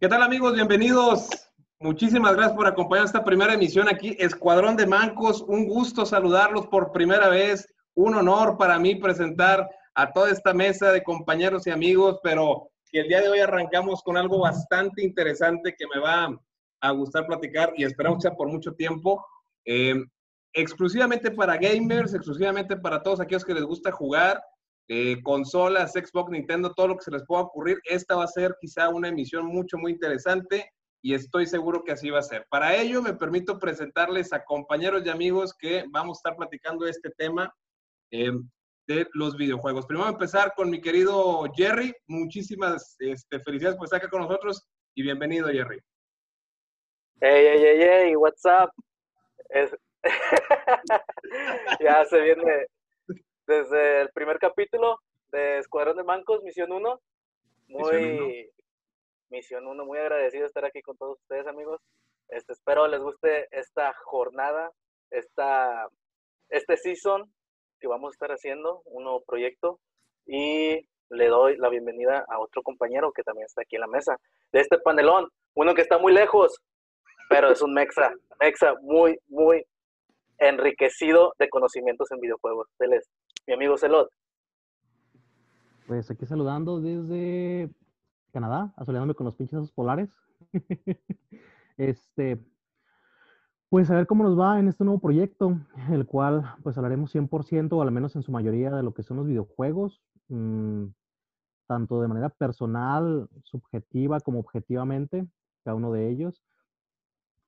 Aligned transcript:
¿Qué 0.00 0.06
tal 0.06 0.22
amigos? 0.22 0.54
Bienvenidos. 0.54 1.28
Muchísimas 1.80 2.36
gracias 2.36 2.56
por 2.56 2.68
acompañar 2.68 3.06
esta 3.06 3.24
primera 3.24 3.54
emisión 3.54 3.88
aquí. 3.88 4.14
Escuadrón 4.20 4.76
de 4.76 4.86
Mancos, 4.86 5.42
un 5.42 5.66
gusto 5.66 6.06
saludarlos 6.06 6.68
por 6.68 6.92
primera 6.92 7.28
vez. 7.28 7.66
Un 7.94 8.14
honor 8.14 8.56
para 8.56 8.78
mí 8.78 8.94
presentar 8.94 9.68
a 9.94 10.12
toda 10.12 10.30
esta 10.30 10.54
mesa 10.54 10.92
de 10.92 11.02
compañeros 11.02 11.66
y 11.66 11.70
amigos, 11.70 12.20
pero 12.22 12.70
que 12.92 13.00
el 13.00 13.08
día 13.08 13.20
de 13.22 13.28
hoy 13.28 13.40
arrancamos 13.40 14.00
con 14.04 14.16
algo 14.16 14.38
bastante 14.38 15.02
interesante 15.02 15.74
que 15.76 15.86
me 15.92 16.00
va 16.00 16.28
a 16.80 16.90
gustar 16.92 17.26
platicar 17.26 17.72
y 17.76 17.82
esperamos 17.82 18.22
sea 18.22 18.36
por 18.36 18.46
mucho 18.46 18.74
tiempo. 18.74 19.26
Eh, 19.64 19.96
exclusivamente 20.52 21.32
para 21.32 21.56
gamers, 21.56 22.14
exclusivamente 22.14 22.76
para 22.76 23.02
todos 23.02 23.18
aquellos 23.18 23.44
que 23.44 23.54
les 23.54 23.64
gusta 23.64 23.90
jugar, 23.90 24.40
eh, 24.88 25.20
consolas, 25.22 25.92
Xbox, 25.92 26.30
Nintendo, 26.30 26.72
todo 26.72 26.88
lo 26.88 26.96
que 26.96 27.04
se 27.04 27.10
les 27.10 27.24
pueda 27.26 27.42
ocurrir. 27.42 27.78
Esta 27.84 28.16
va 28.16 28.24
a 28.24 28.28
ser 28.28 28.56
quizá 28.60 28.88
una 28.88 29.08
emisión 29.08 29.44
mucho, 29.46 29.76
muy 29.76 29.92
interesante 29.92 30.72
y 31.02 31.12
estoy 31.14 31.46
seguro 31.46 31.84
que 31.84 31.92
así 31.92 32.10
va 32.10 32.18
a 32.20 32.22
ser. 32.22 32.46
Para 32.48 32.74
ello 32.74 33.02
me 33.02 33.12
permito 33.14 33.58
presentarles 33.58 34.32
a 34.32 34.44
compañeros 34.44 35.04
y 35.04 35.10
amigos 35.10 35.54
que 35.58 35.84
vamos 35.90 36.16
a 36.16 36.20
estar 36.20 36.36
platicando 36.36 36.86
este 36.86 37.10
tema 37.10 37.52
eh, 38.10 38.32
de 38.86 39.06
los 39.12 39.36
videojuegos. 39.36 39.84
Primero 39.86 40.08
empezar 40.08 40.54
con 40.56 40.70
mi 40.70 40.80
querido 40.80 41.44
Jerry. 41.54 41.94
Muchísimas 42.06 42.96
este, 42.98 43.40
felicidades 43.40 43.76
por 43.76 43.84
estar 43.84 43.98
acá 43.98 44.08
con 44.08 44.22
nosotros 44.22 44.66
y 44.94 45.02
bienvenido 45.02 45.48
Jerry. 45.48 45.78
Hey, 47.20 47.46
hey, 47.46 47.60
hey, 47.60 47.78
hey, 47.80 48.16
what's 48.16 48.46
up? 48.46 48.70
ya 51.80 52.04
se 52.04 52.20
viene 52.20 52.66
desde 53.48 54.02
el 54.02 54.10
primer 54.10 54.38
capítulo 54.38 55.00
de 55.32 55.58
Escuadrón 55.58 55.96
de 55.96 56.04
Mancos, 56.04 56.42
Misión 56.42 56.70
1. 56.70 57.00
Muy, 57.68 58.50
Misión 59.30 59.66
1, 59.66 59.84
muy 59.86 59.98
agradecido 59.98 60.42
de 60.42 60.48
estar 60.48 60.66
aquí 60.66 60.82
con 60.82 60.98
todos 60.98 61.18
ustedes, 61.18 61.46
amigos. 61.46 61.80
Este, 62.28 62.52
espero 62.52 62.86
les 62.86 63.00
guste 63.00 63.48
esta 63.50 63.94
jornada, 64.04 64.70
esta, 65.10 65.88
este 66.50 66.76
season 66.76 67.32
que 67.80 67.88
vamos 67.88 68.10
a 68.10 68.16
estar 68.16 68.30
haciendo, 68.32 68.82
un 68.84 69.04
nuevo 69.04 69.24
proyecto. 69.24 69.80
Y 70.26 70.86
le 71.08 71.28
doy 71.28 71.56
la 71.56 71.70
bienvenida 71.70 72.26
a 72.28 72.38
otro 72.40 72.62
compañero 72.62 73.12
que 73.12 73.22
también 73.22 73.46
está 73.46 73.62
aquí 73.62 73.76
en 73.76 73.80
la 73.80 73.86
mesa, 73.86 74.18
de 74.52 74.60
este 74.60 74.78
panelón, 74.78 75.26
uno 75.54 75.74
que 75.74 75.82
está 75.82 75.96
muy 75.96 76.12
lejos, 76.12 76.60
pero 77.30 77.50
es 77.50 77.62
un 77.62 77.72
mexa, 77.72 78.12
mexa 78.38 78.74
muy, 78.82 79.18
muy 79.26 79.64
enriquecido 80.38 81.34
de 81.38 81.48
conocimientos 81.48 82.10
en 82.10 82.20
videojuegos. 82.20 82.68
Él 82.78 82.92
es 82.94 83.08
mi 83.48 83.54
amigo 83.54 83.78
Celot. 83.78 84.10
Pues 85.86 86.10
aquí 86.10 86.26
saludando 86.26 86.80
desde 86.80 87.70
Canadá, 88.30 88.74
asoleándome 88.76 89.14
con 89.14 89.24
los 89.24 89.36
pinches 89.36 89.72
polares. 89.72 90.10
este, 91.78 92.38
pues 93.70 93.90
a 93.90 93.94
ver 93.94 94.06
cómo 94.06 94.22
nos 94.22 94.38
va 94.38 94.60
en 94.60 94.68
este 94.68 94.84
nuevo 94.84 95.00
proyecto, 95.00 95.58
el 95.90 96.04
cual 96.04 96.54
pues 96.62 96.76
hablaremos 96.76 97.14
100% 97.14 97.72
o 97.72 97.80
al 97.80 97.90
menos 97.90 98.14
en 98.16 98.22
su 98.22 98.30
mayoría 98.30 98.70
de 98.70 98.82
lo 98.82 98.92
que 98.92 99.02
son 99.02 99.16
los 99.16 99.26
videojuegos, 99.26 100.02
mm, 100.28 100.84
tanto 101.66 102.02
de 102.02 102.08
manera 102.08 102.28
personal, 102.28 103.30
subjetiva 103.44 104.20
como 104.20 104.40
objetivamente, 104.40 105.26
cada 105.64 105.74
uno 105.74 105.90
de 105.90 106.10
ellos. 106.10 106.42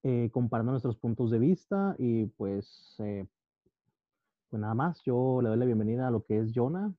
Eh, 0.03 0.31
comparando 0.33 0.73
nuestros 0.73 0.97
puntos 0.97 1.31
de 1.31 1.39
vista 1.39 1.95
y 1.99 2.25
pues, 2.25 2.97
eh, 3.01 3.27
pues 4.51 4.61
nada 4.61 4.75
más, 4.75 5.01
yo 5.05 5.41
le 5.41 5.49
doy 5.49 5.59
la 5.59 5.65
bienvenida 5.65 6.09
a 6.09 6.11
lo 6.11 6.25
que 6.25 6.41
es 6.41 6.51
Jonah. 6.53 6.93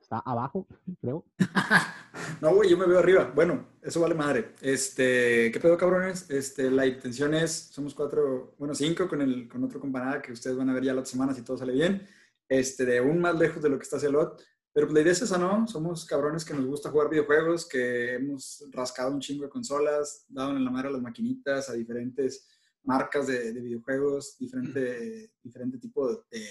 Está 0.00 0.18
abajo, 0.18 0.66
creo. 1.00 1.24
no, 2.42 2.54
güey, 2.54 2.70
yo 2.70 2.76
me 2.76 2.86
veo 2.86 2.98
arriba. 2.98 3.32
Bueno, 3.34 3.66
eso 3.82 4.00
vale 4.00 4.14
madre. 4.14 4.54
Este, 4.60 5.50
¿qué 5.50 5.58
pedo, 5.60 5.78
cabrones? 5.78 6.30
Este, 6.30 6.70
la 6.70 6.86
intención 6.86 7.34
es, 7.34 7.70
somos 7.72 7.94
cuatro, 7.94 8.54
bueno, 8.58 8.74
cinco 8.74 9.08
con, 9.08 9.22
el, 9.22 9.48
con 9.48 9.64
otro 9.64 9.80
compañero 9.80 10.20
que 10.20 10.32
ustedes 10.32 10.56
van 10.56 10.68
a 10.68 10.74
ver 10.74 10.84
ya 10.84 10.92
la 10.92 11.00
otra 11.00 11.10
semana 11.10 11.34
si 11.34 11.42
todo 11.42 11.56
sale 11.56 11.72
bien. 11.72 12.06
Este, 12.48 12.84
de 12.84 12.98
aún 12.98 13.18
más 13.20 13.38
lejos 13.38 13.62
de 13.62 13.70
lo 13.70 13.78
que 13.78 13.84
está 13.84 13.98
Celot. 13.98 14.42
Pero 14.72 14.86
pues, 14.86 14.94
la 14.94 15.00
idea 15.00 15.12
es 15.12 15.22
esa, 15.22 15.38
¿no? 15.38 15.66
Somos 15.66 16.04
cabrones 16.04 16.44
que 16.44 16.54
nos 16.54 16.66
gusta 16.66 16.90
jugar 16.90 17.08
videojuegos, 17.08 17.66
que 17.66 18.14
hemos 18.14 18.64
rascado 18.70 19.10
un 19.12 19.20
chingo 19.20 19.44
de 19.44 19.50
consolas, 19.50 20.26
dado 20.28 20.50
en 20.50 20.64
la 20.64 20.70
madre 20.70 20.88
a 20.88 20.92
las 20.92 21.02
maquinitas, 21.02 21.70
a 21.70 21.72
diferentes 21.72 22.46
marcas 22.82 23.26
de, 23.26 23.52
videojuegos, 23.52 24.36
diferente, 24.38 25.32
diferente 25.42 25.78
tipo 25.78 26.24
de, 26.30 26.48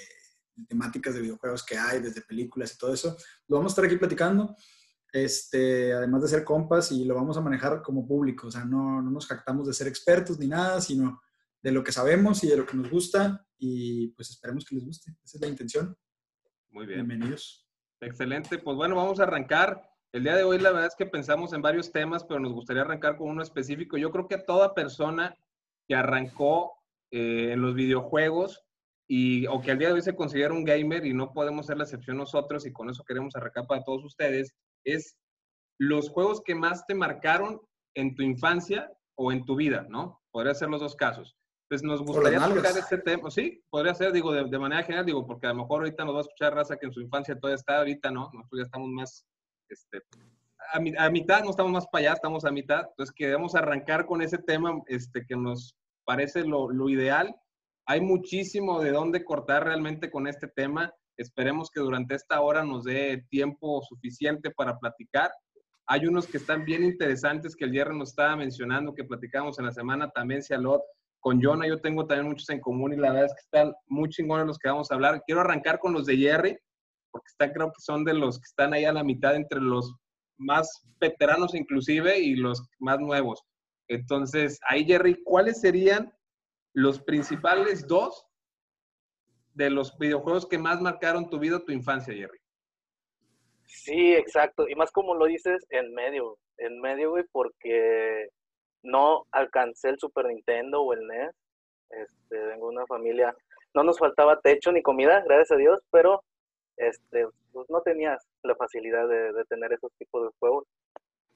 temáticas 0.68 1.16
de 1.16 1.22
videojuegos 1.22 1.64
que 1.64 1.78
hay, 1.78 2.00
desde 2.02 2.22
películas 2.22 2.74
y 2.74 2.78
todo 2.78 2.94
eso. 2.94 3.18
Lo 3.48 3.58
vamos 3.58 3.72
a 3.72 3.74
estar 3.74 3.86
aquí 3.86 3.98
platicando, 3.98 4.56
este, 5.12 5.94
además 5.94 6.24
de 6.24 6.28
ser 6.30 6.44
compas, 6.44 6.92
y 6.92 7.06
lo 7.06 7.16
vamos 7.16 7.38
a 7.38 7.42
manejar 7.42 7.82
como 7.82 8.08
público. 8.08 8.48
O 8.48 8.52
sea, 8.52 8.66
no, 8.66 9.02
no 9.02 9.12
nos 9.12 9.28
jactamos 9.28 9.68
de 9.68 9.74
ser 9.74 9.88
expertos 9.88 10.40
ni 10.40 10.48
nada, 10.48 10.82
sino 10.82 11.22
de 11.62 11.72
lo 11.72 11.84
que 11.84 11.92
sabemos 11.92 12.44
y 12.44 12.48
de 12.48 12.58
lo 12.58 12.66
que 12.66 12.78
nos 12.78 12.90
gusta, 12.90 13.46
y 13.58 14.10
pues 14.10 14.30
esperemos 14.30 14.66
que 14.66 14.76
les 14.76 14.86
guste. 14.86 15.12
Esa 15.24 15.38
es 15.38 15.42
la 15.42 15.48
intención. 15.48 15.98
Muy 16.70 16.86
bien. 16.86 17.06
Bienvenidos. 17.06 17.68
Excelente, 18.00 18.60
pues 18.60 18.78
bueno, 18.78 18.96
vamos 18.96 19.20
a 19.20 19.24
arrancar. 19.24 19.82
El 20.12 20.24
día 20.24 20.36
de 20.36 20.44
hoy 20.44 20.60
la 20.60 20.72
verdad 20.72 20.88
es 20.88 20.96
que 20.96 21.06
pensamos 21.06 21.54
en 21.54 21.62
varios 21.62 21.92
temas, 21.92 22.24
pero 22.24 22.40
nos 22.40 22.54
gustaría 22.54 22.84
arrancar 22.84 23.18
con 23.18 23.30
uno 23.30 23.42
específico. 23.42 23.98
Yo 23.98 24.12
creo 24.12 24.28
que 24.28 24.36
a 24.36 24.46
toda 24.46 24.74
persona 24.74 25.36
que 25.88 25.96
arrancó 25.96 26.74
eh, 27.12 27.52
en 27.54 27.62
los 27.62 27.74
videojuegos 27.74 28.64
y, 29.10 29.48
o 29.48 29.62
que 29.62 29.72
al 29.72 29.80
día 29.80 29.88
de 29.88 29.94
hoy 29.94 30.02
se 30.02 30.16
considera 30.16 30.54
un 30.54 30.66
gamer 30.66 31.06
y 31.06 31.14
no 31.14 31.32
podemos 31.34 31.66
ser 31.66 31.78
la 31.78 31.86
excepción 31.86 32.18
nosotros 32.18 32.66
y 32.66 32.74
con 32.74 32.90
eso 32.90 33.04
queremos 33.06 33.36
arrancar 33.36 33.66
para 33.66 33.84
todos 33.84 34.04
ustedes, 34.04 34.54
es 34.84 35.18
los 35.80 36.10
juegos 36.10 36.42
que 36.44 36.56
más 36.56 36.86
te 36.86 36.96
marcaron 36.96 37.62
en 37.96 38.16
tu 38.16 38.24
infancia 38.24 38.92
o 39.16 39.32
en 39.32 39.46
tu 39.46 39.56
vida, 39.56 39.86
¿no? 39.90 40.22
Podría 40.32 40.54
ser 40.54 40.70
los 40.70 40.82
dos 40.82 40.96
casos. 40.96 41.36
Pues 41.70 41.84
nos 41.84 42.02
gustaría 42.02 42.40
tocar 42.40 42.78
este 42.78 42.98
tema, 43.00 43.30
sí, 43.30 43.62
podría 43.70 43.94
ser, 43.94 44.14
digo, 44.14 44.32
de, 44.32 44.60
manera 44.60 44.84
general, 44.84 45.06
digo, 45.06 45.26
porque 45.28 45.48
a 45.48 45.50
lo 45.50 45.64
mejor 45.64 45.82
ahorita 45.82 46.06
nos 46.06 46.16
va 46.16 46.20
a 46.20 46.22
escuchar 46.22 46.54
raza 46.54 46.78
que 46.78 46.86
en 46.86 46.94
su 46.94 47.02
infancia 47.02 47.38
todavía 47.38 47.56
está, 47.56 47.80
ahorita 47.80 48.10
no, 48.10 48.30
nosotros 48.34 48.60
ya 48.60 48.64
estamos 48.64 48.90
más, 48.90 49.26
este, 49.68 50.02
a, 50.74 51.10
mitad, 51.10 51.44
no 51.44 51.52
estamos 51.52 51.72
más 51.72 51.88
para 51.88 52.04
allá, 52.04 52.14
estamos 52.14 52.46
a 52.46 52.52
mitad, 52.52 52.86
entonces 52.90 53.14
queremos 53.16 53.56
arrancar 53.56 54.06
con 54.06 54.22
ese 54.22 54.38
tema, 54.38 54.82
este, 54.88 55.26
que 55.26 55.36
nos 55.36 55.76
parece 56.06 56.44
lo, 56.44 56.72
lo 56.72 56.90
ideal. 56.90 57.36
Hay 57.86 58.02
muchísimo 58.02 58.82
de 58.82 58.92
dónde 58.92 59.24
cortar 59.24 59.66
realmente 59.66 60.12
con 60.12 60.28
este 60.28 60.48
tema. 60.48 60.94
Esperemos 61.18 61.70
que 61.72 61.80
durante 61.80 62.16
esta 62.16 62.42
hora 62.42 62.64
nos 62.64 62.84
dé 62.84 63.26
tiempo 63.30 63.82
suficiente 63.82 64.52
para 64.52 64.78
platicar. 64.78 65.32
Hay 65.88 66.06
unos 66.06 66.28
que 66.28 66.38
están 66.38 66.66
bien 66.66 66.84
interesantes 66.84 67.56
que 67.56 67.66
el 67.66 67.72
Jerry 67.72 67.98
nos 67.98 68.10
estaba 68.10 68.36
mencionando, 68.36 68.94
que 68.94 69.06
platicamos 69.06 69.58
en 69.58 69.66
la 69.66 69.72
semana, 69.72 70.10
también 70.10 70.44
Cialot, 70.44 70.82
con 71.20 71.42
Jonah 71.42 71.68
yo 71.68 71.82
tengo 71.82 72.06
también 72.06 72.30
muchos 72.30 72.50
en 72.50 72.60
común 72.60 72.94
y 72.94 72.98
la 72.98 73.10
verdad 73.10 73.26
es 73.26 73.34
que 73.34 73.42
están 73.42 73.74
muy 73.88 74.10
chingones 74.10 74.46
los 74.46 74.58
que 74.58 74.70
vamos 74.70 74.92
a 74.92 74.96
hablar. 74.96 75.24
Quiero 75.26 75.42
arrancar 75.42 75.80
con 75.80 75.94
los 75.94 76.06
de 76.06 76.18
Jerry, 76.18 76.58
porque 77.12 77.28
está, 77.28 77.52
creo 77.52 77.68
que 77.68 77.82
son 77.82 78.04
de 78.04 78.14
los 78.14 78.38
que 78.38 78.46
están 78.46 78.74
ahí 78.74 78.86
a 78.86 78.94
la 78.94 79.04
mitad 79.04 79.36
entre 79.36 79.60
los 79.60 79.96
más 80.38 80.84
veteranos 81.00 81.56
inclusive 81.56 82.18
y 82.20 82.36
los 82.36 82.68
más 82.80 83.00
nuevos. 83.00 83.44
Entonces, 83.88 84.60
ahí 84.68 84.86
Jerry, 84.86 85.22
¿cuáles 85.24 85.62
serían 85.62 86.14
los 86.74 87.02
principales 87.02 87.88
dos 87.88 88.26
de 89.54 89.70
los 89.70 89.98
videojuegos 89.98 90.46
que 90.48 90.58
más 90.58 90.82
marcaron 90.82 91.30
tu 91.30 91.40
vida 91.40 91.64
tu 91.64 91.72
infancia, 91.72 92.14
Jerry? 92.14 92.40
Sí, 93.66 94.14
exacto. 94.14 94.68
Y 94.68 94.76
más 94.76 94.92
como 94.92 95.16
lo 95.16 95.26
dices, 95.26 95.66
en 95.70 95.94
medio. 95.94 96.38
En 96.58 96.80
medio, 96.80 97.12
güey, 97.12 97.24
porque 97.32 98.30
no 98.84 99.26
alcancé 99.32 99.90
el 99.90 100.00
Super 100.00 100.26
Nintendo 100.26 100.82
o 100.82 100.94
el 100.94 101.06
NES. 101.08 101.36
Este, 101.90 102.38
vengo 102.38 102.70
de 102.70 102.76
una 102.76 102.86
familia, 102.86 103.36
no 103.74 103.84
nos 103.84 103.98
faltaba 104.00 104.42
techo 104.42 104.72
ni 104.72 104.82
comida, 104.82 105.22
gracias 105.26 105.52
a 105.52 105.56
Dios, 105.56 105.80
pero 105.92 106.24
este, 106.78 107.28
pues 107.52 107.70
no 107.70 107.82
tenías 107.82 108.26
la 108.44 108.56
facilidad 108.56 109.08
de, 109.08 109.44
tener 109.46 109.74
esos 109.74 109.92
tipos 109.98 110.24
de 110.24 110.30
juegos. 110.40 110.66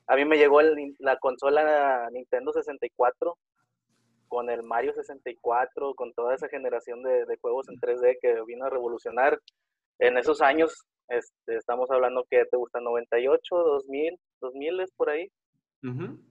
A 0.08 0.16
mí 0.16 0.26
me 0.26 0.38
llegó 0.38 0.62
la 1.00 1.18
consola 1.18 2.10
Nintendo 2.12 2.52
64 2.54 3.38
con 4.28 4.50
el 4.50 4.64
Mario 4.64 4.94
64, 4.94 5.94
con 5.96 6.14
toda 6.14 6.36
esa 6.36 6.48
generación 6.48 7.04
de, 7.04 7.38
juegos 7.42 7.68
en 7.70 7.76
3D 7.76 8.18
que 8.22 8.42
vino 8.48 8.66
a 8.66 8.70
revolucionar 8.70 9.38
en 10.00 10.18
esos 10.18 10.42
años. 10.42 10.86
Este, 11.10 11.58
estamos 11.58 11.92
hablando 11.92 12.26
que 12.30 12.46
te 12.46 12.56
gusta 12.56 12.80
98, 12.80 13.56
2000, 13.56 14.20
2000 14.40 14.80
es 14.80 14.92
por 14.94 15.10
ahí. 15.10 15.30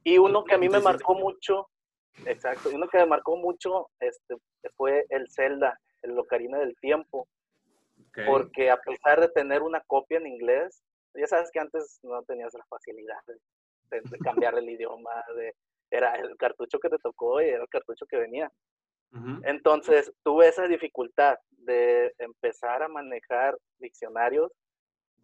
Y 0.04 0.18
uno 0.18 0.44
que 0.44 0.54
a 0.54 0.58
mí 0.58 0.68
me 0.68 0.80
marcó 0.80 1.14
mucho, 1.14 1.68
exacto, 2.24 2.70
y 2.70 2.76
uno 2.76 2.88
que 2.88 2.98
me 2.98 3.06
marcó 3.06 3.36
mucho 3.36 3.88
este, 3.98 4.36
fue 4.76 5.04
el 5.08 5.28
Zelda, 5.28 5.78
el 6.02 6.14
Locarina 6.14 6.58
del 6.58 6.76
Tiempo. 6.76 7.26
Porque 8.26 8.70
a 8.70 8.76
pesar 8.76 9.20
de 9.20 9.28
tener 9.28 9.62
una 9.62 9.80
copia 9.82 10.18
en 10.18 10.26
inglés, 10.26 10.82
ya 11.14 11.26
sabes 11.26 11.50
que 11.52 11.60
antes 11.60 12.00
no 12.02 12.22
tenías 12.24 12.52
la 12.54 12.64
facilidad 12.66 13.18
de, 13.90 14.00
cambiar 14.44 14.58
el 14.58 14.68
idioma, 14.68 15.24
de, 15.36 15.54
era 15.90 16.14
el 16.16 16.36
cartucho 16.36 16.78
que 16.78 16.88
te 16.88 16.98
tocó 16.98 17.40
y 17.40 17.48
era 17.48 17.62
el 17.62 17.68
cartucho 17.68 18.06
que 18.06 18.18
venía. 18.18 18.50
Entonces 19.42 20.12
tuve 20.22 20.46
esa 20.46 20.68
dificultad 20.68 21.36
de 21.50 22.14
empezar 22.18 22.84
a 22.84 22.88
manejar 22.88 23.58
diccionarios 23.80 24.52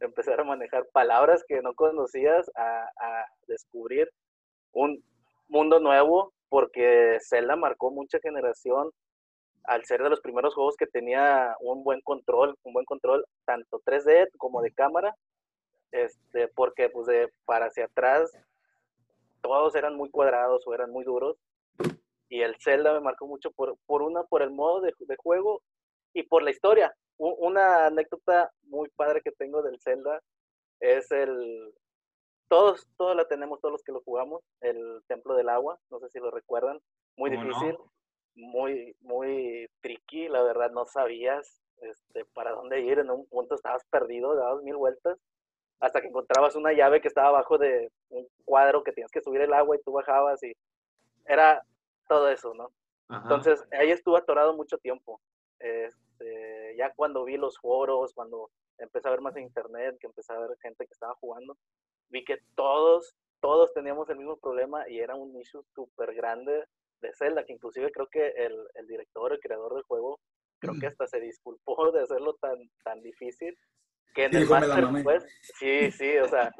empezar 0.00 0.40
a 0.40 0.44
manejar 0.44 0.86
palabras 0.92 1.44
que 1.46 1.62
no 1.62 1.74
conocías, 1.74 2.50
a, 2.56 3.24
descubrir 3.46 4.10
un 4.72 5.02
mundo 5.48 5.78
nuevo 5.78 6.32
porque 6.48 7.18
Zelda 7.20 7.54
marcó 7.54 7.90
mucha 7.92 8.18
generación 8.18 8.90
al 9.66 9.84
ser 9.84 10.02
de 10.02 10.10
los 10.10 10.20
primeros 10.20 10.54
juegos 10.54 10.76
que 10.76 10.86
tenía 10.86 11.56
un 11.60 11.84
buen 11.84 12.00
control, 12.00 12.56
un 12.62 12.72
buen 12.72 12.84
control 12.84 13.26
tanto 13.44 13.80
3D 13.84 14.28
como 14.38 14.62
de 14.62 14.72
cámara, 14.72 15.14
este, 15.92 16.48
porque 16.48 16.88
pues 16.88 17.06
de 17.06 17.30
para 17.44 17.66
hacia 17.66 17.86
atrás 17.86 18.32
todos 19.40 19.74
eran 19.74 19.96
muy 19.96 20.10
cuadrados 20.10 20.66
o 20.66 20.74
eran 20.74 20.90
muy 20.90 21.04
duros 21.04 21.36
y 22.28 22.42
el 22.42 22.56
Zelda 22.60 22.92
me 22.92 23.00
marcó 23.00 23.26
mucho 23.26 23.50
por, 23.52 23.76
por 23.86 24.02
una, 24.02 24.24
por 24.24 24.42
el 24.42 24.50
modo 24.50 24.80
de, 24.80 24.92
de 24.98 25.16
juego 25.16 25.62
y 26.12 26.24
por 26.24 26.42
la 26.42 26.50
historia. 26.50 26.94
una 27.18 27.86
anécdota 27.86 28.50
muy 28.64 28.88
padre 28.90 29.20
que 29.22 29.32
tengo 29.32 29.62
del 29.62 29.80
Zelda 29.80 30.20
es 30.80 31.10
el, 31.10 31.72
todos, 32.48 32.86
todos 32.96 33.16
la 33.16 33.26
tenemos, 33.26 33.60
todos 33.60 33.72
los 33.72 33.82
que 33.82 33.92
lo 33.92 34.00
jugamos, 34.02 34.42
el 34.60 35.02
Templo 35.06 35.34
del 35.34 35.48
Agua, 35.48 35.78
no 35.90 36.00
sé 36.00 36.08
si 36.10 36.18
lo 36.18 36.30
recuerdan, 36.30 36.80
muy 37.16 37.30
difícil, 37.30 37.76
muy, 38.36 38.94
muy 39.00 39.68
tricky, 39.80 40.28
la 40.28 40.42
verdad 40.42 40.70
no 40.70 40.84
sabías 40.84 41.60
este, 41.80 42.24
para 42.26 42.52
dónde 42.52 42.80
ir, 42.80 42.98
en 42.98 43.10
un 43.10 43.26
punto 43.26 43.54
estabas 43.54 43.84
perdido, 43.86 44.34
dabas 44.34 44.62
mil 44.62 44.76
vueltas, 44.76 45.18
hasta 45.80 46.00
que 46.00 46.08
encontrabas 46.08 46.54
una 46.56 46.72
llave 46.72 47.00
que 47.00 47.08
estaba 47.08 47.28
abajo 47.28 47.58
de 47.58 47.90
un 48.10 48.26
cuadro 48.44 48.82
que 48.82 48.92
tenías 48.92 49.10
que 49.10 49.20
subir 49.20 49.40
el 49.40 49.52
agua 49.52 49.76
y 49.76 49.82
tú 49.82 49.92
bajabas 49.92 50.42
y 50.42 50.54
era 51.26 51.62
todo 52.08 52.30
eso, 52.30 52.54
¿no? 52.54 52.70
Entonces 53.08 53.62
ahí 53.72 53.90
estuve 53.90 54.18
atorado 54.18 54.56
mucho 54.56 54.78
tiempo. 54.78 55.20
Este, 55.58 56.74
ya 56.76 56.92
cuando 56.94 57.24
vi 57.24 57.36
los 57.36 57.58
foros, 57.58 58.12
cuando 58.14 58.50
empecé 58.78 59.08
a 59.08 59.12
ver 59.12 59.20
más 59.20 59.36
en 59.36 59.44
internet, 59.44 59.96
que 60.00 60.06
empecé 60.06 60.32
a 60.32 60.38
ver 60.38 60.56
gente 60.60 60.86
que 60.86 60.92
estaba 60.92 61.14
jugando, 61.14 61.56
vi 62.08 62.24
que 62.24 62.38
todos, 62.54 63.14
todos 63.40 63.72
teníamos 63.74 64.08
el 64.10 64.16
mismo 64.16 64.36
problema 64.38 64.88
y 64.88 64.98
era 64.98 65.14
un 65.14 65.36
issue 65.36 65.62
súper 65.74 66.14
grande 66.14 66.64
de 67.00 67.12
Zelda, 67.14 67.44
que 67.44 67.52
inclusive 67.52 67.90
creo 67.90 68.08
que 68.10 68.28
el, 68.28 68.54
el, 68.74 68.86
director, 68.86 69.32
el 69.32 69.40
creador 69.40 69.74
del 69.74 69.82
juego, 69.84 70.20
creo 70.58 70.74
que 70.78 70.86
hasta 70.86 71.06
se 71.06 71.20
disculpó 71.20 71.92
de 71.92 72.02
hacerlo 72.02 72.34
tan, 72.40 72.58
tan 72.84 73.02
difícil, 73.02 73.56
que 74.14 74.24
en 74.24 74.36
el 74.36 74.46
Master 74.46 75.04
Quest, 75.04 75.26
sí, 75.58 75.90
sí, 75.90 76.16
o 76.18 76.28
sea, 76.28 76.50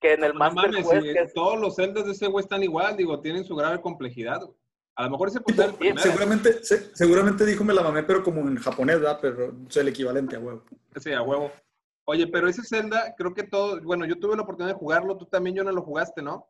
que 0.00 0.14
en 0.14 0.24
el 0.24 0.34
Master 0.34 0.70
Quest... 0.70 1.34
Todos 1.34 1.60
los 1.60 1.76
Zeldas 1.76 2.06
de 2.06 2.12
ese 2.12 2.26
güey 2.26 2.42
están 2.42 2.62
igual, 2.62 2.96
digo, 2.96 3.20
tienen 3.20 3.44
su 3.44 3.54
grave 3.54 3.80
complejidad, 3.80 4.40
A 4.96 5.04
lo 5.04 5.10
mejor 5.10 5.28
ese 5.28 5.40
puede 5.40 5.64
el 5.64 5.74
primero. 5.74 6.00
Seguramente, 6.00 6.64
seguramente 6.64 7.46
dijo 7.46 7.64
me 7.64 7.74
la 7.74 7.82
mamé, 7.82 8.02
pero 8.02 8.22
como 8.22 8.40
en 8.40 8.56
japonés, 8.56 9.00
¿verdad? 9.00 9.18
Pero 9.22 9.54
es 9.68 9.76
el 9.76 9.88
equivalente 9.88 10.36
a 10.36 10.40
huevo. 10.40 10.64
Sí, 10.96 11.12
a 11.12 11.22
huevo. 11.22 11.52
Oye, 12.06 12.26
pero 12.26 12.48
ese 12.48 12.62
Zelda, 12.62 13.14
creo 13.16 13.32
que 13.32 13.44
todo, 13.44 13.80
bueno, 13.82 14.04
yo 14.04 14.18
tuve 14.18 14.36
la 14.36 14.42
oportunidad 14.42 14.74
de 14.74 14.78
jugarlo, 14.78 15.16
tú 15.16 15.26
también, 15.26 15.56
yo 15.56 15.64
no 15.64 15.72
lo 15.72 15.82
jugaste, 15.82 16.20
¿no? 16.20 16.48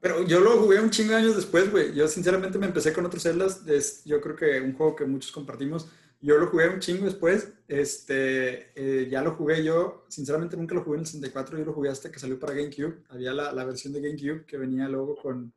Pero 0.00 0.26
yo 0.26 0.40
lo 0.40 0.58
jugué 0.58 0.80
un 0.80 0.90
chingo 0.90 1.10
de 1.10 1.18
años 1.18 1.36
después, 1.36 1.70
güey. 1.70 1.94
Yo 1.94 2.08
sinceramente 2.08 2.58
me 2.58 2.66
empecé 2.66 2.92
con 2.92 3.04
otros 3.04 3.22
Zeldas, 3.22 3.66
es, 3.66 4.02
yo 4.04 4.20
creo 4.20 4.34
que 4.34 4.60
un 4.60 4.72
juego 4.74 4.96
que 4.96 5.04
muchos 5.04 5.30
compartimos. 5.30 5.88
Yo 6.22 6.36
lo 6.36 6.48
jugué 6.48 6.68
un 6.68 6.80
chingo 6.80 7.06
después, 7.06 7.52
este, 7.66 8.72
eh, 8.74 9.08
ya 9.10 9.22
lo 9.22 9.36
jugué 9.36 9.64
yo, 9.64 10.04
sinceramente 10.08 10.56
nunca 10.56 10.74
lo 10.74 10.84
jugué 10.84 10.96
en 10.96 11.00
el 11.00 11.06
64, 11.06 11.58
yo 11.58 11.64
lo 11.64 11.72
jugué 11.72 11.88
hasta 11.88 12.10
que 12.10 12.18
salió 12.18 12.38
para 12.38 12.54
GameCube. 12.54 13.04
Había 13.08 13.32
la, 13.32 13.52
la 13.52 13.64
versión 13.64 13.92
de 13.92 14.02
GameCube 14.02 14.44
que 14.44 14.58
venía 14.58 14.88
luego 14.88 15.16
con, 15.16 15.52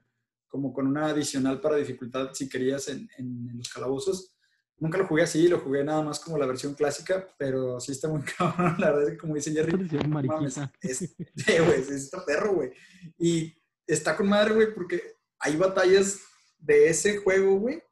como 0.47 0.73
con 0.73 0.87
una 0.87 1.07
adicional 1.07 1.59
para 1.59 1.77
dificultad 1.77 2.29
si 2.33 2.47
querías 2.47 2.87
en, 2.87 3.09
en, 3.17 3.49
en 3.49 3.57
los 3.57 3.71
calabozos. 3.73 4.33
Nunca 4.77 4.97
lo 4.97 5.07
jugué 5.07 5.23
así, 5.23 5.47
lo 5.47 5.59
jugué 5.59 5.83
nada 5.83 6.01
más 6.01 6.19
como 6.19 6.37
la 6.37 6.45
versión 6.45 6.73
clásica, 6.73 7.27
pero 7.37 7.79
sí 7.79 7.91
está 7.91 8.07
muy 8.09 8.21
cabrón, 8.37 8.75
la 8.79 8.91
verdad 8.91 9.03
es 9.03 9.11
que 9.11 9.17
como 9.17 9.35
dice 9.35 9.51
Jerry, 9.51 9.73
mames, 10.07 10.57
es, 10.81 11.01
es 11.47 11.89
está 11.89 12.25
perro, 12.25 12.55
güey. 12.55 12.71
Y 13.17 13.53
está 13.87 14.15
con 14.15 14.27
madre, 14.27 14.53
güey, 14.53 14.73
porque 14.73 15.17
hay 15.39 15.55
batallas 15.55 16.21
de 16.57 16.89
ese 16.89 17.17
juego, 17.17 17.59
güey, 17.59 17.83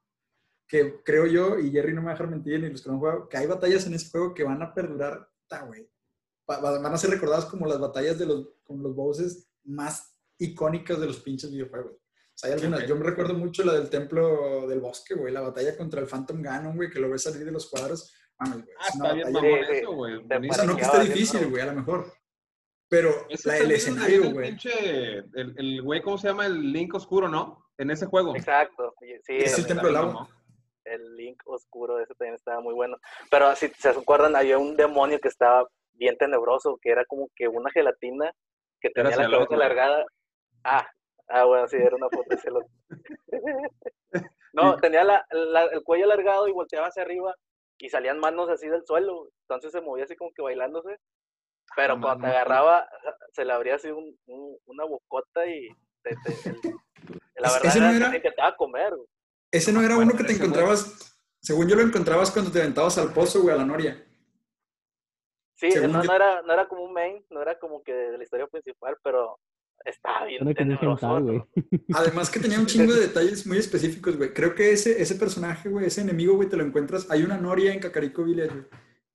que 0.68 1.02
creo 1.04 1.26
yo, 1.28 1.60
y 1.60 1.72
Jerry 1.72 1.94
no 1.94 2.02
me 2.02 2.08
va 2.08 2.12
a 2.12 2.16
dejar 2.16 2.30
mentir, 2.30 2.60
ni 2.60 2.70
los 2.70 2.82
que 2.82 2.90
no 2.90 2.96
han 2.96 3.00
jugado, 3.00 3.30
que 3.30 3.38
hay 3.38 3.48
batallas 3.48 3.86
en 3.86 3.94
ese 3.94 4.10
juego 4.10 4.34
que 4.34 4.44
van 4.44 4.62
a 4.62 4.74
perdurar, 4.74 5.30
güey. 5.68 5.90
Van 6.48 6.86
a 6.86 6.98
ser 6.98 7.10
recordadas 7.10 7.46
como 7.46 7.66
las 7.66 7.80
batallas 7.80 8.18
de 8.18 8.26
los, 8.26 8.50
con 8.64 8.82
los 8.82 8.96
bosses 8.96 9.50
más 9.64 10.18
icónicas 10.38 11.00
de 11.00 11.06
los 11.06 11.20
pinches 11.20 11.52
videojuegos 11.52 12.02
hay 12.44 12.54
algunas. 12.54 12.88
Yo 12.88 12.96
me 12.96 13.04
recuerdo 13.04 13.34
mucho 13.34 13.64
la 13.64 13.74
del 13.74 13.90
Templo 13.90 14.68
del 14.68 14.80
Bosque, 14.80 15.14
güey. 15.14 15.34
La 15.34 15.42
batalla 15.42 15.78
contra 15.78 16.02
el 16.02 16.08
Phantom 16.08 16.42
Ganon, 16.42 16.76
güey, 16.76 16.90
que 16.90 17.00
lo 17.00 17.10
ves 17.10 17.24
salir 17.24 17.46
de 17.46 17.52
los 17.52 17.70
cuadros. 17.70 18.14
Mames, 18.40 18.64
güey. 18.64 18.76
Ah, 18.80 18.88
está 18.88 19.14
bien 19.14 19.28
eso, 19.70 19.94
güey. 19.94 20.16
O 20.16 20.54
sea, 20.54 20.66
no 20.66 20.76
que 20.76 20.82
esté 20.82 21.00
difícil, 21.02 21.50
güey, 21.50 21.62
a 21.62 21.68
lo 21.68 21.74
mejor. 21.74 22.12
Pero 22.92 23.10
la, 23.46 23.58
el 23.58 23.72
escenario, 23.72 24.32
güey. 24.32 24.56
El, 25.34 25.56
el 25.58 25.82
güey, 25.82 26.02
¿cómo 26.02 26.18
se 26.18 26.28
llama? 26.28 26.46
El 26.46 26.74
Link 26.74 26.94
Oscuro, 26.94 27.28
¿no? 27.28 27.66
En 27.78 27.90
ese 27.90 28.06
juego. 28.06 28.36
Exacto. 28.36 28.94
Sí, 29.00 29.38
es 29.38 29.58
el, 29.58 29.66
Templo 29.66 29.88
del 29.88 29.96
Agua. 29.96 30.28
El 30.84 31.16
Link 31.16 31.42
Oscuro, 31.46 32.00
ese 32.00 32.14
también 32.16 32.36
estaba 32.36 32.60
muy 32.60 32.74
bueno. 32.74 32.98
Pero 33.30 33.56
si 33.56 33.70
se 33.70 33.90
acuerdan, 33.90 34.36
había 34.36 34.58
un 34.58 34.76
demonio 34.76 35.20
que 35.20 35.30
estaba 35.30 35.66
bien 35.94 36.18
tenebroso, 36.18 36.78
que 36.82 36.92
era 36.92 37.06
como 37.06 37.30
que 37.34 37.48
una 37.48 37.72
gelatina 37.72 38.32
que 38.82 38.90
tenía 38.90 39.16
la 39.16 39.30
cabeza 39.30 39.56
alargada. 39.56 40.06
Ah, 40.64 40.86
Ah, 41.34 41.46
bueno, 41.46 41.66
sí, 41.68 41.78
era 41.78 41.96
una 41.96 42.10
foto 42.10 42.26
de 42.30 42.38
celos. 42.38 42.66
no, 44.54 44.78
tenía 44.78 45.06
la, 45.06 45.26
el 45.72 45.82
cuello 45.84 46.06
alargado 46.06 46.48
y 46.48 46.52
volteaba 46.52 46.88
hacia 46.88 47.04
arriba 47.04 47.34
y 47.78 47.90
salían 47.90 48.20
manos 48.20 48.50
así 48.50 48.68
del 48.68 48.86
suelo. 48.86 49.30
Entonces 49.44 49.72
se 49.72 49.80
movía 49.80 50.04
así 50.04 50.16
como 50.18 50.32
que 50.34 50.42
bailándose. 50.42 50.98
Pero 51.76 52.00
cuando 52.00 52.26
te 52.26 52.32
agarraba, 52.32 52.88
se 53.34 53.46
le 53.46 53.54
abría 53.54 53.76
así 53.76 53.90
un, 53.90 54.18
una 54.66 54.86
bocota 54.86 55.46
y 55.46 55.70
la 57.36 57.52
verdad 57.54 57.78
era, 57.78 57.92
no 57.92 57.98
era, 57.98 58.12
que 58.12 58.32
te 58.32 58.42
comer. 58.58 58.94
Ese 59.52 59.72
no 59.72 59.82
era 59.82 59.98
uno 59.98 60.14
que 60.14 60.24
te 60.24 60.34
encontrabas, 60.34 61.18
según 61.40 61.68
yo 61.68 61.76
lo 61.76 61.82
encontrabas 61.82 62.32
cuando 62.32 62.52
te 62.52 62.60
aventabas 62.60 62.98
al 62.98 63.14
pozo, 63.14 63.42
güey, 63.42 63.56
a 63.56 63.58
la 63.58 63.66
noria. 63.66 64.06
Sí, 65.56 65.70
no, 65.76 66.04
no, 66.04 66.14
era, 66.14 66.42
no 66.42 66.54
era 66.54 66.68
como 66.68 66.84
un 66.84 66.94
main, 66.94 67.24
no 67.30 67.42
era 67.42 67.60
como 67.60 67.84
que 67.84 67.94
de 67.94 68.18
la 68.18 68.24
historia 68.24 68.48
principal, 68.48 68.98
pero 69.04 69.40
Está 69.86 70.26
bien. 70.26 70.42
Además 71.94 72.30
que 72.30 72.40
tenía 72.40 72.60
un 72.60 72.66
chingo 72.68 72.94
de 72.94 73.02
detalles 73.02 73.46
muy 73.48 73.58
específicos, 73.58 74.18
güey. 74.18 74.34
Creo 74.34 74.56
que 74.56 74.72
ese, 74.72 75.02
ese 75.02 75.16
personaje, 75.16 75.70
güey, 75.70 75.86
ese 75.86 76.02
enemigo, 76.02 76.36
güey, 76.36 76.50
te 76.50 76.58
lo 76.58 76.64
encuentras. 76.64 77.10
Hay 77.10 77.24
una 77.24 77.38
noria 77.38 77.74
en 77.74 77.80
Cacarico 77.80 78.24
Village, 78.24 78.66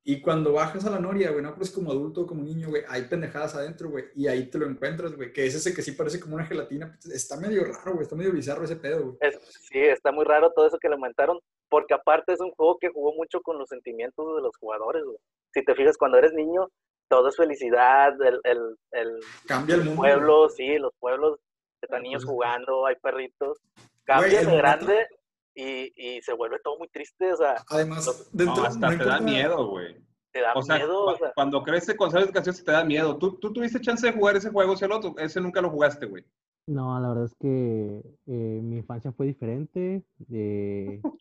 Y 0.08 0.20
cuando 0.20 0.52
bajas 0.52 0.86
a 0.86 0.90
la 0.90 1.00
noria, 1.00 1.32
güey, 1.32 1.42
no 1.42 1.52
pues 1.56 1.72
como 1.72 1.90
adulto 1.90 2.28
como 2.28 2.44
niño, 2.44 2.68
güey, 2.68 2.84
hay 2.88 3.02
pendejadas 3.06 3.56
adentro, 3.56 3.90
güey. 3.90 4.04
Y 4.14 4.28
ahí 4.28 4.48
te 4.48 4.56
lo 4.56 4.66
encuentras, 4.66 5.16
güey. 5.16 5.32
Que 5.32 5.44
es 5.44 5.56
ese 5.56 5.74
que 5.74 5.82
sí 5.82 5.92
parece 5.92 6.20
como 6.20 6.36
una 6.36 6.46
gelatina. 6.46 6.96
Pues, 7.02 7.12
está 7.12 7.36
medio 7.36 7.64
raro, 7.64 7.94
güey. 7.94 8.04
Está 8.04 8.14
medio 8.14 8.30
bizarro 8.30 8.62
ese 8.62 8.76
pedo, 8.76 9.02
güey. 9.02 9.32
sí, 9.48 9.80
está 9.80 10.12
muy 10.12 10.24
raro 10.24 10.52
todo 10.52 10.68
eso 10.68 10.78
que 10.78 10.88
le 10.88 10.94
aumentaron. 10.94 11.40
Porque 11.68 11.92
aparte 11.92 12.34
es 12.34 12.40
un 12.40 12.52
juego 12.52 12.78
que 12.78 12.88
jugó 12.88 13.14
mucho 13.14 13.40
con 13.40 13.58
los 13.58 13.68
sentimientos 13.68 14.36
de 14.36 14.42
los 14.42 14.56
jugadores, 14.58 15.02
güey. 15.04 15.18
Si 15.52 15.64
te 15.64 15.74
fijas, 15.74 15.98
cuando 15.98 16.18
eres 16.18 16.32
niño, 16.34 16.68
todo 17.08 17.28
es 17.28 17.36
felicidad, 17.36 18.14
el, 18.22 18.38
el, 18.44 18.76
el, 18.92 19.20
Cambia 19.48 19.74
el 19.74 19.82
mundo. 19.86 20.02
pueblo, 20.02 20.48
sí, 20.50 20.78
los 20.78 20.92
pueblos, 21.00 21.40
están 21.82 22.04
niños 22.04 22.24
jugando, 22.24 22.86
hay 22.86 22.94
perritos. 23.02 23.58
Cambia 24.04 24.44
de 24.44 24.56
grande 24.56 25.08
y, 25.56 25.92
y, 25.96 26.20
se 26.20 26.34
vuelve 26.34 26.58
todo 26.62 26.78
muy 26.78 26.88
triste, 26.88 27.32
o 27.32 27.36
sea. 27.36 27.56
Además, 27.70 28.28
dentro, 28.32 28.56
no, 28.56 28.64
hasta 28.64 28.90
te 28.90 29.04
da 29.04 29.20
miedo, 29.20 29.68
güey. 29.68 29.96
Te 30.30 30.42
da 30.42 30.52
miedo. 30.54 31.04
O 31.06 31.16
sea, 31.16 31.32
cuando 31.34 31.62
crece 31.62 31.96
con 31.96 32.10
sabes 32.10 32.30
canciones 32.30 32.62
te 32.62 32.72
da 32.72 32.84
miedo. 32.84 33.16
¿Tú, 33.16 33.38
¿Tú 33.38 33.52
tuviste 33.54 33.80
chance 33.80 34.06
de 34.06 34.12
jugar 34.12 34.36
ese 34.36 34.50
juego, 34.50 34.74
otro 34.74 35.14
Ese 35.16 35.40
nunca 35.40 35.62
lo 35.62 35.70
jugaste, 35.70 36.04
güey. 36.04 36.24
No, 36.66 37.00
la 37.00 37.08
verdad 37.08 37.24
es 37.24 37.34
que 37.40 38.02
eh, 38.26 38.60
mi 38.62 38.76
infancia 38.78 39.12
fue 39.12 39.26
diferente. 39.26 40.04
Eh, 40.30 41.00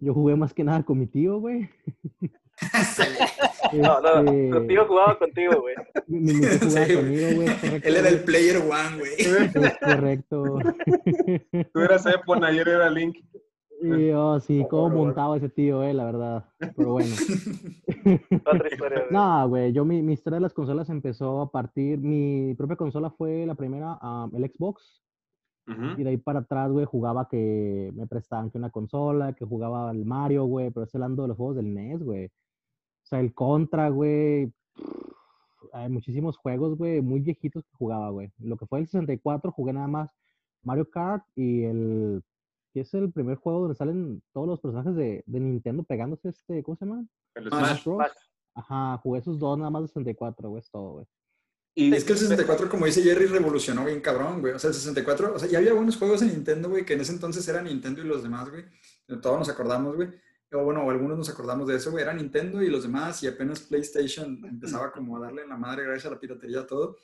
yo 0.00 0.14
jugué 0.14 0.34
más 0.34 0.52
que 0.52 0.64
nada 0.64 0.82
con 0.82 0.98
mi 0.98 1.06
tío, 1.06 1.38
güey. 1.38 1.70
no, 3.72 4.00
no, 4.00 4.18
este... 4.18 4.50
contigo 4.50 4.84
jugaba 4.86 5.16
contigo, 5.16 5.60
güey. 5.60 5.76
Mi, 6.08 6.18
mi 6.18 6.46
jugaba 6.58 6.86
conmigo, 6.86 7.28
güey. 7.36 7.80
Él 7.84 7.96
era 7.96 8.08
el 8.08 8.24
player 8.24 8.56
one, 8.56 8.98
güey. 8.98 9.12
Es 9.16 9.78
correcto. 9.78 10.58
Tú 11.72 11.80
eras 11.80 12.04
Epon, 12.06 12.42
ayer 12.42 12.66
era 12.66 12.90
Link. 12.90 13.16
Y, 13.80 14.10
oh, 14.12 14.40
sí, 14.40 14.64
cómo 14.68 14.90
montaba 14.90 15.36
ese 15.36 15.48
tío, 15.48 15.82
eh, 15.82 15.94
la 15.94 16.04
verdad. 16.04 16.44
Pero 16.76 16.92
bueno. 16.92 17.14
Otra 18.46 18.68
historia, 18.70 19.04
No, 19.10 19.48
güey, 19.48 19.72
yo 19.72 19.84
mi, 19.84 20.02
mi, 20.02 20.12
historia 20.12 20.36
de 20.36 20.42
las 20.42 20.54
consolas 20.54 20.90
empezó 20.90 21.40
a 21.40 21.50
partir, 21.50 21.98
mi 21.98 22.54
propia 22.54 22.76
consola 22.76 23.10
fue 23.10 23.46
la 23.46 23.54
primera, 23.54 23.98
um, 24.02 24.34
el 24.34 24.50
Xbox. 24.50 25.02
Y 25.96 26.02
de 26.02 26.10
ahí 26.10 26.16
para 26.16 26.40
atrás, 26.40 26.68
güey, 26.72 26.84
jugaba 26.84 27.28
que 27.28 27.92
me 27.94 28.08
prestaban 28.08 28.50
que 28.50 28.58
una 28.58 28.70
consola, 28.70 29.34
que 29.34 29.44
jugaba 29.44 29.88
al 29.88 30.04
Mario, 30.04 30.44
güey, 30.46 30.72
pero 30.72 30.82
estoy 30.82 30.98
hablando 30.98 31.22
de 31.22 31.28
los 31.28 31.36
juegos 31.36 31.54
del 31.54 31.72
NES, 31.72 32.02
güey. 32.02 32.26
O 32.26 33.06
sea, 33.06 33.20
el 33.20 33.32
Contra, 33.32 33.88
güey. 33.88 34.52
Hay 35.72 35.88
muchísimos 35.88 36.36
juegos, 36.38 36.76
güey, 36.76 37.00
muy 37.00 37.20
viejitos 37.20 37.62
que 37.62 37.76
jugaba, 37.76 38.10
güey. 38.10 38.32
Lo 38.40 38.56
que 38.56 38.66
fue 38.66 38.80
el 38.80 38.86
64, 38.86 39.52
jugué 39.52 39.72
nada 39.72 39.86
más 39.86 40.10
Mario 40.62 40.90
Kart 40.90 41.24
y 41.36 41.62
el. 41.62 42.22
Que 42.72 42.80
es 42.80 42.94
el 42.94 43.12
primer 43.12 43.36
juego 43.36 43.60
donde 43.60 43.74
salen 43.74 44.22
todos 44.32 44.46
los 44.46 44.60
personajes 44.60 44.94
de, 44.94 45.22
de 45.26 45.40
Nintendo 45.40 45.82
pegándose 45.82 46.28
este. 46.28 46.62
¿Cómo 46.62 46.76
se 46.76 46.84
llama? 46.84 47.04
El 47.34 47.48
Smash 47.48 47.84
Bros. 47.84 48.02
Ajá, 48.54 48.98
jugué 48.98 49.20
esos 49.20 49.38
dos 49.38 49.56
nada 49.58 49.70
más 49.70 49.82
de 49.82 49.88
64, 49.88 50.48
güey, 50.48 50.60
es 50.60 50.70
todo, 50.70 50.92
güey. 50.92 51.06
Y 51.74 51.94
es 51.94 52.04
que 52.04 52.12
el 52.12 52.18
64, 52.18 52.68
como 52.68 52.86
dice 52.86 53.02
Jerry, 53.02 53.26
revolucionó 53.26 53.84
bien 53.84 54.00
cabrón, 54.00 54.40
güey. 54.40 54.52
O 54.54 54.58
sea, 54.58 54.68
el 54.68 54.74
64, 54.74 55.34
o 55.34 55.38
sea, 55.38 55.48
ya 55.48 55.58
había 55.58 55.70
algunos 55.70 55.96
juegos 55.96 56.20
en 56.22 56.28
Nintendo, 56.28 56.68
güey, 56.68 56.84
que 56.84 56.94
en 56.94 57.00
ese 57.00 57.12
entonces 57.12 57.46
era 57.46 57.62
Nintendo 57.62 58.02
y 58.02 58.04
los 58.04 58.22
demás, 58.22 58.50
güey. 58.50 58.64
Todos 59.22 59.38
nos 59.38 59.48
acordamos, 59.48 59.94
güey. 59.94 60.08
O 60.52 60.64
bueno, 60.64 60.90
algunos 60.90 61.16
nos 61.16 61.30
acordamos 61.30 61.68
de 61.68 61.76
eso, 61.76 61.92
güey. 61.92 62.02
Era 62.02 62.12
Nintendo 62.12 62.60
y 62.60 62.68
los 62.68 62.82
demás, 62.82 63.22
y 63.22 63.28
apenas 63.28 63.60
PlayStation 63.60 64.44
empezaba 64.44 64.90
como 64.92 65.16
a 65.16 65.20
darle 65.20 65.42
en 65.42 65.48
la 65.48 65.56
madre 65.56 65.84
gracias 65.84 66.06
a 66.06 66.14
la 66.14 66.20
piratería 66.20 66.66
todo. 66.66 66.96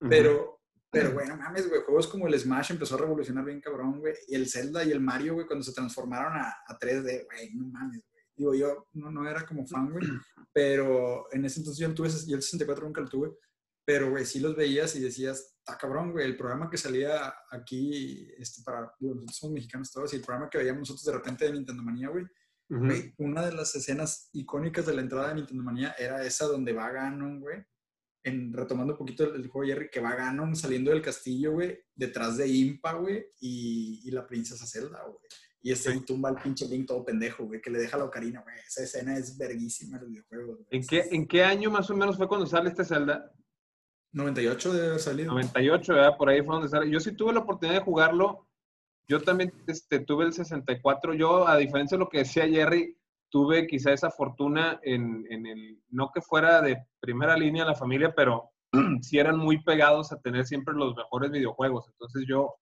Pero, 0.00 0.57
pero, 0.90 1.12
güey, 1.12 1.28
no 1.28 1.36
mames, 1.36 1.68
güey. 1.68 1.82
Juegos 1.82 2.06
como 2.06 2.26
el 2.26 2.38
Smash 2.38 2.72
empezó 2.72 2.94
a 2.94 2.98
revolucionar 2.98 3.44
bien 3.44 3.60
cabrón, 3.60 4.00
güey. 4.00 4.14
Y 4.26 4.34
el 4.34 4.48
Zelda 4.48 4.84
y 4.84 4.92
el 4.92 5.00
Mario, 5.00 5.34
güey, 5.34 5.46
cuando 5.46 5.64
se 5.64 5.72
transformaron 5.72 6.32
a, 6.34 6.56
a 6.66 6.78
3D, 6.78 7.26
güey, 7.26 7.54
no 7.54 7.68
mames, 7.68 8.02
güey. 8.10 8.24
Digo, 8.36 8.54
yo 8.54 8.88
no, 8.92 9.10
no 9.10 9.28
era 9.28 9.44
como 9.44 9.66
fan, 9.66 9.90
güey. 9.90 10.04
Pero 10.52 11.26
en 11.32 11.44
ese 11.44 11.60
entonces 11.60 11.80
yo 11.80 11.94
tuve, 11.94 12.08
yo 12.26 12.36
el 12.36 12.42
64 12.42 12.84
nunca 12.84 13.00
lo 13.00 13.08
tuve 13.08 13.36
pero, 13.88 14.10
güey, 14.10 14.26
sí 14.26 14.38
los 14.38 14.54
veías 14.54 14.94
y 14.96 15.00
decías, 15.00 15.56
está 15.60 15.78
cabrón, 15.78 16.12
güey, 16.12 16.26
el 16.26 16.36
programa 16.36 16.68
que 16.68 16.76
salía 16.76 17.32
aquí, 17.50 18.30
este, 18.36 18.62
para, 18.62 18.92
digo, 19.00 19.14
nosotros 19.14 19.36
somos 19.38 19.54
mexicanos 19.54 19.90
todos, 19.90 20.12
y 20.12 20.16
el 20.16 20.22
programa 20.22 20.50
que 20.50 20.58
veíamos 20.58 20.80
nosotros 20.80 21.04
de 21.06 21.12
repente 21.12 21.46
de 21.46 21.54
Nintendo 21.54 21.82
Manía, 21.82 22.10
güey, 22.10 22.26
una 23.16 23.46
de 23.46 23.54
las 23.54 23.74
escenas 23.74 24.28
icónicas 24.34 24.84
de 24.84 24.92
la 24.92 25.00
entrada 25.00 25.28
de 25.28 25.36
Nintendo 25.36 25.62
Manía 25.62 25.94
era 25.98 26.22
esa 26.22 26.44
donde 26.44 26.74
va 26.74 26.90
Ganon, 26.90 27.40
güey, 27.40 27.64
en, 28.22 28.52
retomando 28.52 28.94
un 28.94 28.98
poquito 28.98 29.24
el, 29.34 29.48
juego 29.48 29.68
Jerry, 29.68 29.90
que 29.90 30.00
va 30.00 30.14
Ganon 30.14 30.56
saliendo 30.56 30.90
del 30.90 31.02
castillo, 31.02 31.52
güey, 31.52 31.78
detrás 31.94 32.36
de 32.36 32.48
Impa, 32.48 32.94
güey, 32.94 33.26
y, 33.40 34.02
y, 34.04 34.10
la 34.10 34.26
princesa 34.26 34.66
Zelda, 34.66 35.02
güey. 35.04 35.18
Y 35.60 35.72
este 35.72 35.98
tumba 36.00 36.28
al 36.28 36.40
pinche 36.40 36.66
Link 36.68 36.86
todo 36.86 37.04
pendejo, 37.04 37.44
güey, 37.44 37.60
que 37.60 37.70
le 37.70 37.80
deja 37.80 37.96
la 37.96 38.04
ocarina, 38.04 38.42
güey. 38.42 38.54
Esa 38.66 38.84
escena 38.84 39.18
es 39.18 39.36
verguísima 39.36 39.96
en 39.96 40.02
los 40.02 40.10
videojuegos. 40.10 40.60
¿En 40.70 40.86
qué, 40.86 41.08
¿En 41.10 41.26
qué 41.26 41.44
año 41.44 41.70
más 41.70 41.90
o 41.90 41.96
menos 41.96 42.16
fue 42.16 42.28
cuando 42.28 42.46
sale 42.46 42.70
esta 42.70 42.84
Zelda? 42.84 43.32
98 44.12 44.72
debe 44.72 44.86
haber 44.86 45.00
salido. 45.00 45.32
98, 45.32 45.94
¿verdad? 45.94 46.16
Por 46.16 46.28
ahí 46.28 46.42
fue 46.42 46.54
donde 46.54 46.68
sale. 46.68 46.90
Yo 46.90 47.00
sí 47.00 47.12
tuve 47.12 47.32
la 47.32 47.40
oportunidad 47.40 47.78
de 47.78 47.84
jugarlo. 47.84 48.48
Yo 49.08 49.20
también 49.22 49.52
este, 49.66 50.00
tuve 50.00 50.26
el 50.26 50.32
64. 50.32 51.14
Yo, 51.14 51.48
a 51.48 51.56
diferencia 51.56 51.96
de 51.96 52.04
lo 52.04 52.08
que 52.08 52.18
decía 52.18 52.46
Jerry, 52.46 52.97
tuve 53.30 53.66
quizá 53.66 53.92
esa 53.92 54.10
fortuna 54.10 54.80
en, 54.82 55.26
en 55.30 55.46
el, 55.46 55.82
no 55.90 56.10
que 56.12 56.20
fuera 56.20 56.60
de 56.62 56.84
primera 57.00 57.36
línea 57.36 57.64
la 57.64 57.74
familia, 57.74 58.12
pero 58.14 58.50
sí 59.02 59.18
eran 59.18 59.38
muy 59.38 59.62
pegados 59.62 60.12
a 60.12 60.20
tener 60.20 60.46
siempre 60.46 60.74
los 60.74 60.94
mejores 60.96 61.30
videojuegos. 61.30 61.88
Entonces 61.88 62.24
yo 62.28 62.54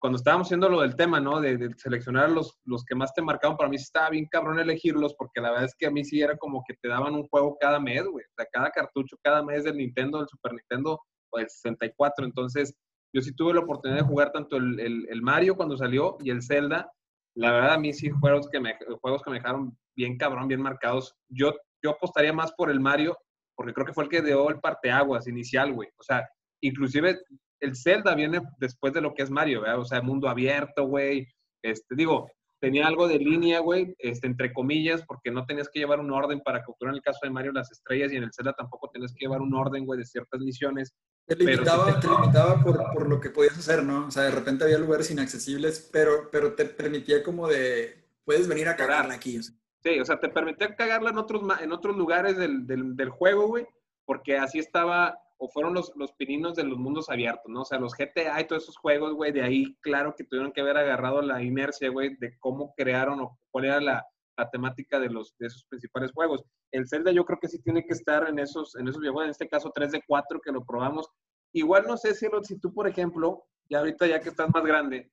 cuando 0.00 0.16
estábamos 0.16 0.46
haciendo 0.46 0.68
lo 0.68 0.80
del 0.80 0.96
tema, 0.96 1.20
¿no? 1.20 1.40
De, 1.40 1.70
seleccionar 1.76 2.30
los, 2.30 2.58
los 2.64 2.84
que 2.84 2.94
más 2.94 3.12
te 3.12 3.20
marcaban, 3.20 3.56
para 3.56 3.68
mí 3.68 3.76
estaba 3.76 4.08
bien 4.08 4.26
cabrón 4.30 4.58
elegirlos, 4.58 5.14
porque 5.14 5.42
la 5.42 5.50
verdad 5.50 5.66
es 5.66 5.74
que 5.78 5.86
a 5.86 5.90
mí 5.90 6.04
sí 6.04 6.22
era 6.22 6.38
como 6.38 6.64
que 6.66 6.74
te 6.80 6.88
daban 6.88 7.14
un 7.14 7.28
juego 7.28 7.56
cada 7.60 7.78
mes, 7.78 8.04
güey. 8.06 8.24
O 8.24 8.44
cada 8.50 8.70
cartucho, 8.70 9.16
cada 9.22 9.44
mes 9.44 9.64
del 9.64 9.76
Nintendo, 9.76 10.18
del 10.18 10.28
Super 10.28 10.54
Nintendo 10.54 10.98
o 11.30 11.38
del 11.38 11.48
64. 11.48 12.24
Entonces, 12.24 12.74
yo 13.12 13.20
sí 13.20 13.34
tuve 13.34 13.52
la 13.52 13.60
oportunidad 13.60 14.00
de 14.00 14.06
jugar 14.06 14.32
tanto 14.32 14.56
el, 14.56 14.80
el, 14.80 15.22
Mario 15.22 15.54
cuando 15.54 15.76
salió 15.76 16.16
y 16.20 16.30
el 16.30 16.42
Zelda. 16.42 16.90
La 17.34 17.52
verdad, 17.52 17.74
a 17.74 17.78
mí 17.78 17.92
sí 17.92 18.08
juegos 18.08 18.48
que 18.50 18.58
me, 18.58 18.76
juegos 19.02 19.22
que 19.22 19.30
me 19.30 19.36
dejaron 19.36 19.76
bien 19.96 20.16
cabrón, 20.16 20.48
bien 20.48 20.60
marcados. 20.60 21.14
Yo, 21.28 21.54
yo 21.82 21.90
apostaría 21.90 22.32
más 22.32 22.52
por 22.52 22.70
el 22.70 22.80
Mario, 22.80 23.16
porque 23.56 23.72
creo 23.72 23.86
que 23.86 23.92
fue 23.92 24.04
el 24.04 24.10
que 24.10 24.22
dio 24.22 24.48
el 24.48 24.60
parteaguas 24.60 25.26
inicial, 25.26 25.72
güey. 25.72 25.88
O 25.98 26.02
sea, 26.02 26.28
inclusive 26.62 27.20
el 27.60 27.76
Zelda 27.76 28.14
viene 28.14 28.40
después 28.58 28.92
de 28.92 29.00
lo 29.00 29.14
que 29.14 29.22
es 29.22 29.30
Mario, 29.30 29.62
¿verdad? 29.62 29.78
O 29.78 29.84
sea, 29.84 30.02
mundo 30.02 30.28
abierto, 30.28 30.86
güey. 30.86 31.26
Este, 31.62 31.94
digo, 31.94 32.26
tenía 32.60 32.86
algo 32.86 33.08
de 33.08 33.18
línea, 33.18 33.60
güey, 33.60 33.94
este, 33.98 34.26
entre 34.26 34.52
comillas, 34.52 35.02
porque 35.06 35.30
no 35.30 35.44
tenías 35.46 35.68
que 35.68 35.80
llevar 35.80 36.00
un 36.00 36.10
orden 36.10 36.40
para 36.40 36.62
capturar 36.62 36.94
en 36.94 36.96
el 36.96 37.02
caso 37.02 37.20
de 37.22 37.30
Mario 37.30 37.52
las 37.52 37.70
estrellas 37.70 38.12
y 38.12 38.16
en 38.16 38.24
el 38.24 38.32
Zelda 38.32 38.52
tampoco 38.52 38.90
tenías 38.92 39.12
que 39.12 39.24
llevar 39.24 39.40
un 39.40 39.54
orden, 39.54 39.84
güey, 39.84 39.98
de 39.98 40.06
ciertas 40.06 40.40
misiones. 40.40 40.94
Te 41.26 41.36
limitaba, 41.36 42.00
te... 42.00 42.08
limitaba 42.08 42.62
por, 42.62 42.78
por, 42.92 43.08
lo 43.08 43.20
que 43.20 43.30
podías 43.30 43.58
hacer, 43.58 43.82
¿no? 43.82 44.06
O 44.06 44.10
sea, 44.10 44.24
de 44.24 44.30
repente 44.30 44.64
había 44.64 44.78
lugares 44.78 45.10
inaccesibles, 45.10 45.88
pero, 45.92 46.28
pero 46.30 46.54
te 46.54 46.64
permitía 46.64 47.22
como 47.22 47.48
de, 47.48 48.08
puedes 48.24 48.48
venir 48.48 48.68
a 48.68 48.76
cagarla 48.76 49.14
aquí. 49.14 49.38
O 49.38 49.42
sea. 49.42 49.54
Sí, 49.82 49.98
o 49.98 50.04
sea, 50.04 50.20
te 50.20 50.28
permitía 50.28 50.74
cagarla 50.76 51.10
en 51.10 51.18
otros, 51.18 51.42
en 51.60 51.72
otros 51.72 51.96
lugares 51.96 52.36
del, 52.36 52.66
del, 52.66 53.08
juego, 53.08 53.48
güey, 53.48 53.66
porque 54.04 54.36
así 54.36 54.58
estaba 54.58 55.18
o 55.38 55.48
fueron 55.48 55.72
los, 55.72 55.90
los 55.96 56.12
pininos 56.12 56.54
de 56.54 56.64
los 56.64 56.76
mundos 56.76 57.08
abiertos, 57.08 57.46
¿no? 57.48 57.62
O 57.62 57.64
sea, 57.64 57.78
los 57.78 57.94
GTA 57.94 58.38
y 58.42 58.46
todos 58.46 58.64
esos 58.64 58.76
juegos, 58.76 59.14
güey, 59.14 59.32
de 59.32 59.40
ahí, 59.40 59.74
claro 59.80 60.14
que 60.14 60.24
tuvieron 60.24 60.52
que 60.52 60.60
haber 60.60 60.76
agarrado 60.76 61.22
la 61.22 61.42
inercia, 61.42 61.88
güey, 61.88 62.14
de 62.16 62.38
cómo 62.40 62.74
crearon 62.76 63.20
o 63.20 63.38
cuál 63.50 63.64
era 63.64 63.80
la, 63.80 64.06
la, 64.36 64.50
temática 64.50 65.00
de, 65.00 65.08
los, 65.08 65.34
de 65.38 65.46
esos 65.46 65.64
principales 65.64 66.12
juegos. 66.12 66.44
El 66.72 66.86
Zelda 66.86 67.10
yo 67.10 67.24
creo 67.24 67.38
que 67.40 67.48
sí 67.48 67.62
tiene 67.62 67.86
que 67.86 67.94
estar 67.94 68.28
en 68.28 68.38
esos, 68.38 68.76
en 68.76 68.86
esos 68.86 69.00
videojuegos, 69.00 69.28
en 69.28 69.30
este 69.30 69.48
caso 69.48 69.72
3 69.74 69.92
de 69.92 70.02
4 70.06 70.40
que 70.44 70.52
lo 70.52 70.62
probamos. 70.62 71.08
Igual 71.54 71.84
no 71.86 71.96
sé 71.96 72.14
si, 72.14 72.26
si 72.42 72.60
tú, 72.60 72.74
por 72.74 72.86
ejemplo, 72.86 73.42
ya 73.70 73.78
ahorita 73.78 74.06
ya 74.06 74.20
que 74.20 74.28
estás 74.28 74.50
más 74.52 74.64
grande, 74.64 75.10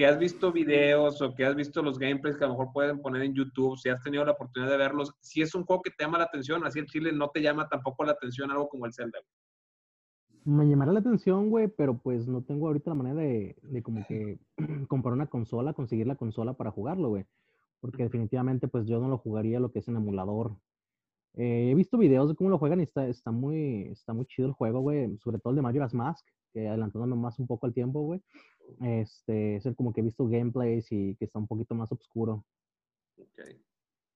que 0.00 0.06
has 0.06 0.18
visto 0.18 0.50
videos 0.50 1.20
o 1.20 1.34
que 1.34 1.44
has 1.44 1.54
visto 1.54 1.82
los 1.82 1.98
gameplays 1.98 2.34
que 2.38 2.44
a 2.44 2.46
lo 2.46 2.54
mejor 2.54 2.72
pueden 2.72 3.02
poner 3.02 3.20
en 3.20 3.34
YouTube, 3.34 3.76
si 3.76 3.90
has 3.90 4.02
tenido 4.02 4.24
la 4.24 4.32
oportunidad 4.32 4.70
de 4.70 4.78
verlos, 4.78 5.12
si 5.20 5.42
es 5.42 5.54
un 5.54 5.66
juego 5.66 5.82
que 5.82 5.90
te 5.90 6.04
llama 6.04 6.16
la 6.16 6.24
atención, 6.24 6.64
así 6.64 6.78
el 6.78 6.86
Chile 6.86 7.12
no 7.12 7.28
te 7.28 7.42
llama 7.42 7.68
tampoco 7.68 8.04
la 8.04 8.12
atención 8.12 8.50
algo 8.50 8.66
como 8.70 8.86
el 8.86 8.94
Zelda 8.94 9.18
me 10.46 10.66
llamará 10.66 10.90
la 10.92 11.00
atención, 11.00 11.50
güey, 11.50 11.68
pero 11.68 11.98
pues 11.98 12.26
no 12.26 12.42
tengo 12.42 12.68
ahorita 12.68 12.88
la 12.88 12.94
manera 12.94 13.20
de, 13.20 13.56
de 13.60 13.82
como 13.82 14.06
que 14.06 14.38
comprar 14.88 15.12
una 15.12 15.26
consola, 15.26 15.74
conseguir 15.74 16.06
la 16.06 16.16
consola 16.16 16.54
para 16.54 16.70
jugarlo, 16.70 17.10
güey. 17.10 17.26
Porque 17.80 18.04
definitivamente 18.04 18.66
pues 18.66 18.86
yo 18.86 19.00
no 19.00 19.08
lo 19.08 19.18
jugaría 19.18 19.60
lo 19.60 19.70
que 19.70 19.80
es 19.80 19.88
en 19.88 19.96
emulador. 19.96 20.56
Eh, 21.34 21.68
he 21.70 21.74
visto 21.74 21.98
videos 21.98 22.30
de 22.30 22.36
cómo 22.36 22.48
lo 22.48 22.58
juegan 22.58 22.80
y 22.80 22.84
está, 22.84 23.06
está, 23.06 23.32
muy, 23.32 23.88
está 23.90 24.14
muy 24.14 24.24
chido 24.24 24.48
el 24.48 24.54
juego, 24.54 24.80
güey. 24.80 25.14
Sobre 25.18 25.38
todo 25.38 25.50
el 25.50 25.56
de 25.56 25.62
Majora's 25.62 25.92
Mask, 25.92 26.26
que 26.54 26.68
adelantándome 26.68 27.16
más 27.16 27.38
un 27.38 27.46
poco 27.46 27.66
el 27.66 27.74
tiempo, 27.74 28.00
güey. 28.00 28.22
Este, 28.80 29.56
es 29.56 29.66
el 29.66 29.74
como 29.74 29.92
que 29.92 30.00
he 30.00 30.04
visto 30.04 30.26
gameplays 30.26 30.90
y 30.90 31.16
que 31.16 31.24
está 31.24 31.38
un 31.38 31.46
poquito 31.46 31.74
más 31.74 31.90
oscuro. 31.92 32.44
Ok. 33.16 33.40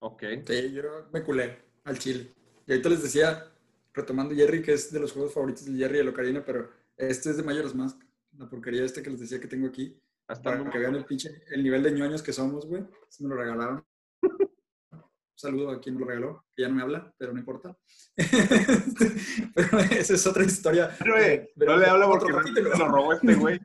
Ok. 0.01 0.23
Sí, 0.47 0.73
yo 0.73 1.07
me 1.13 1.23
culé 1.23 1.59
al 1.85 1.99
chile. 1.99 2.31
Y 2.67 2.73
ahorita 2.73 2.89
les 2.89 3.03
decía, 3.03 3.53
retomando 3.93 4.35
Jerry, 4.35 4.63
que 4.63 4.73
es 4.73 4.93
de 4.93 5.01
los 5.01 5.13
juegos 5.13 5.33
favoritos 5.33 5.65
de 5.67 5.73
Jerry 5.73 5.97
y 5.97 5.99
de 5.99 6.05
Locarina, 6.05 6.45
pero 6.45 6.71
este 6.97 7.31
es 7.31 7.37
de 7.37 7.43
Majora's 7.43 7.75
Mask, 7.75 8.01
la 8.39 8.49
porquería 8.49 8.85
este 8.85 9.03
que 9.03 9.11
les 9.11 9.21
decía 9.21 9.41
que 9.41 9.49
tengo 9.49 9.67
aquí. 9.67 9.99
Hasta 10.27 10.43
para 10.43 10.71
que 10.71 10.79
vean 10.79 10.95
el 10.95 11.05
pinche, 11.05 11.43
el 11.49 11.63
nivel 11.63 11.83
de 11.83 11.93
ñoños 11.93 12.23
que 12.23 12.33
somos, 12.33 12.67
güey. 12.67 12.83
Se 13.09 13.23
me 13.23 13.29
lo 13.29 13.37
regalaron. 13.37 13.85
Un 14.23 15.39
saludo 15.39 15.71
a 15.71 15.81
quien 15.81 15.97
me 15.97 16.01
lo 16.01 16.07
regaló, 16.07 16.45
que 16.55 16.63
ya 16.63 16.69
no 16.69 16.77
me 16.77 16.83
habla, 16.83 17.13
pero 17.19 17.33
no 17.33 17.39
importa. 17.41 17.77
pero 19.55 19.79
esa 19.81 20.15
es 20.15 20.27
otra 20.27 20.45
historia. 20.45 20.97
Pero, 20.99 21.19
eh, 21.19 21.53
no 21.57 21.77
le 21.77 21.87
habla 21.87 22.07
porque 22.07 22.33
me 22.33 22.61
lo 22.63 22.89
robó 22.89 23.13
este 23.13 23.35
güey, 23.35 23.61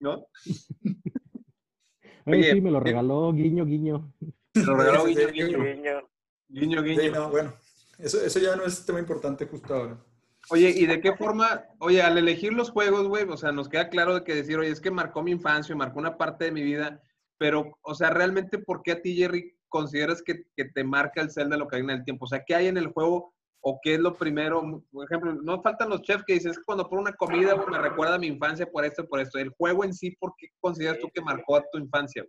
¿no? 0.00 0.26
Oye, 2.26 2.52
sí, 2.52 2.60
me 2.60 2.70
lo 2.70 2.80
regaló 2.80 3.32
guiño, 3.32 3.64
guiño. 3.64 4.12
Me 4.54 4.62
lo 4.62 4.76
regaló 4.76 5.04
guiño, 5.06 5.28
guiño. 5.28 6.08
Guiño, 6.48 6.82
guiño. 6.82 7.00
Sí, 7.00 7.10
no, 7.10 7.30
bueno. 7.30 7.54
Eso, 7.98 8.20
eso 8.20 8.38
ya 8.40 8.56
no 8.56 8.64
es 8.64 8.84
tema 8.84 8.98
importante 8.98 9.46
justo 9.46 9.74
ahora. 9.74 10.04
Oye, 10.50 10.70
¿y 10.76 10.86
de 10.86 11.00
qué 11.00 11.14
forma? 11.14 11.64
Oye, 11.78 12.02
al 12.02 12.18
elegir 12.18 12.52
los 12.52 12.70
juegos, 12.70 13.08
güey, 13.08 13.24
o 13.24 13.36
sea, 13.36 13.52
nos 13.52 13.68
queda 13.68 13.88
claro 13.88 14.14
de 14.14 14.24
que 14.24 14.34
decir, 14.34 14.58
oye, 14.58 14.70
es 14.70 14.80
que 14.80 14.90
marcó 14.90 15.22
mi 15.22 15.32
infancia, 15.32 15.74
marcó 15.74 15.98
una 15.98 16.16
parte 16.16 16.46
de 16.46 16.52
mi 16.52 16.62
vida, 16.62 17.02
pero, 17.38 17.78
o 17.82 17.94
sea, 17.94 18.10
realmente, 18.10 18.58
¿por 18.58 18.82
qué 18.82 18.92
a 18.92 19.02
ti, 19.02 19.16
Jerry, 19.16 19.56
consideras 19.68 20.22
que, 20.22 20.44
que 20.56 20.66
te 20.66 20.84
marca 20.84 21.20
el 21.20 21.32
Zelda 21.32 21.56
lo 21.56 21.66
que 21.66 21.76
hay 21.76 21.82
en 21.82 21.90
el 21.90 22.04
tiempo? 22.04 22.26
O 22.26 22.28
sea, 22.28 22.44
¿qué 22.46 22.54
hay 22.54 22.68
en 22.68 22.76
el 22.76 22.88
juego 22.88 23.34
o 23.60 23.80
qué 23.82 23.94
es 23.94 24.00
lo 24.00 24.14
primero? 24.14 24.82
Por 24.92 25.04
ejemplo, 25.04 25.32
no 25.32 25.62
faltan 25.62 25.90
los 25.90 26.02
chefs 26.02 26.24
que 26.24 26.34
dicen, 26.34 26.52
es 26.52 26.58
que 26.58 26.64
cuando 26.64 26.88
por 26.88 26.98
una 26.98 27.12
comida, 27.14 27.56
me 27.56 27.78
recuerda 27.78 28.14
a 28.14 28.18
mi 28.18 28.28
infancia 28.28 28.66
por 28.66 28.84
esto 28.84 29.02
y 29.02 29.06
por 29.06 29.20
esto. 29.20 29.38
El 29.38 29.50
juego 29.50 29.84
en 29.84 29.92
sí, 29.92 30.12
¿por 30.12 30.34
qué 30.36 30.48
consideras 30.60 30.98
tú 30.98 31.08
que 31.12 31.20
marcó 31.20 31.56
a 31.56 31.64
tu 31.70 31.78
infancia? 31.78 32.24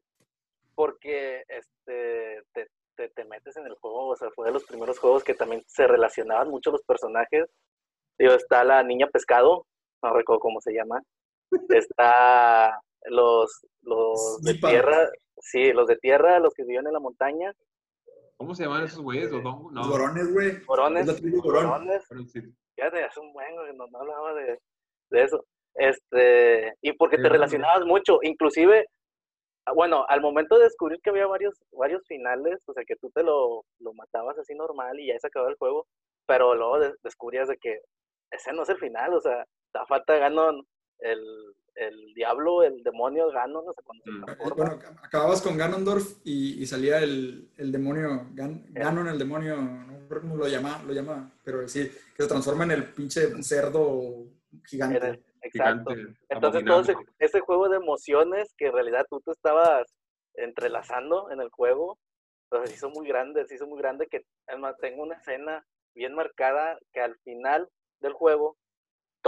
Porque 0.76 1.44
este, 1.48 2.44
te, 2.54 3.10
te, 3.10 3.26
metes 3.26 3.56
en 3.58 3.66
el 3.66 3.76
juego, 3.76 4.10
o 4.10 4.16
sea, 4.16 4.30
fue 4.32 4.48
de 4.48 4.54
los 4.54 4.66
primeros 4.66 5.00
juegos 5.00 5.24
que 5.24 5.34
también 5.34 5.64
se 5.68 5.88
relacionaban 5.88 6.50
mucho 6.50 6.72
los 6.72 6.84
personajes. 6.84 7.46
Digo, 8.18 8.34
está 8.34 8.64
la 8.64 8.84
niña 8.84 9.08
pescado, 9.08 9.66
no 10.04 10.14
recuerdo 10.14 10.40
cómo 10.40 10.62
se 10.62 10.74
llama. 10.74 11.02
Está 11.70 12.82
los, 13.06 13.66
los 13.82 14.42
de 14.42 14.56
tierra, 14.56 15.10
sí, 15.40 15.72
los 15.72 15.88
de 15.88 15.98
tierra, 15.98 16.40
los 16.40 16.54
que 16.54 16.64
vivían 16.64 16.88
en 16.88 16.94
la 16.94 17.00
montaña. 17.00 17.54
¿Cómo 18.38 18.54
se 18.54 18.64
llaman 18.64 18.84
esos 18.84 19.02
güeyes? 19.02 19.32
Los 19.32 19.44
no. 19.44 19.70
Borones, 19.72 20.32
güey. 20.32 20.64
Borones. 20.66 21.20
Fíjate, 22.76 23.04
hace 23.04 23.20
un 23.20 23.34
buen, 23.34 23.56
no, 23.76 23.88
no 23.88 24.00
hablaba 24.00 24.34
de, 24.36 24.60
de, 25.10 25.24
eso. 25.24 25.44
Este, 25.74 26.74
y 26.82 26.94
porque 26.94 27.18
te 27.18 27.30
relacionabas 27.30 27.86
mucho, 27.86 28.20
inclusive 28.22 28.86
bueno, 29.76 30.06
al 30.08 30.22
momento 30.22 30.58
de 30.58 30.66
descubrir 30.66 31.00
que 31.02 31.10
había 31.10 31.28
varios, 31.28 31.56
varios 31.72 32.06
finales, 32.08 32.64
o 32.68 32.74
sea, 32.74 32.84
que 32.86 32.96
tú 32.96 33.10
te 33.14 33.24
lo, 33.24 33.66
lo 33.80 33.94
matabas 33.94 34.38
así 34.38 34.56
normal 34.56 35.00
y 35.00 35.08
ya 35.08 35.20
se 35.20 35.28
acabó 35.28 35.50
el 35.50 35.58
juego, 35.58 35.88
pero 36.26 36.56
luego 36.56 36.80
descubrías 37.04 37.48
de 37.48 37.58
que 37.58 37.80
ese 38.32 38.54
no 38.54 38.64
es 38.64 38.70
el 38.70 38.78
final, 38.78 39.14
o 39.14 39.22
sea, 39.22 39.46
da 39.74 39.86
falta 39.86 40.18
Ganon, 40.18 40.64
el, 41.00 41.22
el 41.78 42.14
diablo, 42.14 42.64
el 42.64 42.84
demonio 42.84 43.32
Ganon, 43.32 43.66
no 43.66 43.74
sé 43.74 43.82
cuando 43.84 44.04
se 44.04 44.12
mm. 44.12 44.56
Bueno, 44.56 44.80
acababas 45.04 45.42
con 45.42 45.58
Ganondorf 45.58 46.18
y, 46.24 46.62
y 46.62 46.66
salía 46.66 47.00
el, 47.00 47.50
el 47.58 47.72
demonio, 47.72 48.28
Gan, 48.34 48.66
Ganon, 48.70 49.08
el 49.08 49.20
demonio, 49.20 49.58
no 49.58 50.36
lo 50.36 50.48
llama, 50.48 50.82
lo 50.86 50.94
llama, 50.94 51.32
pero 51.44 51.68
sí, 51.68 51.90
que 52.16 52.24
se 52.24 52.28
transforma 52.28 52.64
en 52.64 52.72
el 52.72 52.94
pinche 52.94 53.44
cerdo 53.44 54.26
gigante. 54.66 55.24
exacto. 55.42 55.92
Entonces, 56.30 56.66
todo 56.66 56.84
ese, 57.20 57.40
juego 57.42 57.70
de 57.70 57.78
emociones 57.78 58.54
que 58.58 58.68
en 58.68 58.74
realidad 58.74 59.06
tú 59.10 59.22
te 59.22 59.32
estabas 59.32 59.86
entrelazando 60.34 61.32
en 61.32 61.42
el 61.42 61.50
juego, 61.50 62.00
pues 62.50 62.70
se 62.70 62.76
hizo 62.76 62.90
muy 62.90 63.08
grande, 63.08 63.46
se 63.46 63.56
hizo 63.56 63.68
muy 63.68 63.80
grande 63.80 64.08
que 64.08 64.24
además 64.48 64.76
tengo 64.80 65.04
una 65.04 65.16
escena 65.16 65.66
bien 65.94 66.16
marcada 66.16 66.78
que 66.94 67.02
al 67.02 67.18
final 67.24 67.68
del 68.00 68.14
juego 68.14 68.58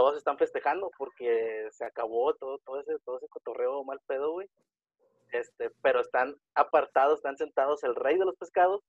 todos 0.09 0.17
están 0.17 0.39
festejando 0.39 0.91
porque 0.97 1.67
se 1.71 1.85
acabó 1.85 2.33
todo, 2.33 2.57
todo 2.65 2.79
ese, 2.79 2.97
todo 3.05 3.17
ese 3.17 3.27
cotorreo 3.27 3.83
mal 3.83 3.99
pedo, 4.07 4.31
güey. 4.31 4.49
Este, 5.31 5.69
pero 5.83 6.01
están 6.01 6.35
apartados, 6.55 7.19
están 7.19 7.37
sentados 7.37 7.83
el 7.83 7.93
rey 7.93 8.17
de 8.17 8.25
los 8.25 8.35
pescados 8.35 8.81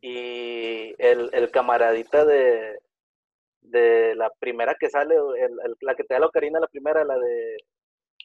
y 0.00 0.94
el, 0.96 1.28
el 1.32 1.50
camaradita 1.50 2.24
de, 2.24 2.78
de 3.60 4.14
la 4.14 4.30
primera 4.38 4.74
que 4.80 4.88
sale, 4.88 5.14
la 5.80 5.94
que 5.94 6.04
te 6.04 6.14
da 6.14 6.20
la 6.20 6.26
ocarina, 6.26 6.58
la 6.58 6.68
primera, 6.68 7.04
la 7.04 7.18
de 7.18 7.58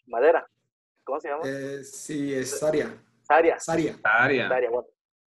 madera. 0.06 0.48
¿Cómo 1.04 1.20
se 1.20 1.28
llama? 1.28 1.44
Eh, 1.46 1.84
sí, 1.84 2.34
es 2.34 2.60
Saria. 2.60 2.96
Saria. 3.24 3.60
Saria. 3.60 3.98
Saria. 4.02 4.70
bueno. 4.70 4.88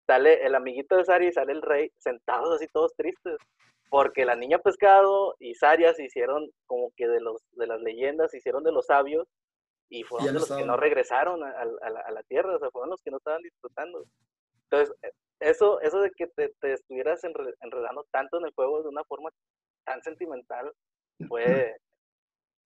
Sale 0.08 0.46
el 0.46 0.56
amiguito 0.56 0.96
de 0.96 1.04
Saria 1.04 1.28
y 1.28 1.34
sale 1.34 1.52
el 1.52 1.62
rey 1.62 1.92
sentados 1.98 2.56
así 2.56 2.68
todos 2.68 2.96
tristes. 2.96 3.38
Porque 3.94 4.26
la 4.26 4.36
niña 4.36 4.58
pescado 4.58 5.36
y 5.38 5.54
Saria 5.54 5.94
se 5.94 6.06
hicieron 6.06 6.50
como 6.66 6.92
que 6.98 7.08
de, 7.08 7.22
los, 7.22 7.44
de 7.52 7.68
las 7.68 7.80
leyendas, 7.80 8.32
se 8.32 8.40
hicieron 8.40 8.64
de 8.64 8.72
los 8.72 8.88
sabios 8.88 9.28
y 9.88 10.02
fueron 10.02 10.34
de 10.34 10.34
los 10.34 10.52
que 10.52 10.66
no 10.66 10.78
regresaron 10.78 11.44
a, 11.44 11.52
a, 11.52 12.12
la 12.12 12.24
tierra, 12.24 12.56
o 12.56 12.60
sea, 12.60 12.72
fueron 12.72 12.90
los 12.90 13.04
que 13.04 13.12
no 13.12 13.18
estaban 13.18 13.44
disfrutando. 13.44 14.04
Entonces, 14.64 14.96
e, 15.04 15.12
eso, 15.42 15.80
eso 15.82 16.02
de 16.02 16.10
que 16.10 16.26
te, 16.26 16.50
te 16.60 16.74
estuvieras 16.74 17.24
enredando 17.24 18.04
tanto 18.10 18.40
en 18.40 18.46
el 18.46 18.54
juego 18.56 18.82
de 18.82 18.90
una 18.90 19.04
forma 19.04 19.30
tan 19.84 20.02
sentimental 20.02 20.74
fue, 21.30 21.78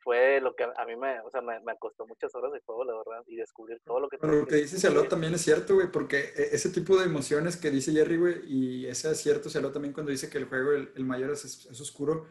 fue 0.08 0.40
lo 0.40 0.56
que 0.56 0.64
a 0.64 0.86
mí 0.86 0.96
me, 0.96 1.20
o 1.20 1.30
sea, 1.30 1.42
me, 1.42 1.60
me, 1.60 1.78
costó 1.78 2.08
muchas 2.08 2.34
horas 2.34 2.54
de 2.54 2.62
juego, 2.62 2.86
la 2.86 2.96
verdad, 2.96 3.26
y 3.28 3.36
descubrir 3.36 3.82
todo 3.84 4.00
lo 4.00 4.08
que... 4.08 4.18
Pero 4.18 4.36
lo 4.36 4.48
que 4.48 4.56
dice 4.56 4.80
Cielo 4.80 5.06
también 5.06 5.34
es 5.34 5.42
cierto, 5.42 5.76
güey, 5.76 5.92
porque 5.92 6.32
e, 6.34 6.56
ese 6.56 6.70
tipo 6.70 6.98
de 6.98 7.08
emociones 7.08 7.58
que 7.58 7.70
dice 7.70 7.92
Jerry, 7.92 8.16
güey, 8.16 8.36
y 8.46 8.88
ese 8.88 9.12
es 9.12 9.18
cierto, 9.18 9.50
Cielo 9.50 9.70
también 9.74 9.94
cuando 9.94 10.14
dice 10.14 10.30
que 10.30 10.38
el 10.38 10.46
juego, 10.46 10.72
el, 10.72 10.94
el 10.96 11.04
mayor 11.04 11.32
es, 11.32 11.44
es, 11.44 11.82
oscuro, 11.82 12.26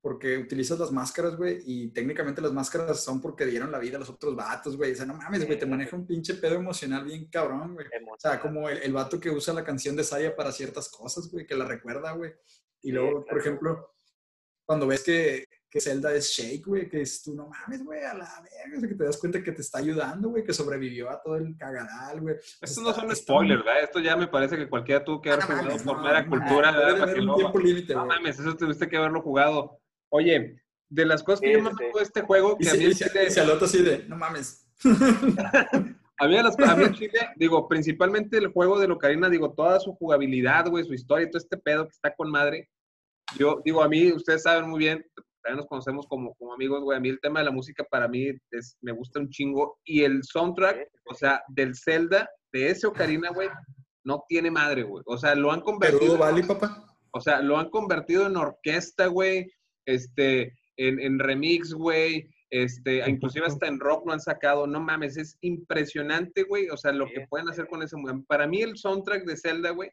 porque 0.00 0.38
utilizas 0.38 0.80
las 0.80 0.90
máscaras, 0.90 1.36
güey, 1.36 1.62
y 1.64 1.92
técnicamente 1.92 2.42
las 2.42 2.52
máscaras 2.52 3.00
son 3.00 3.20
porque 3.20 3.46
dieron 3.46 3.70
la 3.70 3.78
vida 3.78 3.96
a 3.96 4.00
los 4.00 4.10
otros 4.10 4.34
vatos, 4.34 4.76
güey. 4.76 4.90
O 4.90 4.96
sea, 4.96 5.06
no 5.06 5.14
mames, 5.14 5.46
güey, 5.46 5.56
te 5.56 5.66
maneja 5.66 5.94
un 5.94 6.08
pinche 6.08 6.34
pedo 6.34 6.56
emocional 6.56 7.04
bien 7.04 7.30
cabrón, 7.30 7.74
güey. 7.74 7.86
O 7.86 8.18
sea, 8.18 8.40
como 8.40 8.68
el, 8.68 8.78
el, 8.78 8.92
vato 8.92 9.20
que 9.20 9.30
usa 9.30 9.54
la 9.54 9.62
canción 9.62 9.94
de 9.94 10.02
Saya 10.02 10.34
para 10.34 10.50
ciertas 10.50 10.88
cosas, 10.88 11.30
güey, 11.30 11.46
que 11.46 11.54
la 11.54 11.64
recuerda, 11.64 12.10
güey. 12.10 12.32
Y 12.82 12.90
luego, 12.90 13.24
por 13.24 13.38
ejemplo, 13.38 13.94
cuando 14.64 14.88
ves 14.88 15.04
que, 15.04 15.44
que 15.70 15.80
Zelda 15.80 16.12
es 16.12 16.30
Shake, 16.30 16.66
güey, 16.66 16.88
que 16.88 17.00
es 17.00 17.22
tú, 17.22 17.32
no 17.32 17.46
mames, 17.46 17.84
güey, 17.84 18.02
a 18.02 18.12
la 18.12 18.28
verga, 18.42 18.76
o 18.76 18.80
sea, 18.80 18.88
que 18.88 18.94
te 18.96 19.04
das 19.04 19.16
cuenta 19.18 19.42
que 19.42 19.52
te 19.52 19.62
está 19.62 19.78
ayudando, 19.78 20.28
güey, 20.30 20.42
que 20.42 20.52
sobrevivió 20.52 21.08
a 21.08 21.22
todo 21.22 21.36
el 21.36 21.56
cagadal, 21.56 22.20
güey. 22.20 22.34
Estos 22.60 22.82
no 22.82 22.92
son 22.92 23.14
spoilers, 23.14 23.64
¿verdad? 23.64 23.84
Esto 23.84 24.00
ya 24.00 24.16
me 24.16 24.26
parece 24.26 24.56
que 24.56 24.68
cualquiera 24.68 25.04
tuvo 25.04 25.22
que 25.22 25.30
haber 25.30 25.44
ah, 25.44 25.46
jugado 25.46 25.84
por 25.84 26.02
mera 26.02 26.26
cultura, 26.26 26.72
¿verdad? 26.72 26.98
Para 26.98 27.14
que 27.14 27.20
un 27.20 27.36
tiempo 27.36 27.58
límite, 27.60 27.94
No 27.94 28.06
mames, 28.06 28.40
eso 28.40 28.56
tuviste 28.56 28.88
que 28.88 28.96
haberlo 28.96 29.22
jugado. 29.22 29.80
Oye, 30.08 30.60
de 30.88 31.06
las 31.06 31.22
cosas 31.22 31.40
que 31.40 31.52
yo 31.52 31.62
me 31.62 31.70
acuerdo 31.70 31.98
de 31.98 32.04
este 32.04 32.22
juego, 32.22 32.58
que 32.58 32.64
y 32.64 32.68
a 32.68 32.74
mí 32.74 32.84
el 32.84 32.96
Chile... 32.96 33.30
Se 33.30 33.40
alota 33.40 33.66
así 33.66 33.80
de, 33.80 34.04
no 34.08 34.16
mames. 34.16 34.66
a 36.18 36.26
mí, 36.26 36.36
a, 36.36 36.42
las, 36.42 36.58
a 36.58 36.74
mí 36.74 36.84
en 36.84 36.94
Chile, 36.94 37.28
digo, 37.36 37.68
principalmente 37.68 38.38
el 38.38 38.48
juego 38.48 38.80
de 38.80 38.88
Locarina, 38.88 39.30
digo, 39.30 39.52
toda 39.52 39.78
su 39.78 39.94
jugabilidad, 39.94 40.66
güey, 40.68 40.84
su 40.84 40.94
historia 40.94 41.28
y 41.28 41.30
todo 41.30 41.38
este 41.38 41.56
pedo 41.56 41.84
que 41.84 41.92
está 41.92 42.12
con 42.12 42.28
madre. 42.28 42.68
Yo, 43.38 43.62
digo, 43.64 43.84
a 43.84 43.88
mí, 43.88 44.10
ustedes 44.10 44.42
saben 44.42 44.68
muy 44.68 44.80
bien, 44.80 45.06
también 45.42 45.58
nos 45.58 45.66
conocemos 45.66 46.06
como, 46.06 46.34
como 46.34 46.54
amigos, 46.54 46.82
güey. 46.82 46.96
A 46.96 47.00
mí 47.00 47.08
el 47.08 47.20
tema 47.20 47.40
de 47.40 47.46
la 47.46 47.50
música 47.50 47.84
para 47.84 48.08
mí 48.08 48.30
es, 48.50 48.76
me 48.80 48.92
gusta 48.92 49.20
un 49.20 49.28
chingo. 49.30 49.78
Y 49.84 50.02
el 50.02 50.22
soundtrack, 50.22 50.88
o 51.06 51.14
sea, 51.14 51.42
del 51.48 51.74
Zelda, 51.76 52.28
de 52.52 52.68
ese 52.68 52.86
Ocarina, 52.86 53.30
güey, 53.30 53.48
no 54.04 54.24
tiene 54.28 54.50
madre, 54.50 54.82
güey. 54.82 55.02
O 55.06 55.18
sea, 55.18 55.34
lo 55.34 55.52
han 55.52 55.60
convertido. 55.60 56.18
vale, 56.18 56.42
papá? 56.44 56.84
O 57.12 57.20
sea, 57.20 57.40
lo 57.40 57.58
han 57.58 57.70
convertido 57.70 58.26
en 58.26 58.36
orquesta, 58.36 59.06
güey. 59.06 59.50
Este, 59.86 60.54
en, 60.76 61.00
en 61.00 61.18
remix, 61.18 61.72
güey. 61.72 62.28
Este, 62.50 63.02
inclusive 63.08 63.46
hasta 63.46 63.66
en 63.66 63.80
rock 63.80 64.06
lo 64.06 64.12
han 64.12 64.20
sacado. 64.20 64.66
No 64.66 64.80
mames, 64.80 65.16
es 65.16 65.36
impresionante, 65.40 66.42
güey. 66.42 66.68
O 66.68 66.76
sea, 66.76 66.92
lo 66.92 67.06
que 67.06 67.26
pueden 67.28 67.48
hacer 67.48 67.66
con 67.68 67.82
ese. 67.82 67.96
Para 68.26 68.46
mí 68.46 68.62
el 68.62 68.76
soundtrack 68.76 69.24
de 69.24 69.36
Zelda, 69.36 69.70
güey, 69.70 69.90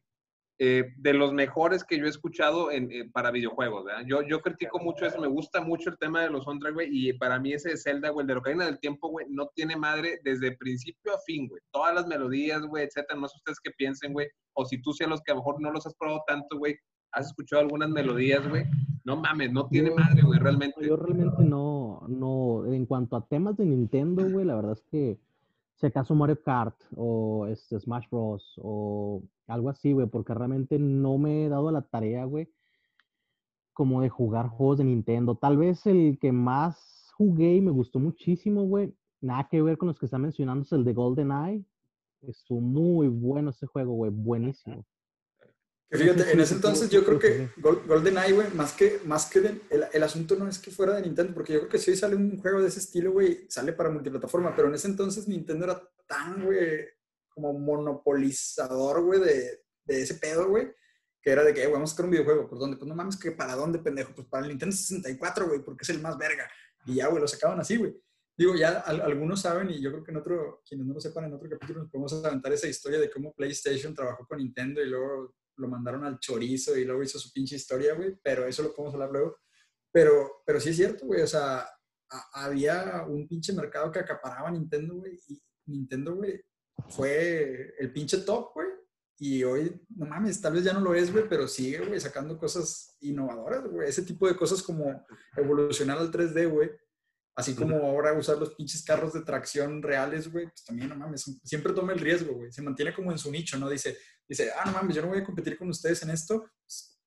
eh, 0.59 0.93
de 0.97 1.13
los 1.13 1.33
mejores 1.33 1.83
que 1.83 1.99
yo 1.99 2.05
he 2.05 2.09
escuchado 2.09 2.71
en, 2.71 2.91
eh, 2.91 3.07
para 3.13 3.29
videojuegos, 3.29 3.85
¿verdad? 3.85 4.03
Yo, 4.07 4.23
yo 4.23 4.41
critico 4.41 4.79
mucho 4.79 5.05
eso, 5.05 5.21
me 5.21 5.27
gusta 5.27 5.61
mucho 5.61 5.91
el 5.91 5.99
tema 5.99 6.23
de 6.23 6.31
los 6.31 6.45
soundtracks, 6.45 6.73
güey, 6.73 6.89
y 6.91 7.13
para 7.13 7.39
mí 7.39 7.53
ese 7.53 7.69
de 7.69 7.77
Zelda, 7.77 8.09
güey, 8.09 8.23
el 8.23 8.27
de 8.27 8.33
Ocarina 8.33 8.65
del 8.65 8.79
Tiempo, 8.79 9.09
güey, 9.09 9.27
no 9.29 9.49
tiene 9.53 9.75
madre 9.75 10.19
desde 10.23 10.57
principio 10.57 11.13
a 11.13 11.19
fin, 11.25 11.47
güey. 11.47 11.61
Todas 11.71 11.93
las 11.93 12.07
melodías, 12.07 12.63
güey, 12.63 12.85
etcétera, 12.85 13.19
no 13.19 13.27
sé 13.27 13.37
ustedes 13.37 13.59
qué 13.59 13.69
piensen, 13.77 14.13
güey, 14.13 14.27
o 14.53 14.65
si 14.65 14.81
tú 14.81 14.93
seas 14.93 15.09
los 15.09 15.21
que 15.21 15.31
a 15.31 15.35
lo 15.35 15.41
mejor 15.41 15.61
no 15.61 15.71
los 15.71 15.85
has 15.85 15.93
probado 15.93 16.23
tanto, 16.25 16.57
güey, 16.57 16.75
has 17.11 17.27
escuchado 17.27 17.61
algunas 17.61 17.89
melodías, 17.89 18.47
güey, 18.49 18.65
no 19.03 19.15
mames, 19.15 19.51
no 19.51 19.67
tiene 19.67 19.91
madre, 19.91 20.23
güey, 20.23 20.39
realmente. 20.39 20.85
Yo 20.85 20.95
realmente 20.95 21.43
no, 21.43 22.03
no, 22.07 22.65
en 22.65 22.85
cuanto 22.87 23.15
a 23.15 23.25
temas 23.27 23.57
de 23.57 23.65
Nintendo, 23.65 24.27
güey, 24.27 24.43
la 24.43 24.55
verdad 24.55 24.73
es 24.73 24.81
que 24.89 25.19
si 25.75 25.85
acaso 25.85 26.15
Mario 26.15 26.41
Kart 26.41 26.75
o 26.95 27.45
este 27.45 27.79
Smash 27.79 28.07
Bros. 28.09 28.59
o 28.63 29.21
algo 29.47 29.69
así, 29.69 29.93
güey, 29.93 30.07
porque 30.07 30.33
realmente 30.33 30.77
no 30.77 31.17
me 31.17 31.45
he 31.45 31.49
dado 31.49 31.71
la 31.71 31.81
tarea, 31.81 32.25
güey, 32.25 32.49
como 33.73 34.01
de 34.01 34.09
jugar 34.09 34.49
juegos 34.49 34.79
de 34.79 34.83
Nintendo. 34.83 35.35
Tal 35.35 35.57
vez 35.57 35.85
el 35.85 36.17
que 36.19 36.31
más 36.31 37.11
jugué 37.13 37.55
y 37.55 37.61
me 37.61 37.71
gustó 37.71 37.99
muchísimo, 37.99 38.63
güey, 38.63 38.93
nada 39.21 39.47
que 39.49 39.61
ver 39.61 39.77
con 39.77 39.87
los 39.87 39.99
que 39.99 40.05
están 40.05 40.21
mencionando, 40.21 40.63
es 40.63 40.71
el 40.71 40.83
de 40.83 40.93
GoldenEye. 40.93 41.65
Estuvo 42.21 42.59
muy 42.59 43.07
bueno 43.07 43.51
ese 43.51 43.67
juego, 43.67 43.93
güey, 43.93 44.11
buenísimo. 44.11 44.85
Que 45.89 45.97
fíjate, 45.97 46.33
en 46.33 46.39
ese 46.41 46.55
entonces 46.55 46.89
yo 46.89 47.05
creo 47.05 47.17
que 47.17 47.49
GoldenEye, 47.57 48.33
güey, 48.33 48.53
más 48.53 48.73
que, 48.73 48.99
más 49.05 49.29
que 49.29 49.39
el, 49.39 49.85
el, 49.93 50.03
asunto 50.03 50.35
no 50.35 50.47
es 50.47 50.59
que 50.59 50.69
fuera 50.69 50.93
de 50.95 51.03
Nintendo, 51.03 51.33
porque 51.33 51.53
yo 51.53 51.59
creo 51.59 51.69
que 51.69 51.77
si 51.77 51.91
hoy 51.91 51.97
sale 51.97 52.15
un 52.15 52.37
juego 52.37 52.61
de 52.61 52.67
ese 52.67 52.79
estilo, 52.79 53.13
güey, 53.13 53.45
sale 53.47 53.71
para 53.71 53.89
multiplataforma, 53.89 54.53
pero 54.53 54.67
en 54.67 54.75
ese 54.75 54.89
entonces 54.89 55.27
Nintendo 55.29 55.63
era 55.63 55.81
tan, 56.05 56.43
güey, 56.43 56.87
como 57.37 57.53
monopolizador, 57.53 59.03
güey, 59.03 59.19
de, 59.19 59.61
de, 59.85 60.01
ese 60.01 60.15
pedo, 60.15 60.49
güey, 60.49 60.71
que 61.21 61.29
era 61.29 61.43
de 61.43 61.53
que, 61.53 61.61
güey, 61.61 61.73
vamos 61.73 61.91
a 61.91 61.93
sacar 61.93 62.05
un 62.05 62.11
videojuego, 62.11 62.49
¿por 62.49 62.57
dónde? 62.57 62.77
Pues 62.77 62.89
no 62.89 62.95
mames, 62.95 63.15
que 63.15 63.31
para 63.31 63.55
dónde, 63.55 63.77
pendejo, 63.77 64.13
pues 64.15 64.27
para 64.27 64.43
el 64.43 64.49
Nintendo 64.49 64.75
64, 64.75 65.47
güey, 65.47 65.63
porque 65.63 65.83
es 65.83 65.89
el 65.89 66.01
más 66.01 66.17
verga. 66.17 66.49
Y 66.87 66.95
ya, 66.95 67.07
güey, 67.07 67.21
lo 67.21 67.27
sacaban 67.27 67.59
así, 67.59 67.77
güey. 67.77 67.95
Digo, 68.35 68.55
ya 68.55 68.79
algunos 68.79 69.41
saben, 69.41 69.69
y 69.69 69.79
yo 69.79 69.91
creo 69.91 70.03
que 70.03 70.11
en 70.11 70.17
otro, 70.17 70.63
quienes 70.67 70.87
no 70.87 70.95
lo 70.95 70.99
sepan, 70.99 71.25
en 71.25 71.33
otro 71.33 71.47
capítulo 71.49 71.81
nos 71.81 71.91
podemos 71.91 72.25
aventar 72.25 72.51
esa 72.53 72.67
historia 72.67 72.99
de 72.99 73.11
cómo 73.11 73.33
PlayStation 73.33 73.93
trabajó 73.93 74.25
con 74.25 74.39
Nintendo 74.39 74.81
y 74.81 74.89
luego 74.89 75.35
lo 75.57 75.67
mandaron 75.67 76.05
al 76.05 76.19
chorizo 76.19 76.75
y 76.75 76.85
luego 76.85 77.03
hizo 77.03 77.19
su 77.19 77.31
pinche 77.31 77.55
historia, 77.55 77.93
güey, 77.93 78.17
pero 78.23 78.47
eso 78.47 78.63
lo 78.63 78.73
podemos 78.73 78.95
hablar 78.95 79.11
luego. 79.11 79.37
Pero, 79.91 80.41
pero 80.43 80.59
sí 80.59 80.69
es 80.69 80.75
cierto, 80.75 81.05
güey, 81.05 81.21
o 81.21 81.27
sea, 81.27 81.67
había 82.33 83.05
un 83.07 83.27
pinche 83.27 83.53
mercado 83.53 83.91
que 83.91 83.99
acaparaba 83.99 84.49
Nintendo, 84.49 84.95
güey, 84.95 85.19
y 85.27 85.39
Nintendo, 85.67 86.15
güey, 86.15 86.41
fue 86.89 87.75
el 87.79 87.91
pinche 87.91 88.19
top, 88.19 88.53
güey. 88.53 88.67
Y 89.19 89.43
hoy, 89.43 89.81
no 89.95 90.05
mames, 90.05 90.39
tal 90.39 90.53
vez 90.53 90.63
ya 90.63 90.73
no 90.73 90.79
lo 90.79 90.93
es, 90.93 91.11
güey, 91.11 91.27
pero 91.27 91.47
sigue, 91.47 91.79
güey, 91.79 91.99
sacando 91.99 92.37
cosas 92.37 92.95
innovadoras, 92.99 93.67
güey. 93.67 93.89
Ese 93.89 94.03
tipo 94.03 94.27
de 94.27 94.35
cosas 94.35 94.61
como 94.61 95.05
evolucionar 95.35 95.97
al 95.97 96.11
3D, 96.11 96.49
güey. 96.49 96.69
Así 97.35 97.53
como 97.53 97.77
ahora 97.77 98.13
usar 98.13 98.37
los 98.37 98.55
pinches 98.55 98.83
carros 98.83 99.13
de 99.13 99.21
tracción 99.21 99.83
reales, 99.83 100.31
güey, 100.31 100.45
pues 100.47 100.63
también, 100.63 100.89
no 100.89 100.95
mames, 100.95 101.39
siempre 101.43 101.73
toma 101.73 101.93
el 101.93 101.99
riesgo, 101.99 102.33
güey. 102.33 102.51
Se 102.51 102.61
mantiene 102.61 102.93
como 102.93 103.11
en 103.11 103.17
su 103.17 103.31
nicho, 103.31 103.57
¿no? 103.57 103.69
Dice, 103.69 103.97
dice, 104.27 104.51
ah, 104.55 104.65
no 104.65 104.71
mames, 104.71 104.95
yo 104.95 105.01
no 105.03 105.09
voy 105.09 105.19
a 105.19 105.23
competir 105.23 105.57
con 105.57 105.69
ustedes 105.69 106.01
en 106.01 106.09
esto, 106.09 106.49
pues, 106.63 106.99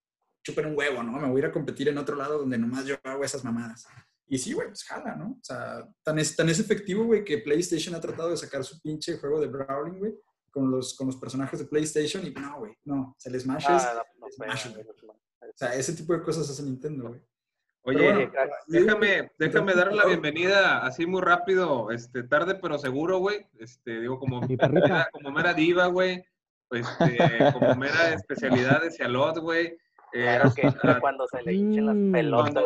chupen 0.43 0.67
un 0.67 0.77
huevo, 0.77 1.03
¿no? 1.03 1.13
Me 1.13 1.29
voy 1.29 1.41
a 1.41 1.45
ir 1.45 1.51
a 1.51 1.53
competir 1.53 1.89
en 1.89 1.99
otro 1.99 2.17
lado 2.17 2.39
donde 2.39 2.59
nomás 2.59 2.87
yo 2.87 2.97
hago 3.03 3.25
esas 3.25 3.45
mamadas. 3.45 3.87
Y 4.33 4.39
sí, 4.39 4.53
güey, 4.53 4.69
pues 4.69 4.85
jala, 4.85 5.17
¿no? 5.17 5.33
O 5.33 5.43
sea, 5.43 5.85
tan 6.05 6.21
es, 6.21 6.37
tan 6.37 6.49
es 6.49 6.61
efectivo, 6.61 7.05
güey, 7.05 7.25
que 7.25 7.39
PlayStation 7.39 7.97
ha 7.97 8.01
tratado 8.01 8.31
de 8.31 8.37
sacar 8.37 8.63
su 8.63 8.81
pinche 8.81 9.19
juego 9.19 9.41
de 9.41 9.49
Brawling, 9.49 9.99
güey, 9.99 10.15
con 10.53 10.71
los, 10.71 10.97
con 10.97 11.09
los 11.09 11.17
personajes 11.17 11.59
de 11.59 11.65
PlayStation 11.65 12.25
y 12.25 12.31
no, 12.31 12.61
güey, 12.61 12.73
no, 12.85 13.17
se 13.19 13.29
les 13.29 13.43
smashes. 13.43 13.83
Ah, 13.83 14.05
o 14.23 15.57
sea, 15.57 15.75
ese 15.75 15.95
tipo 15.95 16.13
de 16.13 16.23
cosas 16.23 16.49
hace 16.49 16.63
Nintendo, 16.63 17.09
güey. 17.09 17.21
Oye, 17.83 18.31
déjame, 18.69 19.33
déjame 19.37 19.75
darle 19.75 19.97
la 19.97 20.07
bienvenida 20.07 20.85
así 20.85 21.07
muy 21.07 21.23
rápido, 21.23 21.91
este, 21.91 22.23
tarde 22.23 22.55
pero 22.55 22.79
seguro, 22.79 23.19
güey. 23.19 23.45
Este, 23.59 24.01
digo, 24.01 24.21
como, 24.21 24.43
mera, 24.43 25.09
como 25.11 25.33
mera 25.33 25.55
diva, 25.55 25.87
güey. 25.87 26.25
Este, 26.71 27.53
como 27.53 27.75
mera 27.75 28.15
especialidad 28.15 28.81
de 28.81 28.93
Cialot, 28.93 29.39
güey. 29.39 29.77
Claro 30.13 30.53
que 30.55 30.73
cuando 31.01 31.27
se 31.29 31.43
le 31.43 31.55
hinchen 31.55 31.87
las 31.87 31.95
mm, 31.95 32.13
pelotas, 32.13 32.65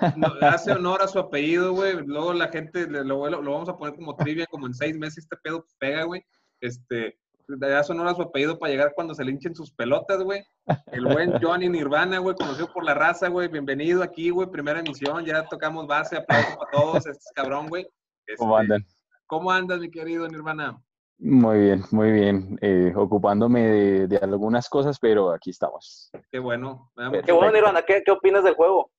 hace 0.42 0.72
honor 0.72 1.02
a 1.02 1.08
su 1.08 1.18
apellido, 1.18 1.72
güey. 1.72 1.94
Luego 2.06 2.32
la 2.32 2.48
gente 2.48 2.86
lo, 2.86 3.28
lo, 3.28 3.52
vamos 3.52 3.68
a 3.68 3.76
poner 3.76 3.94
como 3.96 4.14
trivia, 4.16 4.46
como 4.46 4.66
en 4.66 4.74
seis 4.74 4.96
meses 4.96 5.24
este 5.24 5.36
pedo 5.42 5.64
pega, 5.78 6.04
güey. 6.04 6.22
Este, 6.60 7.18
ya 7.60 7.82
sonora 7.82 8.14
su 8.14 8.22
apellido 8.22 8.58
para 8.58 8.70
llegar 8.70 8.92
cuando 8.94 9.14
se 9.14 9.24
le 9.24 9.32
hinchen 9.32 9.54
sus 9.54 9.72
pelotas, 9.72 10.22
güey. 10.22 10.42
El 10.92 11.06
buen 11.06 11.32
Johnny 11.40 11.68
Nirvana, 11.68 12.18
güey, 12.18 12.36
conocido 12.36 12.72
por 12.72 12.84
la 12.84 12.94
raza, 12.94 13.28
güey. 13.28 13.48
Bienvenido 13.48 14.02
aquí, 14.02 14.30
güey, 14.30 14.48
primera 14.50 14.80
emisión, 14.80 15.24
ya 15.24 15.44
tocamos 15.46 15.86
base, 15.86 16.16
aplausos 16.16 16.56
para 16.56 16.70
todos, 16.70 16.96
este 16.98 17.10
es 17.10 17.32
cabrón, 17.34 17.68
güey. 17.68 17.86
¿Cómo 18.36 18.58
Este, 18.58 18.72
andan? 18.72 18.86
¿Cómo 19.26 19.50
andas, 19.50 19.80
mi 19.80 19.90
querido 19.90 20.28
Nirvana? 20.28 20.78
Muy 21.20 21.58
bien, 21.60 21.82
muy 21.90 22.12
bien. 22.12 22.58
Eh, 22.60 22.92
ocupándome 22.94 23.60
de, 23.66 24.06
de 24.06 24.16
algunas 24.18 24.68
cosas, 24.68 24.98
pero 25.00 25.32
aquí 25.32 25.50
estamos. 25.50 26.10
Qué 26.30 26.38
bueno. 26.38 26.92
Qué 27.24 27.32
bueno. 27.32 27.52
Nirvana, 27.52 27.82
¿qué, 27.82 28.02
¿qué 28.04 28.12
opinas 28.12 28.44
del 28.44 28.54
juego? 28.54 28.90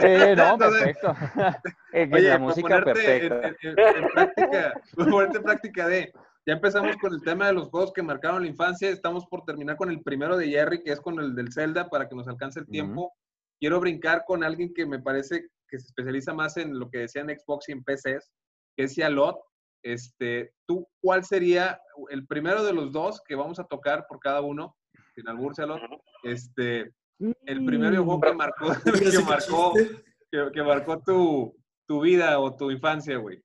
Eh, 0.00 0.34
no, 0.36 0.56
perfecto. 0.58 1.14
Eh, 1.92 2.08
Oye, 2.10 2.28
la 2.30 2.38
música 2.38 2.78
en, 2.78 2.84
perfecta. 2.84 3.48
en- 3.48 3.56
en- 3.62 3.78
en 4.04 4.08
práctica, 4.14 4.80
ponerte 4.96 5.36
en 5.38 5.42
práctica 5.42 5.88
de, 5.88 6.12
ya 6.46 6.54
empezamos 6.54 6.96
con 6.96 7.12
el 7.12 7.22
tema 7.22 7.48
de 7.48 7.52
los 7.52 7.68
juegos 7.68 7.92
que 7.92 8.02
marcaron 8.02 8.40
la 8.42 8.48
infancia, 8.48 8.88
estamos 8.88 9.26
por 9.26 9.44
terminar 9.44 9.76
con 9.76 9.90
el 9.90 10.00
primero 10.02 10.36
de 10.38 10.46
Jerry, 10.48 10.82
que 10.82 10.92
es 10.92 11.00
con 11.00 11.18
el 11.20 11.34
del 11.34 11.52
Zelda, 11.52 11.90
para 11.90 12.08
que 12.08 12.14
nos 12.14 12.28
alcance 12.28 12.60
el 12.60 12.66
tiempo. 12.66 13.12
Quiero 13.60 13.78
brincar 13.80 14.24
con 14.26 14.42
alguien 14.42 14.72
que 14.72 14.86
me 14.86 15.00
parece 15.00 15.48
que 15.68 15.78
se 15.78 15.86
especializa 15.88 16.32
más 16.32 16.56
en 16.56 16.78
lo 16.78 16.88
que 16.88 16.98
decían 16.98 17.28
Xbox 17.28 17.68
y 17.68 17.72
en 17.72 17.84
PCs, 17.84 18.30
que 18.76 18.84
es 18.84 18.96
Yalot. 18.96 19.36
Este, 19.82 20.52
¿Tú 20.66 20.86
cuál 21.00 21.24
sería 21.24 21.80
el 22.10 22.26
primero 22.26 22.62
de 22.64 22.72
los 22.72 22.92
dos 22.92 23.20
que 23.20 23.34
vamos 23.34 23.58
a 23.58 23.64
tocar 23.64 24.06
por 24.06 24.20
cada 24.20 24.40
uno? 24.40 24.76
Sin. 25.14 25.28
Ujú. 25.28 26.02
Este, 26.22 26.92
el 27.18 27.64
primer 27.64 27.90
videojuego 27.90 28.18
Mm, 28.18 28.22
que 28.22 28.32
marcó, 28.34 28.66
que 29.18 29.24
marcó, 29.24 29.74
que, 30.30 30.50
que 30.52 30.62
marcó 30.62 31.00
tu, 31.02 31.54
tu 31.86 32.00
vida 32.00 32.38
o 32.38 32.56
tu 32.56 32.70
infancia, 32.70 33.16
güey. 33.18 33.42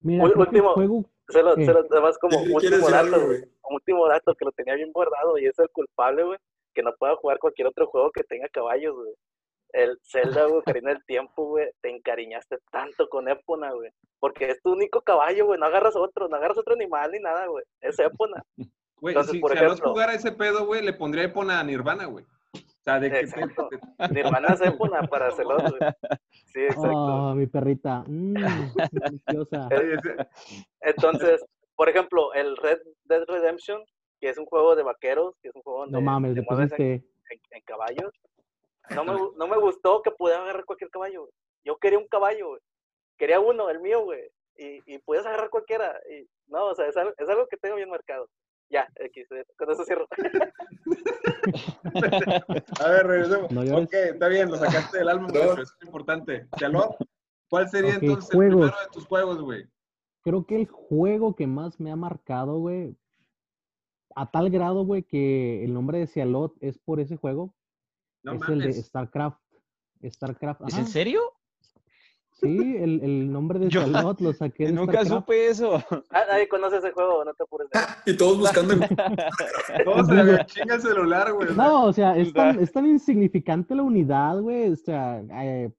Mira, 0.00 0.24
último. 0.24 0.72
juego, 0.74 1.10
Se 1.28 1.42
lo, 1.42 1.54
se 1.56 1.66
lo, 1.66 1.80
además 1.90 2.16
como 2.18 2.38
¿Quieres 2.60 2.80
último 2.80 2.90
dato, 2.90 2.96
algo, 2.96 3.26
güey. 3.26 3.44
último 3.70 4.08
dato 4.08 4.34
que 4.34 4.44
lo 4.44 4.52
tenía 4.52 4.74
bien 4.74 4.92
guardado 4.92 5.38
y 5.38 5.46
es 5.46 5.58
el 5.58 5.68
culpable, 5.70 6.22
güey, 6.24 6.38
que 6.74 6.82
no 6.82 6.94
pueda 6.96 7.16
jugar 7.16 7.38
cualquier 7.38 7.68
otro 7.68 7.86
juego 7.86 8.10
que 8.12 8.22
tenga 8.24 8.48
caballos, 8.48 8.94
güey. 8.94 9.12
El 9.76 9.98
Zelda, 10.02 10.46
güey, 10.46 10.58
Ocarina 10.80 10.90
del 10.90 11.04
Tiempo, 11.04 11.44
güey, 11.46 11.68
te 11.82 11.90
encariñaste 11.90 12.58
tanto 12.70 13.08
con 13.08 13.28
Epona, 13.28 13.72
güey. 13.72 13.90
Porque 14.18 14.50
es 14.50 14.62
tu 14.62 14.72
único 14.72 15.02
caballo, 15.02 15.46
güey, 15.46 15.60
no 15.60 15.66
agarras 15.66 15.94
otro, 15.96 16.28
no 16.28 16.36
agarras 16.36 16.56
otro 16.58 16.74
animal 16.74 17.10
ni 17.12 17.20
nada, 17.20 17.46
güey. 17.46 17.64
Es 17.80 17.98
Epona. 17.98 18.42
Güey, 18.98 19.12
Entonces, 19.12 19.32
si, 19.34 19.40
por 19.40 19.52
si 19.52 19.58
a 19.58 19.66
ejemplo- 19.66 19.90
jugara 19.90 20.14
ese 20.14 20.32
pedo, 20.32 20.64
güey, 20.64 20.82
le 20.82 20.94
pondría 20.94 21.24
Epona 21.24 21.60
a 21.60 21.64
Nirvana, 21.64 22.06
güey. 22.06 22.24
O 22.54 22.58
sea, 22.82 22.98
de 22.98 23.10
que 23.10 23.26
te- 23.26 24.20
hermana 24.20 24.54
es 24.54 24.60
Epona 24.62 25.02
para 25.02 25.26
hacerlo, 25.28 25.58
güey. 25.58 25.92
Sí, 26.46 26.60
exacto. 26.60 26.88
oh, 26.96 27.34
mi 27.34 27.46
perrita, 27.46 28.04
mm, 28.06 28.34
deliciosa. 28.92 29.68
Entonces, 30.80 31.44
por 31.74 31.90
ejemplo, 31.90 32.32
el 32.32 32.56
Red 32.56 32.78
Dead 33.04 33.24
Redemption, 33.28 33.82
que 34.18 34.30
es 34.30 34.38
un 34.38 34.46
juego 34.46 34.74
de 34.74 34.82
vaqueros, 34.82 35.34
que 35.42 35.48
es 35.48 35.54
un 35.54 35.60
juego 35.62 35.80
donde 35.80 35.92
No 35.92 36.00
mames, 36.00 36.34
te 36.34 36.40
mueves 36.42 36.72
en, 36.78 36.82
en- 36.86 37.02
en 37.50 37.62
caballos. 37.66 38.12
No 38.94 39.04
me, 39.04 39.12
no 39.36 39.48
me 39.48 39.58
gustó 39.58 40.02
que 40.02 40.10
pudiera 40.10 40.42
agarrar 40.42 40.64
cualquier 40.64 40.90
caballo, 40.90 41.22
güey. 41.22 41.32
Yo 41.64 41.76
quería 41.78 41.98
un 41.98 42.08
caballo, 42.08 42.48
güey. 42.48 42.60
Quería 43.18 43.40
uno, 43.40 43.70
el 43.70 43.80
mío, 43.80 44.04
güey. 44.04 44.30
Y, 44.56 44.80
y 44.86 44.98
podías 44.98 45.26
agarrar 45.26 45.50
cualquiera. 45.50 45.98
Y, 46.10 46.28
no, 46.46 46.66
o 46.66 46.74
sea, 46.74 46.86
es 46.86 46.96
algo, 46.96 47.12
es 47.16 47.28
algo 47.28 47.46
que 47.48 47.56
tengo 47.56 47.76
bien 47.76 47.90
marcado. 47.90 48.28
Ya, 48.68 48.88
X, 48.96 49.30
eh, 49.30 49.44
con 49.56 49.70
eso 49.70 49.84
cierro. 49.84 50.06
A 52.84 52.88
ver, 52.88 53.06
regresemos. 53.06 53.50
No 53.52 53.60
ok, 53.78 53.92
está 53.92 54.28
bien, 54.28 54.50
lo 54.50 54.56
sacaste 54.56 54.98
del 54.98 55.08
alma, 55.08 55.28
No. 55.28 55.62
es 55.62 55.72
importante. 55.82 56.48
Chalot, 56.56 56.96
¿cuál 57.48 57.68
sería 57.68 57.94
entonces 57.94 58.28
el 58.32 58.38
primero 58.38 58.66
de 58.66 58.72
tus 58.92 59.06
juegos, 59.06 59.40
güey? 59.40 59.68
creo 60.26 60.44
que 60.44 60.56
el 60.56 60.66
juego 60.66 61.36
que 61.36 61.46
más 61.46 61.78
me 61.78 61.92
ha 61.92 61.96
marcado, 61.96 62.58
güey, 62.58 62.96
a 64.16 64.28
tal 64.28 64.50
grado, 64.50 64.84
güey, 64.84 65.04
que 65.04 65.62
el 65.62 65.72
nombre 65.72 66.00
de 66.00 66.08
Cialot 66.08 66.52
es 66.60 66.78
por 66.78 66.98
ese 66.98 67.14
juego, 67.14 67.54
No 68.26 68.34
es 68.34 68.48
el 68.48 68.58
de. 68.60 68.72
StarCraft. 68.72 69.40
StarCraft, 70.04 70.60
¿Es 70.68 70.76
en 70.76 70.86
serio? 70.86 71.20
Sí, 72.32 72.76
el, 72.76 73.00
el 73.02 73.32
nombre 73.32 73.58
de 73.58 73.70
Cialot 73.70 74.20
lo 74.20 74.32
saqué 74.34 74.66
de 74.66 74.72
Nunca 74.72 75.04
StarCraft. 75.04 75.24
supe 75.24 75.46
eso. 75.48 75.74
Ah, 76.10 76.22
nadie 76.28 76.48
conoce 76.48 76.76
ese 76.78 76.90
juego, 76.90 77.24
no 77.24 77.32
te 77.32 77.44
apures. 77.44 77.68
Y 78.04 78.16
todos 78.16 78.38
buscando 78.38 78.74
en 78.74 78.80
Todos 79.84 80.06
se 80.08 80.14
le 80.14 80.46
chinga 80.46 80.74
el 80.74 80.82
celular, 80.82 81.32
güey. 81.32 81.54
No, 81.56 81.84
o 81.84 81.92
sea, 81.92 82.16
es 82.16 82.32
tan, 82.32 82.56
Da. 82.56 82.62
es 82.62 82.72
tan 82.72 82.86
insignificante 82.86 83.74
la 83.74 83.82
unidad, 83.84 84.40
güey. 84.40 84.72
O 84.72 84.76
sea, 84.76 85.22
eh, 85.42 85.72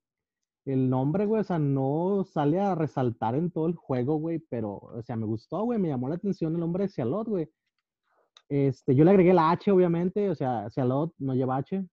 el 0.66 0.90
nombre, 0.90 1.26
güey, 1.26 1.42
o 1.42 1.44
sea, 1.44 1.60
no 1.60 2.26
sale 2.26 2.60
a 2.60 2.76
resaltar 2.76 3.36
en 3.36 3.52
todo 3.52 3.68
el 3.68 3.76
juego, 3.76 4.18
güey, 4.18 4.40
pero, 4.50 4.78
o 4.78 5.02
sea, 5.04 5.16
me 5.16 5.26
gustó, 5.26 5.64
güey, 5.64 5.80
me 5.80 5.90
llamó 5.90 6.10
la 6.10 6.16
atención 6.16 6.54
el 6.54 6.60
nombre 6.60 6.86
de 6.86 6.90
Cialot, 6.90 7.28
güey. 7.28 7.50
Este, 8.50 8.96
yo 8.96 9.04
le 9.04 9.12
agregué 9.12 9.34
la 9.34 9.52
H, 9.52 9.70
obviamente, 9.72 10.30
o 10.30 10.36
sea, 10.36 10.70
Cialot 10.70 11.14
no 11.20 11.36
lleva 11.36 11.58
H, 11.58 11.86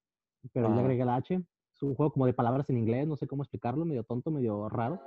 pero 0.53 0.69
le 0.69 0.75
Ajá. 0.75 0.83
agregué 0.83 1.05
la 1.05 1.17
H. 1.17 1.35
Es 1.75 1.83
un 1.83 1.95
juego 1.95 2.13
como 2.13 2.27
de 2.27 2.33
palabras 2.33 2.69
en 2.71 2.79
inglés, 2.79 3.07
no 3.07 3.17
sé 3.17 3.27
cómo 3.27 3.43
explicarlo, 3.43 3.85
medio 3.85 4.05
tonto, 4.05 4.31
medio 4.31 4.69
raro. 4.69 5.01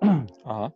Ajá. 0.44 0.74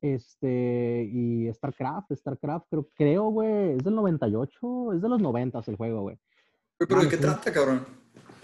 Este, 0.00 1.08
y 1.12 1.52
StarCraft, 1.52 2.12
StarCraft, 2.14 2.66
creo, 2.70 2.88
creo, 2.96 3.24
güey, 3.30 3.72
es 3.72 3.84
del 3.84 3.94
98, 3.96 4.92
es 4.94 5.02
de 5.02 5.08
los 5.08 5.20
90 5.20 5.60
el 5.66 5.76
juego, 5.76 6.02
güey. 6.02 6.16
¿Pero 6.78 7.02
de 7.02 7.08
qué 7.08 7.16
trata, 7.18 7.52
cabrón? 7.52 7.84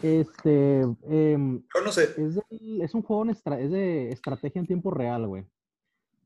Este, 0.02 0.80
em, 1.08 1.62
Yo 1.74 1.80
no 1.82 1.90
sé. 1.90 2.02
es, 2.18 2.34
del- 2.34 2.82
es 2.82 2.94
un 2.94 3.02
juego 3.02 3.22
en 3.24 3.30
estra- 3.30 3.58
es 3.58 3.70
de 3.70 4.10
estrategia 4.12 4.60
en 4.60 4.66
tiempo 4.66 4.90
real, 4.90 5.26
güey. 5.26 5.44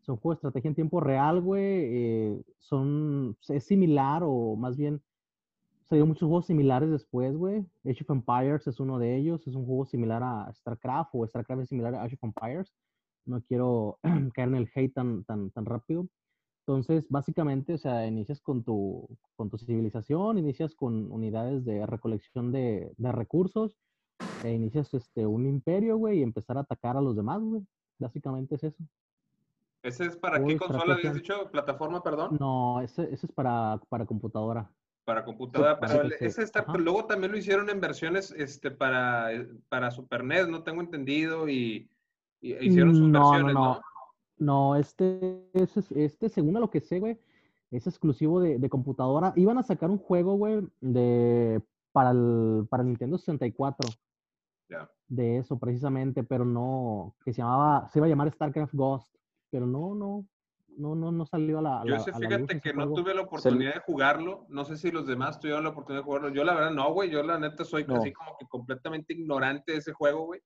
Es 0.03 0.09
un 0.09 0.17
juego 0.17 0.33
de 0.35 0.39
estrategia 0.39 0.69
en 0.69 0.75
tiempo 0.75 0.99
real, 1.01 1.41
güey. 1.41 1.63
eh, 1.63 2.43
son, 2.59 3.37
es 3.49 3.65
similar 3.65 4.23
o 4.25 4.57
más 4.57 4.77
bien 4.77 5.01
salieron 5.91 6.09
muchos 6.09 6.29
juegos 6.29 6.47
similares 6.47 6.89
después, 6.89 7.37
güey. 7.37 7.67
Age 7.85 8.05
of 8.05 8.11
Empires 8.11 8.65
es 8.69 8.79
uno 8.79 9.01
de 9.01 9.17
ellos. 9.17 9.45
Es 9.49 9.57
un 9.57 9.67
juego 9.67 9.85
similar 9.85 10.23
a 10.23 10.53
StarCraft 10.55 11.11
o 11.15 11.27
StarCraft 11.27 11.63
es 11.63 11.69
similar 11.69 11.97
a 11.97 12.05
Age 12.05 12.15
of 12.15 12.23
Empires. 12.23 12.73
No 13.27 13.43
quiero 13.43 13.99
caer 14.35 14.49
en 14.49 14.55
el 14.55 14.71
hate 14.73 14.95
tan, 14.95 15.25
tan, 15.25 15.51
tan 15.51 15.65
rápido. 15.65 16.07
Entonces, 16.65 17.09
básicamente, 17.09 17.75
o 17.75 17.79
sea, 17.79 18.07
inicias 18.07 18.41
con 18.41 18.63
tu, 18.63 19.05
con 19.35 19.51
tu 19.51 19.59
civilización, 19.59 20.39
inicias 20.39 20.77
con 20.77 21.11
unidades 21.11 21.65
de 21.65 21.85
recolección 21.85 22.53
de, 22.53 22.93
de 22.97 23.13
recursos, 23.13 23.77
e 24.45 24.53
inicias 24.53 24.95
este, 24.95 25.27
un 25.27 25.45
imperio, 25.47 25.97
güey, 25.97 26.21
y 26.21 26.23
empezar 26.23 26.57
a 26.57 26.61
atacar 26.61 26.97
a 26.97 27.01
los 27.01 27.17
demás, 27.17 27.43
güey. 27.43 27.67
Básicamente 27.99 28.55
es 28.55 28.63
eso. 28.63 28.85
¿Ese 29.83 30.07
es 30.07 30.17
para 30.17 30.45
qué 30.45 30.57
consola 30.57 30.95
habías 30.95 31.15
dicho? 31.15 31.51
¿Plataforma, 31.51 32.01
perdón? 32.01 32.37
No, 32.39 32.81
ese, 32.81 33.13
ese 33.13 33.27
es 33.27 33.33
para, 33.33 33.81
para 33.89 34.07
computadora. 34.07 34.71
Para 35.11 35.25
computadora, 35.25 35.81
pero 35.81 36.03
ese 36.21 36.43
está, 36.43 36.65
luego 36.79 37.05
también 37.07 37.33
lo 37.33 37.39
hicieron 37.39 37.69
en 37.69 37.81
versiones 37.81 38.31
este, 38.37 38.71
para, 38.71 39.29
para 39.69 39.91
Super 39.91 40.23
NES, 40.23 40.49
no 40.49 40.63
tengo 40.63 40.81
entendido, 40.81 41.49
y, 41.49 41.91
y 42.41 42.55
hicieron 42.65 42.95
sus 42.95 43.09
Mm, 43.09 43.13
no, 43.13 43.31
versiones, 43.31 43.55
no, 43.55 43.61
¿no? 43.61 43.75
no. 43.75 43.81
No, 44.39 44.77
este, 44.77 45.51
este, 45.53 45.81
es- 45.81 45.93
este, 45.93 46.29
según 46.29 46.57
a 46.57 46.61
lo 46.61 46.71
que 46.71 46.81
sé, 46.81 47.01
güey, 47.01 47.19
es 47.73 47.87
exclusivo 47.89 48.41
de, 48.41 48.59
de 48.59 48.69
computadora. 48.71 49.33
Iban 49.37 49.59
a 49.59 49.63
sacar 49.65 49.91
un 49.91 49.99
juego, 49.99 50.35
güey, 50.37 50.67
de, 50.81 51.61
para, 51.93 52.13
el, 52.13 52.67
para 52.71 52.83
Nintendo 52.85 53.19
64. 53.19 53.91
Ya. 54.69 54.89
de 55.09 55.39
eso 55.39 55.59
precisamente, 55.59 56.23
pero 56.23 56.45
no, 56.45 57.17
que 57.25 57.33
se 57.33 57.43
llamaba, 57.43 57.89
se 57.89 57.99
iba 57.99 58.07
a 58.07 58.09
llamar 58.09 58.31
StarCraft 58.31 58.73
Ghost, 58.75 59.13
pero 59.51 59.67
no, 59.67 59.97
no, 59.97 60.25
no, 60.81 60.95
no, 60.95 61.13
no 61.13 61.27
salió 61.27 61.59
a 61.59 61.63
la, 61.63 61.81
a 61.81 61.85
Yo 61.85 61.91
la- 61.91 61.97
ese, 61.99 62.11
a 62.11 62.15
la 62.15 62.19
luz 62.19 62.29
fíjate 62.29 62.53
ese 62.55 62.61
que 62.63 62.73
no 62.73 62.83
juego. 62.87 62.95
tuve 62.97 63.15
la 63.15 63.21
oportunidad 63.23 63.75
de 63.75 63.81
jugarlo. 63.81 64.47
No 64.49 64.65
sé 64.65 64.77
si 64.77 64.91
los 64.91 65.07
demás 65.07 65.39
tuvieron 65.39 65.65
la 65.65 65.71
oportunidad 65.71 66.01
de 66.03 66.05
jugarlo. 66.07 66.29
Yo 66.31 66.43
la 66.45 66.55
verdad 66.55 66.71
no, 66.73 66.93
güey. 66.93 67.11
Yo 67.11 67.23
la 67.23 67.39
neta 67.39 67.65
soy 67.65 67.85
No. 67.85 67.97
así 67.97 68.13
como 68.13 68.37
que 68.39 68.47
completamente 68.49 69.13
ignorante 69.13 69.73
de 69.73 69.79
ese 69.79 69.93
juego, 69.93 70.25
güey. 70.27 70.41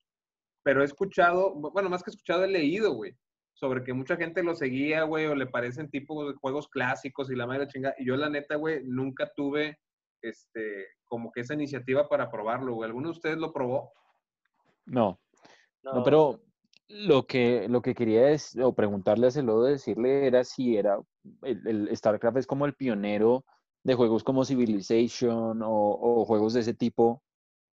Pero 0.62 0.82
he 0.82 0.84
escuchado, 0.84 1.54
bueno, 1.54 1.88
más 1.90 2.02
que 2.02 2.10
escuchado, 2.10 2.44
he 2.44 2.48
leído, 2.48 2.92
güey. 2.94 3.16
Sobre 3.52 3.84
que 3.84 3.92
mucha 3.92 4.16
gente 4.16 4.42
lo 4.42 4.54
seguía, 4.54 5.04
güey, 5.04 5.26
o 5.26 5.34
le 5.34 5.46
parecen 5.46 5.88
tipo 5.88 6.26
de 6.28 6.34
juegos 6.34 6.68
clásicos 6.68 7.30
y 7.30 7.36
la 7.36 7.46
madre 7.46 7.68
chinga. 7.68 7.94
Y 7.98 8.06
yo 8.06 8.16
la 8.16 8.28
neta, 8.28 8.56
güey, 8.56 8.82
nunca 8.84 9.30
tuve, 9.36 9.78
este, 10.22 10.86
como 11.04 11.30
que 11.30 11.42
esa 11.42 11.54
iniciativa 11.54 12.08
para 12.08 12.30
probarlo, 12.30 12.74
güey. 12.74 12.88
¿Alguno 12.88 13.08
de 13.08 13.12
ustedes 13.12 13.36
lo 13.38 13.52
probó? 13.52 13.92
No, 14.86 15.18
No, 15.84 15.92
no, 15.94 16.02
pero 16.02 16.40
lo 16.88 17.26
que, 17.26 17.68
lo 17.68 17.82
que 17.82 17.94
quería 17.94 18.30
es, 18.30 18.56
o 18.58 18.74
preguntarle 18.74 19.26
a 19.28 19.30
Celodo, 19.30 19.64
decirle 19.64 20.26
era 20.26 20.44
si 20.44 20.76
era, 20.76 20.98
el, 21.42 21.66
el 21.66 21.96
StarCraft 21.96 22.38
es 22.38 22.46
como 22.46 22.66
el 22.66 22.74
pionero 22.74 23.44
de 23.82 23.94
juegos 23.94 24.24
como 24.24 24.44
Civilization 24.44 25.62
o, 25.62 25.70
o 25.70 26.24
juegos 26.24 26.54
de 26.54 26.60
ese 26.60 26.74
tipo. 26.74 27.22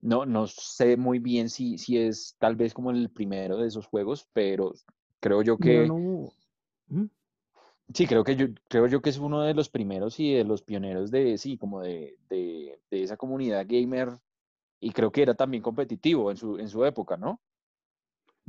No, 0.01 0.27
no 0.27 0.47
sé 0.47 0.97
muy 0.97 1.19
bien 1.21 1.51
si, 1.51 1.79
si 1.79 1.99
es 1.99 2.37
tal 2.39 2.57
vez 2.57 2.75
como 2.75 2.91
el 2.93 3.11
primero 3.11 3.59
de 3.59 3.69
esos 3.69 3.87
juegos, 3.87 4.29
pero 4.33 4.73
creo 5.21 5.43
yo 5.43 5.59
que, 5.61 5.85
no- 5.85 6.33
sí, 7.95 8.07
creo 8.07 8.25
que 8.25 8.37
yo, 8.37 8.47
creo 8.69 8.87
yo 8.87 9.01
que 9.03 9.11
es 9.11 9.19
uno 9.19 9.43
de 9.43 9.55
los 9.55 9.69
primeros 9.71 10.19
y 10.21 10.35
de 10.35 10.45
los 10.45 10.63
pioneros 10.63 11.11
de, 11.11 11.39
sí, 11.39 11.59
como 11.59 11.81
de, 11.81 12.17
de, 12.29 12.81
de 12.91 13.03
esa 13.03 13.17
comunidad 13.17 13.67
gamer. 13.69 14.19
Y 14.81 14.93
creo 14.93 15.13
que 15.13 15.23
era 15.23 15.35
también 15.35 15.63
competitivo 15.63 16.31
en 16.31 16.37
su, 16.39 16.59
en 16.59 16.69
su 16.69 16.85
época, 16.85 17.17
¿no? 17.17 17.43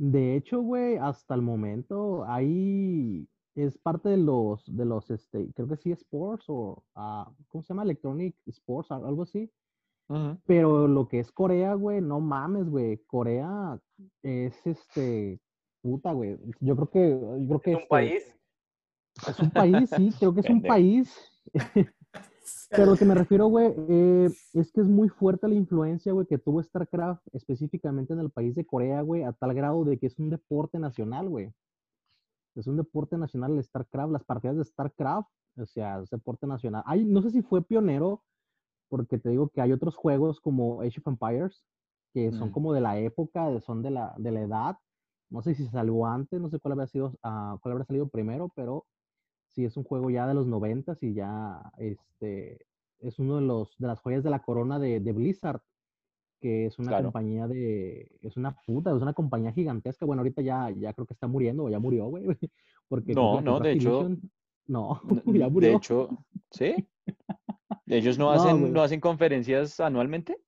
De 0.02 0.34
hecho, 0.34 0.62
güey, 0.62 0.96
hasta 0.96 1.34
el 1.34 1.42
momento 1.42 2.24
hay, 2.26 3.28
es 3.54 3.76
parte 3.76 4.08
de 4.08 4.16
los, 4.16 4.64
de 4.74 4.86
los, 4.86 5.10
este, 5.10 5.52
creo 5.52 5.68
que 5.68 5.76
sí, 5.76 5.92
Sports 5.92 6.46
o, 6.48 6.82
ah, 6.94 7.30
¿cómo 7.48 7.62
se 7.62 7.68
llama? 7.68 7.82
Electronic 7.82 8.34
Sports, 8.46 8.90
al- 8.92 9.04
algo 9.04 9.24
así. 9.24 9.50
Pero 10.46 10.88
lo 10.88 11.06
que 11.06 11.20
es 11.20 11.30
Corea, 11.30 11.74
güey, 11.74 12.00
no 12.00 12.18
mames, 12.18 12.68
güey. 12.70 12.96
Corea 13.06 13.78
es 14.22 14.66
este, 14.66 15.38
puta, 15.82 16.12
güey. 16.12 16.38
Yo 16.60 16.74
creo 16.76 16.88
que, 16.90 17.20
yo 17.46 17.60
creo 17.60 17.60
que 17.60 17.70
Es 17.72 17.76
un 17.76 17.82
este, 17.82 17.88
país. 17.88 18.36
Es 19.28 19.38
un 19.38 19.50
país, 19.50 19.90
sí, 19.90 20.10
creo 20.18 20.34
que 20.34 20.40
es 20.40 20.50
un 20.50 20.62
país. 20.62 21.14
Pero 22.70 22.86
lo 22.86 22.96
que 22.96 23.04
me 23.04 23.14
refiero, 23.28 23.46
güey, 23.46 23.72
eh, 23.88 24.30
es 24.54 24.72
que 24.72 24.80
es 24.80 24.86
muy 24.86 25.08
fuerte 25.08 25.48
la 25.48 25.54
influencia, 25.54 26.12
güey, 26.12 26.26
que 26.26 26.38
tuvo 26.38 26.62
StarCraft 26.62 27.22
específicamente 27.32 28.12
en 28.12 28.20
el 28.20 28.30
país 28.30 28.54
de 28.54 28.64
Corea, 28.64 29.02
güey, 29.02 29.22
a 29.24 29.32
tal 29.32 29.54
grado 29.54 29.84
de 29.84 29.98
que 29.98 30.06
es 30.06 30.18
un 30.18 30.30
deporte 30.30 30.78
nacional, 30.78 31.28
güey. 31.28 31.52
Es 32.56 32.66
un 32.66 32.76
deporte 32.76 33.16
nacional 33.16 33.52
el 33.56 33.62
StarCraft, 33.62 34.12
las 34.12 34.24
partidas 34.24 34.56
de 34.56 34.64
StarCraft, 34.64 35.28
o 35.56 35.66
sea, 35.66 36.00
es 36.00 36.10
deporte 36.10 36.46
nacional. 36.46 36.82
Hay, 36.86 37.04
no 37.04 37.22
sé 37.22 37.30
si 37.30 37.42
fue 37.42 37.62
pionero, 37.62 38.22
porque 38.88 39.18
te 39.18 39.30
digo 39.30 39.48
que 39.50 39.60
hay 39.60 39.72
otros 39.72 39.94
juegos 39.94 40.40
como 40.40 40.80
Age 40.80 41.00
of 41.00 41.06
Empires, 41.08 41.64
que 42.12 42.32
son 42.32 42.48
Mm. 42.48 42.52
como 42.52 42.72
de 42.72 42.80
la 42.80 42.98
época, 42.98 43.60
son 43.60 43.82
de 43.82 43.90
la, 43.90 44.14
de 44.18 44.32
la 44.32 44.40
edad. 44.40 44.76
No 45.30 45.42
sé 45.42 45.54
si 45.54 45.64
salió 45.68 46.06
antes, 46.06 46.40
no 46.40 46.50
sé 46.50 46.58
cuál 46.58 46.72
habría 46.72 46.88
sido, 46.88 47.14
ah, 47.22 47.56
cuál 47.62 47.72
habrá 47.72 47.84
salido 47.84 48.08
primero, 48.08 48.50
pero 48.56 48.84
sí 49.50 49.64
es 49.64 49.76
un 49.76 49.84
juego 49.84 50.10
ya 50.10 50.26
de 50.26 50.34
los 50.34 50.46
noventas 50.46 51.02
y 51.02 51.14
ya 51.14 51.60
este 51.78 52.66
es 53.00 53.18
uno 53.18 53.36
de 53.36 53.42
los 53.42 53.76
de 53.78 53.86
las 53.86 54.00
joyas 54.00 54.22
de 54.24 54.30
la 54.30 54.42
corona 54.42 54.78
de, 54.78 55.00
de 55.00 55.12
Blizzard, 55.12 55.60
que 56.40 56.66
es 56.66 56.78
una 56.78 56.88
Claro. 56.88 57.04
compañía 57.04 57.46
de, 57.48 58.10
es 58.22 58.36
una 58.36 58.56
puta, 58.66 58.94
es 58.94 59.02
una 59.02 59.12
compañía 59.14 59.52
gigantesca. 59.52 60.06
Bueno, 60.06 60.20
ahorita 60.20 60.42
ya, 60.42 60.70
ya 60.70 60.92
creo 60.92 61.06
que 61.06 61.14
está 61.14 61.26
muriendo, 61.26 61.64
o 61.64 61.68
ya 61.70 61.78
murió, 61.78 62.06
güey. 62.06 62.24
Porque 62.88 63.14
No, 63.14 63.40
no, 63.40 63.60
de 63.60 63.72
hecho- 63.72 64.08
no, 64.66 65.00
ya 65.26 65.46
De 65.46 65.50
murió. 65.50 65.76
hecho, 65.76 66.08
¿sí? 66.50 66.88
¿Ellos 67.86 68.18
no 68.18 68.30
hacen, 68.30 68.72
no 68.72 68.82
hacen 68.82 69.00
conferencias 69.00 69.80
anualmente? 69.80 70.38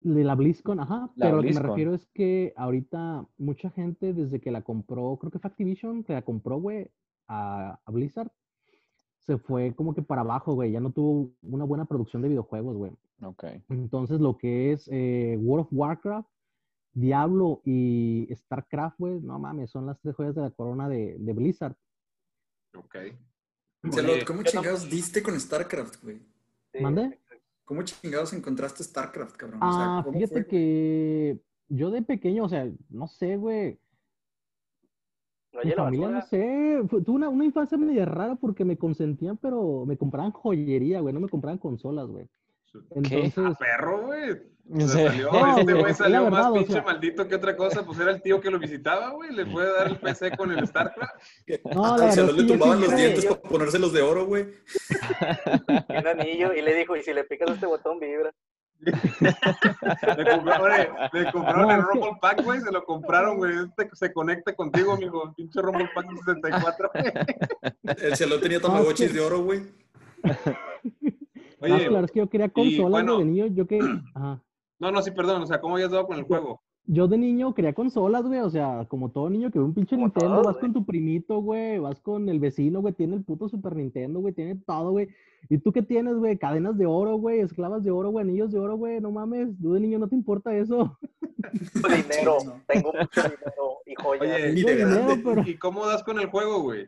De 0.00 0.24
la 0.24 0.34
BlizzCon, 0.34 0.80
ajá, 0.80 1.10
La 1.14 1.26
pero 1.26 1.36
lo 1.36 1.42
que 1.42 1.48
me 1.48 1.52
BlizzCon. 1.54 1.68
refiero 1.70 1.94
es 1.94 2.06
que 2.06 2.52
ahorita 2.56 3.24
mucha 3.38 3.70
gente 3.70 4.12
desde 4.12 4.40
que 4.40 4.50
la 4.50 4.62
compró, 4.62 5.16
creo 5.16 5.30
que 5.30 5.38
fue 5.38 5.48
Activision, 5.48 6.02
que 6.02 6.12
la 6.14 6.22
compró, 6.22 6.60
güey, 6.60 6.90
a, 7.32 7.80
a 7.84 7.90
Blizzard, 7.90 8.30
se 9.20 9.38
fue 9.38 9.74
como 9.74 9.94
que 9.94 10.02
para 10.02 10.22
abajo, 10.22 10.54
güey, 10.54 10.72
ya 10.72 10.80
no 10.80 10.90
tuvo 10.90 11.32
una 11.42 11.64
buena 11.64 11.84
producción 11.84 12.22
de 12.22 12.28
videojuegos, 12.28 12.76
güey. 12.76 12.92
Ok. 13.22 13.44
Entonces 13.68 14.20
lo 14.20 14.36
que 14.36 14.72
es 14.72 14.88
eh, 14.92 15.36
World 15.40 15.66
of 15.66 15.72
Warcraft, 15.72 16.28
Diablo 16.94 17.62
y 17.64 18.28
StarCraft, 18.34 18.98
güey, 18.98 19.20
no 19.20 19.38
mames, 19.38 19.70
son 19.70 19.86
las 19.86 19.98
tres 20.00 20.14
joyas 20.16 20.34
de 20.34 20.42
la 20.42 20.50
corona 20.50 20.88
de, 20.88 21.16
de 21.18 21.32
Blizzard. 21.32 21.76
Ok. 22.76 22.96
Oye, 23.84 24.24
¿cómo 24.24 24.42
chingados 24.42 24.88
diste 24.90 25.22
con 25.22 25.38
StarCraft, 25.38 26.02
güey? 26.02 26.20
¿Mande? 26.80 27.18
¿Cómo 27.64 27.82
chingados 27.82 28.32
encontraste 28.32 28.82
StarCraft, 28.84 29.36
cabrón? 29.36 29.62
O 29.62 29.72
sea, 29.72 29.98
Ah, 29.98 30.02
¿cómo 30.04 30.18
fíjate 30.18 30.42
fue? 30.42 30.46
que 30.46 31.40
yo 31.68 31.90
de 31.90 32.02
pequeño, 32.02 32.44
o 32.44 32.48
sea, 32.48 32.68
no 32.90 33.06
sé, 33.08 33.36
güey, 33.36 33.78
No 35.52 35.60
Mi 35.64 35.72
familia, 35.72 36.08
no 36.08 36.22
sé, 36.22 36.80
tuve 36.88 37.16
una, 37.16 37.28
una 37.28 37.44
infancia 37.44 37.76
media 37.76 38.06
rara 38.06 38.36
porque 38.36 38.64
me 38.64 38.78
consentían, 38.78 39.36
pero 39.36 39.84
me 39.86 39.96
compraban 39.98 40.32
joyería, 40.32 41.00
güey, 41.00 41.12
no 41.12 41.20
me 41.20 41.28
compraban 41.28 41.58
consolas, 41.58 42.06
güey. 42.08 42.26
Ah, 42.74 42.78
Entonces, 42.94 43.34
perro, 43.58 44.06
güey. 44.06 44.30
O 44.74 44.80
Se 44.80 44.88
sea, 44.88 45.10
salió, 45.10 45.30
No, 45.32 45.58
este 45.58 45.72
güey, 45.74 45.92
salió 45.92 46.24
verdad, 46.24 46.38
más 46.38 46.46
o 46.50 46.54
pinche 46.54 46.72
sea- 46.72 46.82
maldito 46.82 47.28
que 47.28 47.34
otra 47.34 47.56
cosa, 47.56 47.84
pues 47.84 47.98
era 47.98 48.12
el 48.12 48.22
tío 48.22 48.40
que 48.40 48.50
lo 48.50 48.58
visitaba, 48.58 49.10
güey. 49.10 49.30
Le 49.34 49.44
puede 49.44 49.70
dar 49.74 49.88
el 49.88 49.96
PC 49.98 50.36
con 50.36 50.52
el 50.52 50.66
StarCraft. 50.66 51.14
no, 51.74 51.96
la 51.98 52.14
le 52.14 52.44
tumbaban 52.44 52.80
los 52.80 52.96
dientes 52.96 53.26
para 53.26 53.40
ponérselos 53.42 53.92
de 53.92 54.00
oro, 54.02 54.24
güey. 54.24 54.46
Un 55.88 56.06
anillo 56.06 56.54
y 56.54 56.62
le 56.62 56.74
dijo, 56.74 56.96
y 56.96 57.02
si 57.02 57.12
le 57.12 57.24
picas 57.24 57.50
este 57.50 57.66
botón 57.66 57.98
vibra. 57.98 58.32
Le 60.16 60.24
compraron, 60.30 60.70
le 61.12 61.32
compraron 61.32 61.62
No, 61.68 61.70
el 61.74 61.82
Rumble 61.82 62.18
Pack, 62.20 62.42
güey. 62.42 62.60
Se 62.60 62.72
lo 62.72 62.84
compraron, 62.84 63.36
güey. 63.36 63.52
Este 63.76 63.88
se 63.92 64.12
conecta 64.12 64.54
contigo, 64.54 64.92
amigo. 64.92 65.32
Pinche 65.36 65.60
Rumble 65.62 65.88
Pack 65.94 66.06
64, 66.24 66.90
güey. 66.92 67.12
El 67.98 68.16
Celot 68.16 68.40
tenía 68.40 68.58
No, 68.58 68.66
es 68.66 68.72
tamagotchis 68.72 69.14
de 69.14 69.20
oro, 69.20 69.42
güey. 69.42 69.60
No, 70.24 70.32
Oye, 71.60 71.86
claro, 71.86 72.04
es 72.06 72.10
que 72.12 72.18
yo 72.18 72.28
quería 72.28 72.48
consolas, 72.48 72.90
bueno- 72.90 73.14
güey, 73.16 73.26
de 73.26 73.32
niño, 73.32 73.46
yo 73.46 73.66
que, 73.66 73.78
ajá. 74.14 74.42
no, 74.80 74.90
no, 74.90 75.00
sí, 75.02 75.12
perdón. 75.12 75.42
O 75.42 75.46
sea, 75.46 75.60
¿cómo 75.60 75.76
habías 75.76 75.92
dado 75.92 76.06
con 76.06 76.18
el 76.18 76.24
juego? 76.24 76.60
Yo 76.86 77.06
de 77.06 77.16
niño 77.16 77.54
quería 77.54 77.72
consolas, 77.74 78.24
güey, 78.24 78.40
o 78.40 78.50
sea, 78.50 78.86
como 78.88 79.10
todo 79.10 79.30
niño 79.30 79.50
que 79.52 79.58
ve 79.58 79.64
un 79.64 79.72
pinche 79.74 79.94
Como 79.94 80.06
Nintendo, 80.08 80.42
vas 80.42 80.54
güey. 80.56 80.60
con 80.60 80.72
tu 80.72 80.84
primito, 80.84 81.40
güey, 81.40 81.78
vas 81.78 82.00
con 82.00 82.28
el 82.28 82.40
vecino, 82.40 82.80
güey, 82.80 82.92
tiene 82.92 83.14
el 83.16 83.22
puto 83.24 83.48
Super 83.48 83.76
Nintendo, 83.76 84.18
güey, 84.20 84.34
tiene 84.34 84.56
todo, 84.66 84.90
güey. 84.90 85.08
¿Y 85.48 85.58
tú 85.58 85.72
qué 85.72 85.82
tienes, 85.82 86.16
güey? 86.16 86.36
Cadenas 86.38 86.76
de 86.76 86.86
oro, 86.86 87.16
güey, 87.16 87.38
esclavas 87.40 87.84
de 87.84 87.90
oro, 87.92 88.10
güey, 88.10 88.24
anillos 88.24 88.50
de 88.50 88.58
oro, 88.58 88.76
güey, 88.76 89.00
no 89.00 89.12
mames, 89.12 89.48
tú 89.62 89.74
de 89.74 89.80
niño 89.80 89.98
no 90.00 90.08
te 90.08 90.16
importa 90.16 90.56
eso. 90.56 90.98
Dinero, 91.52 92.36
tengo 92.66 92.92
mucho 92.92 93.22
dinero 93.22 93.78
y 93.86 93.94
joyas. 93.94 94.22
Oye, 94.22 94.64
Tengo 94.64 94.90
dinero, 94.90 95.14
pero- 95.24 95.42
¿y 95.48 95.56
cómo 95.58 95.86
das 95.86 96.02
con 96.02 96.18
el 96.18 96.26
juego, 96.26 96.62
güey? 96.62 96.86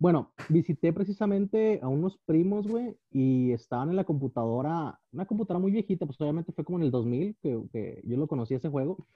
Bueno, 0.00 0.32
visité 0.48 0.94
precisamente 0.94 1.78
a 1.82 1.88
unos 1.88 2.16
primos, 2.24 2.66
güey, 2.66 2.96
y 3.10 3.52
estaban 3.52 3.90
en 3.90 3.96
la 3.96 4.04
computadora, 4.04 4.98
una 5.12 5.26
computadora 5.26 5.60
muy 5.60 5.72
viejita, 5.72 6.06
pues 6.06 6.18
obviamente 6.22 6.52
fue 6.52 6.64
como 6.64 6.78
en 6.78 6.84
el 6.84 6.90
2000 6.90 7.36
que, 7.42 8.00
yo 8.04 8.16
lo 8.16 8.26
conocí 8.26 8.54
ese 8.54 8.70
juego, 8.70 9.06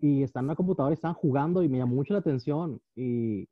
y 0.00 0.24
estaban 0.24 0.46
en 0.46 0.48
la 0.48 0.56
computadora 0.56 0.92
y 0.92 0.96
estaban 0.96 1.14
jugando 1.14 1.62
y 1.62 1.68
me 1.68 1.78
llamó 1.78 1.94
mucho 1.94 2.14
la 2.14 2.18
atención, 2.18 2.80
y 2.96 3.48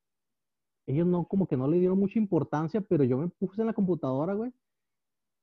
ellos 0.87 1.07
no, 1.07 1.25
como 1.27 1.47
que 1.47 1.57
no 1.57 1.69
le 1.69 1.79
dieron 1.79 1.99
mucha 2.01 2.19
importancia, 2.19 2.81
pero 2.81 3.05
yo 3.05 3.17
me 3.17 3.29
puse 3.29 3.61
en 3.61 3.69
la 3.69 3.75
computadora, 3.75 4.35
güey, 4.35 4.53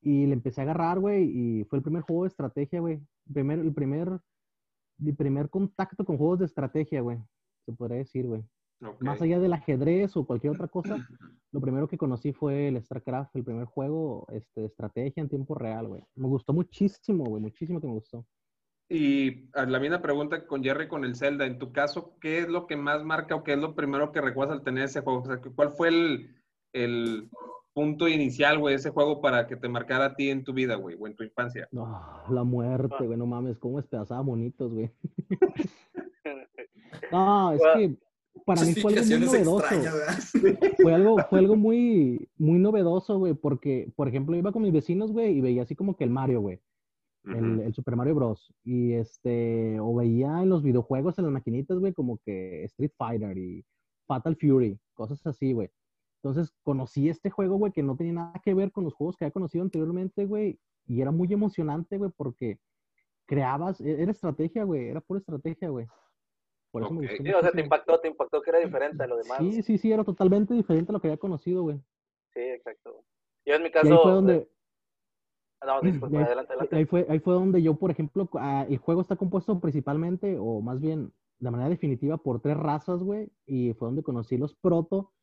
y 0.01 0.25
le 0.27 0.33
empecé 0.33 0.61
a 0.61 0.65
agarrar, 0.65 0.99
güey, 0.99 1.23
y 1.23 1.63
fue 1.65 1.77
el 1.79 1.83
primer 1.83 2.03
juego 2.03 2.23
de 2.23 2.29
estrategia, 2.29 2.81
güey, 2.81 2.99
primer, 3.33 3.59
el 3.59 3.73
primer, 3.73 4.19
mi 4.97 5.13
primer 5.13 5.49
contacto 5.49 6.03
con 6.05 6.17
juegos 6.17 6.39
de 6.39 6.47
estrategia, 6.47 7.01
güey, 7.01 7.19
se 7.65 7.71
podría 7.71 7.99
decir, 7.99 8.27
güey. 8.27 8.43
Ok. 8.81 9.01
Más 9.01 9.21
allá 9.21 9.39
del 9.39 9.53
ajedrez 9.53 10.15
o 10.15 10.25
cualquier 10.25 10.53
otra 10.53 10.67
cosa, 10.67 11.05
lo 11.51 11.59
primero 11.59 11.87
que 11.87 11.97
conocí 11.97 12.31
fue 12.31 12.69
el 12.69 12.81
StarCraft, 12.81 13.35
el 13.35 13.43
primer 13.43 13.65
juego 13.65 14.25
este, 14.31 14.61
de 14.61 14.67
estrategia 14.67 15.21
en 15.21 15.29
tiempo 15.29 15.55
real, 15.55 15.87
güey. 15.87 16.03
Me 16.15 16.27
gustó 16.27 16.53
muchísimo, 16.53 17.25
güey, 17.25 17.41
muchísimo 17.41 17.81
que 17.81 17.87
me 17.87 17.93
gustó. 17.93 18.25
Y 18.87 19.49
a 19.53 19.65
la 19.65 19.79
misma 19.79 20.01
pregunta 20.01 20.47
con 20.47 20.63
Jerry 20.63 20.87
con 20.87 21.05
el 21.05 21.15
Zelda. 21.15 21.45
En 21.45 21.59
tu 21.59 21.71
caso, 21.71 22.15
¿qué 22.19 22.39
es 22.39 22.47
lo 22.47 22.65
que 22.65 22.75
más 22.75 23.03
marca 23.03 23.35
o 23.35 23.43
qué 23.43 23.53
es 23.53 23.59
lo 23.59 23.75
primero 23.75 24.11
que 24.11 24.21
recuerdas 24.21 24.57
al 24.57 24.63
tener 24.63 24.85
ese 24.85 25.01
juego? 25.01 25.19
O 25.19 25.25
sea, 25.25 25.39
¿cuál 25.55 25.71
fue 25.71 25.89
el, 25.89 26.35
el 26.73 27.29
punto 27.73 28.07
inicial, 28.07 28.57
güey, 28.57 28.75
ese 28.75 28.89
juego 28.89 29.21
para 29.21 29.45
que 29.45 29.55
te 29.55 29.69
marcara 29.69 30.05
a 30.05 30.15
ti 30.15 30.29
en 30.29 30.43
tu 30.43 30.53
vida, 30.53 30.75
güey, 30.75 30.97
o 30.99 31.05
en 31.05 31.15
tu 31.15 31.23
infancia? 31.23 31.69
Ah, 31.77 32.25
la 32.31 32.43
muerte, 32.43 33.05
güey, 33.05 33.17
no 33.17 33.27
mames, 33.27 33.59
cómo 33.59 33.77
despedazaba 33.77 34.23
monitos, 34.23 34.73
güey. 34.73 34.91
No, 37.11 37.53
es 37.53 37.61
que 37.75 37.97
para 38.45 38.61
mí 38.63 38.73
fue 38.81 38.93
algo 38.93 39.05
muy 39.05 39.25
novedoso. 39.25 39.65
Fue 40.81 40.93
algo, 40.93 41.17
fue 41.29 41.39
algo 41.39 41.55
muy, 41.55 42.29
muy 42.37 42.59
novedoso, 42.59 43.17
güey, 43.19 43.33
porque, 43.33 43.91
por 43.95 44.07
ejemplo, 44.07 44.35
iba 44.35 44.51
con 44.51 44.61
mis 44.61 44.71
vecinos, 44.73 45.11
güey, 45.11 45.37
y 45.37 45.41
veía 45.41 45.63
así 45.63 45.75
como 45.75 45.95
que 45.95 46.03
el 46.03 46.09
Mario, 46.09 46.41
güey. 46.41 46.59
el 47.65 47.73
Super 47.73 47.95
Mario 47.95 48.15
Bros. 48.15 48.53
Y 48.63 48.93
este, 48.93 49.79
o 49.79 49.93
veía 49.95 50.41
en 50.41 50.49
los 50.49 50.63
videojuegos, 50.63 51.17
en 51.17 51.25
las 51.25 51.33
maquinitas, 51.33 51.77
güey, 51.79 51.93
como 51.93 52.17
que 52.19 52.63
Street 52.65 52.91
Fighter 52.97 53.37
y 53.37 53.65
Fatal 54.07 54.35
Fury, 54.39 54.79
cosas 54.93 55.25
así, 55.27 55.53
güey. 55.53 55.69
Entonces 56.23 56.53
conocí 56.63 57.07
este 57.09 57.29
juego, 57.29 57.57
güey, 57.57 57.71
que 57.71 57.83
no 57.83 57.95
tenía 57.95 58.13
nada 58.13 58.41
que 58.43 58.53
ver 58.53 58.71
con 58.71 58.83
los 58.83 58.93
juegos 58.93 59.15
que 59.15 59.25
había 59.25 59.31
conocido 59.33 59.63
anteriormente, 59.63 60.25
güey. 60.25 60.59
Y 60.87 61.01
era 61.01 61.11
muy 61.11 61.31
emocionante, 61.31 61.97
güey, 61.97 62.11
porque 62.15 62.59
creabas, 63.25 63.79
e- 63.81 64.01
era 64.01 64.11
estrategia, 64.11 64.63
güey, 64.63 64.87
era 64.87 65.01
pura 65.01 65.19
estrategia, 65.19 65.69
güey. 65.69 65.85
Por 66.71 66.83
eso 66.83 66.93
me 66.93 67.07
gustó. 67.07 67.23
Sí, 67.23 67.29
o 67.31 67.41
sea, 67.41 67.51
te 67.51 67.61
impactó, 67.61 67.99
te 67.99 68.07
impactó 68.07 68.41
que 68.41 68.49
era 68.51 68.59
diferente 68.59 69.03
a 69.03 69.07
lo 69.07 69.17
demás. 69.17 69.37
Sí, 69.39 69.63
sí, 69.63 69.77
sí, 69.77 69.91
era 69.91 70.03
totalmente 70.03 70.53
diferente 70.53 70.91
a 70.91 70.93
lo 70.93 71.01
que 71.01 71.07
había 71.07 71.17
conocido, 71.17 71.63
güey. 71.63 71.77
Sí, 72.33 72.41
exacto. 72.41 73.03
Yo 73.45 73.55
en 73.55 73.63
mi 73.63 73.69
Y 73.69 73.71
caso... 73.71 73.91
ahí 73.91 73.99
fue 74.03 74.11
donde, 74.11 74.49
No, 75.65 75.81
disculpa, 75.81 76.15
Y 76.15 76.17
ahí- 76.17 76.23
adelante, 76.25 76.53
adelante. 76.53 76.75
Ahí 76.75 76.85
fue, 76.85 77.05
ahí 77.09 77.19
fue 77.19 77.33
donde 77.33 77.61
yo, 77.61 77.75
por 77.75 77.89
ejemplo, 77.91 78.29
ah, 78.35 78.65
el 78.69 78.77
juego 78.77 79.01
está 79.01 79.15
compuesto 79.15 79.59
principalmente, 79.59 80.37
o 80.39 80.61
más 80.61 80.79
bien 80.79 81.11
de 81.39 81.51
manera 81.51 81.69
definitiva, 81.69 82.17
por 82.17 82.41
tres 82.41 82.57
razas, 82.57 83.01
güey, 83.01 83.31
y 83.45 83.73
fue 83.73 83.87
donde 83.87 84.03
conocí 84.03 84.37
los 84.37 84.53
proto, 84.55 85.13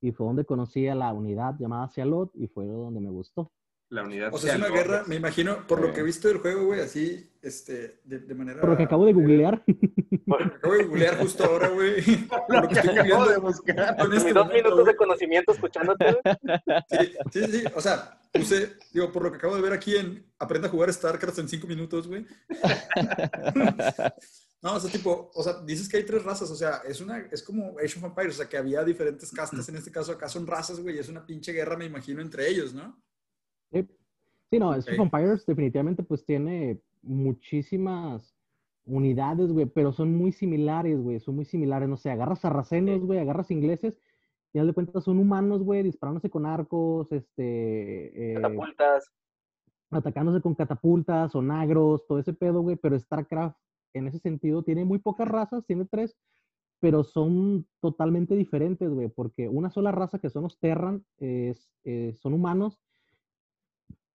y 0.00 0.10
fue 0.12 0.26
donde 0.26 0.44
conocí 0.44 0.88
a 0.88 0.94
la 0.94 1.12
unidad 1.12 1.54
llamada 1.58 1.88
Cialot, 1.88 2.30
y 2.34 2.48
fue 2.48 2.66
donde 2.66 3.00
me 3.00 3.10
gustó. 3.10 3.52
La 3.88 4.02
unidad. 4.02 4.34
O 4.34 4.38
sea, 4.38 4.54
es 4.54 4.58
una 4.58 4.68
guerra, 4.68 5.04
me 5.06 5.16
imagino, 5.16 5.66
por 5.66 5.80
lo 5.80 5.92
que 5.92 6.00
he 6.00 6.02
visto 6.02 6.28
del 6.28 6.38
juego, 6.38 6.64
güey, 6.66 6.80
así, 6.80 7.30
este, 7.42 8.00
de, 8.04 8.18
de 8.20 8.34
manera... 8.34 8.60
Por 8.60 8.70
lo 8.70 8.76
que 8.76 8.82
acabo 8.82 9.04
de 9.06 9.12
googlear. 9.12 9.62
Por 10.26 10.42
lo 10.44 10.50
que 10.50 10.56
acabo 10.56 10.74
de 10.74 10.84
googlear 10.84 11.18
justo 11.18 11.44
ahora, 11.44 11.68
güey. 11.68 12.02
Por 12.48 12.62
Lo 12.62 12.68
que 12.68 12.78
acabo 12.80 13.28
de 13.28 13.36
buscar. 13.38 13.96
con 13.96 14.12
este 14.12 14.32
dos 14.32 14.46
momento, 14.46 14.54
minutos 14.54 14.74
güey. 14.74 14.86
de 14.86 14.96
conocimiento 14.96 15.52
escuchándote. 15.52 16.04
güey. 16.04 16.36
Sí, 16.88 17.12
sí, 17.32 17.44
sí, 17.52 17.64
o 17.74 17.80
sea, 17.80 18.18
puse, 18.32 18.72
digo, 18.92 19.12
por 19.12 19.22
lo 19.22 19.30
que 19.30 19.36
acabo 19.38 19.54
de 19.54 19.62
ver 19.62 19.72
aquí 19.72 19.94
en 19.94 20.26
Aprenda 20.38 20.66
a 20.68 20.70
jugar 20.70 20.92
StarCraft 20.92 21.38
en 21.38 21.48
cinco 21.48 21.66
minutos, 21.66 22.08
güey. 22.08 22.26
No, 24.62 24.74
o 24.74 24.80
sea, 24.80 24.90
tipo, 24.90 25.30
o 25.32 25.42
sea, 25.44 25.60
dices 25.64 25.88
que 25.88 25.98
hay 25.98 26.02
tres 26.04 26.24
razas, 26.24 26.50
o 26.50 26.56
sea, 26.56 26.80
es 26.84 27.00
una, 27.00 27.18
es 27.30 27.42
como 27.42 27.76
Age 27.78 27.98
of 27.98 28.04
Empires, 28.04 28.34
o 28.34 28.38
sea, 28.38 28.48
que 28.48 28.56
había 28.56 28.82
diferentes 28.82 29.30
castas, 29.30 29.68
en 29.68 29.76
este 29.76 29.92
caso 29.92 30.10
acá 30.10 30.28
son 30.28 30.44
razas, 30.46 30.80
güey, 30.80 30.96
y 30.96 30.98
es 30.98 31.08
una 31.08 31.24
pinche 31.24 31.52
guerra, 31.52 31.76
me 31.76 31.84
imagino, 31.84 32.20
entre 32.20 32.48
ellos, 32.48 32.74
¿no? 32.74 33.00
Sí, 33.72 33.86
Sí, 34.50 34.58
no, 34.58 34.70
Ok. 34.70 34.76
Age 34.78 34.92
of 34.92 35.00
Empires 35.00 35.46
definitivamente 35.46 36.02
pues 36.02 36.24
tiene 36.24 36.80
muchísimas 37.02 38.34
unidades, 38.84 39.52
güey, 39.52 39.66
pero 39.66 39.92
son 39.92 40.16
muy 40.16 40.32
similares, 40.32 41.00
güey, 41.00 41.18
son 41.18 41.34
muy 41.34 41.44
similares, 41.44 41.88
no 41.88 41.96
sé, 41.96 42.10
agarras 42.10 42.40
sarracenos, 42.40 43.00
güey, 43.00 43.18
agarras 43.18 43.50
ingleses, 43.50 44.00
y 44.52 44.58
al 44.60 44.68
de 44.68 44.72
cuentas 44.72 45.02
son 45.04 45.18
humanos, 45.18 45.62
güey, 45.64 45.82
disparándose 45.82 46.30
con 46.30 46.46
arcos, 46.46 47.10
este, 47.10 48.32
eh, 48.32 48.34
Catapultas. 48.34 49.12
atacándose 49.90 50.40
con 50.40 50.54
catapultas 50.54 51.34
o 51.34 51.42
nagros, 51.42 52.06
todo 52.06 52.20
ese 52.20 52.32
pedo, 52.32 52.60
güey, 52.60 52.76
pero 52.76 52.96
StarCraft 52.96 53.58
en 53.92 54.06
ese 54.06 54.20
sentido 54.20 54.62
tiene 54.62 54.84
muy 54.84 55.00
pocas 55.00 55.26
razas, 55.26 55.66
tiene 55.66 55.84
tres, 55.84 56.16
pero 56.78 57.02
son 57.02 57.66
totalmente 57.80 58.36
diferentes, 58.36 58.88
güey, 58.88 59.08
porque 59.08 59.48
una 59.48 59.70
sola 59.70 59.90
raza 59.90 60.20
que 60.20 60.30
son 60.30 60.44
los 60.44 60.58
Terran 60.60 61.04
es, 61.18 61.68
eh, 61.82 62.12
son 62.14 62.34
humanos, 62.34 62.80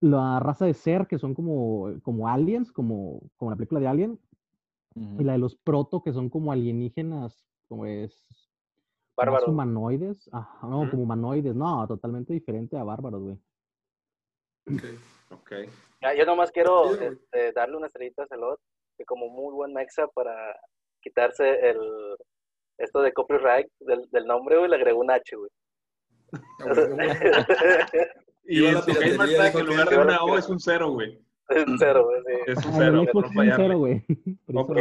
la 0.01 0.39
raza 0.39 0.65
de 0.65 0.73
Ser, 0.73 1.07
que 1.07 1.19
son 1.19 1.33
como, 1.33 1.93
como 2.01 2.27
aliens, 2.27 2.71
como, 2.71 3.21
como 3.37 3.51
la 3.51 3.57
película 3.57 3.79
de 3.79 3.87
Alien, 3.87 4.19
y 4.95 5.23
la 5.23 5.33
de 5.33 5.37
los 5.37 5.55
Proto, 5.55 6.01
que 6.03 6.11
son 6.11 6.29
como 6.29 6.51
alienígenas, 6.51 7.47
como 7.69 7.85
es... 7.85 8.27
Bárbaros. 9.15 9.47
humanoides, 9.47 10.29
ajá, 10.33 10.67
no, 10.67 10.89
como 10.89 11.03
humanoides, 11.03 11.55
no, 11.55 11.87
totalmente 11.87 12.33
diferente 12.33 12.77
a 12.77 12.83
bárbaros, 12.83 13.21
güey. 13.21 13.37
Ok. 14.67 14.83
Ok. 15.31 15.49
Ya, 16.01 16.13
yo 16.13 16.25
nomás 16.25 16.51
quiero 16.51 16.93
este, 16.93 17.53
darle 17.53 17.77
una 17.77 17.87
estrellita 17.87 18.23
a 18.23 18.27
Celot, 18.27 18.59
que 18.97 19.05
como 19.05 19.29
muy 19.29 19.53
buen 19.53 19.71
mexa 19.71 20.05
para 20.09 20.59
quitarse 21.01 21.69
el 21.69 21.79
esto 22.77 23.01
de 23.01 23.13
copyright 23.13 23.71
del, 23.79 24.09
del 24.11 24.25
nombre, 24.25 24.57
güey, 24.57 24.69
le 24.69 24.75
agregó 24.75 24.99
un 24.99 25.09
H, 25.09 25.37
güey. 25.37 25.49
Y 28.51 28.65
en 28.65 28.73
la 28.73 28.81
su 28.81 28.87
piratería, 28.87 29.17
gamer 29.17 29.37
tag, 29.37 29.55
en 29.55 29.65
lugar 29.65 29.89
de 29.89 29.97
una 29.97 30.23
O, 30.23 30.37
es 30.37 30.49
un 30.49 30.59
cero, 30.59 30.91
güey. 30.91 31.17
Es 31.47 31.65
cero, 31.79 32.05
güey, 32.05 32.21
sí. 32.25 32.51
Es 32.51 32.65
un 32.65 32.73
Ah, 32.73 32.77
cero, 32.79 33.05
para 33.13 33.57
no 33.57 33.65
un 33.65 33.79
güey. 33.79 34.05
Ok. 34.53 34.77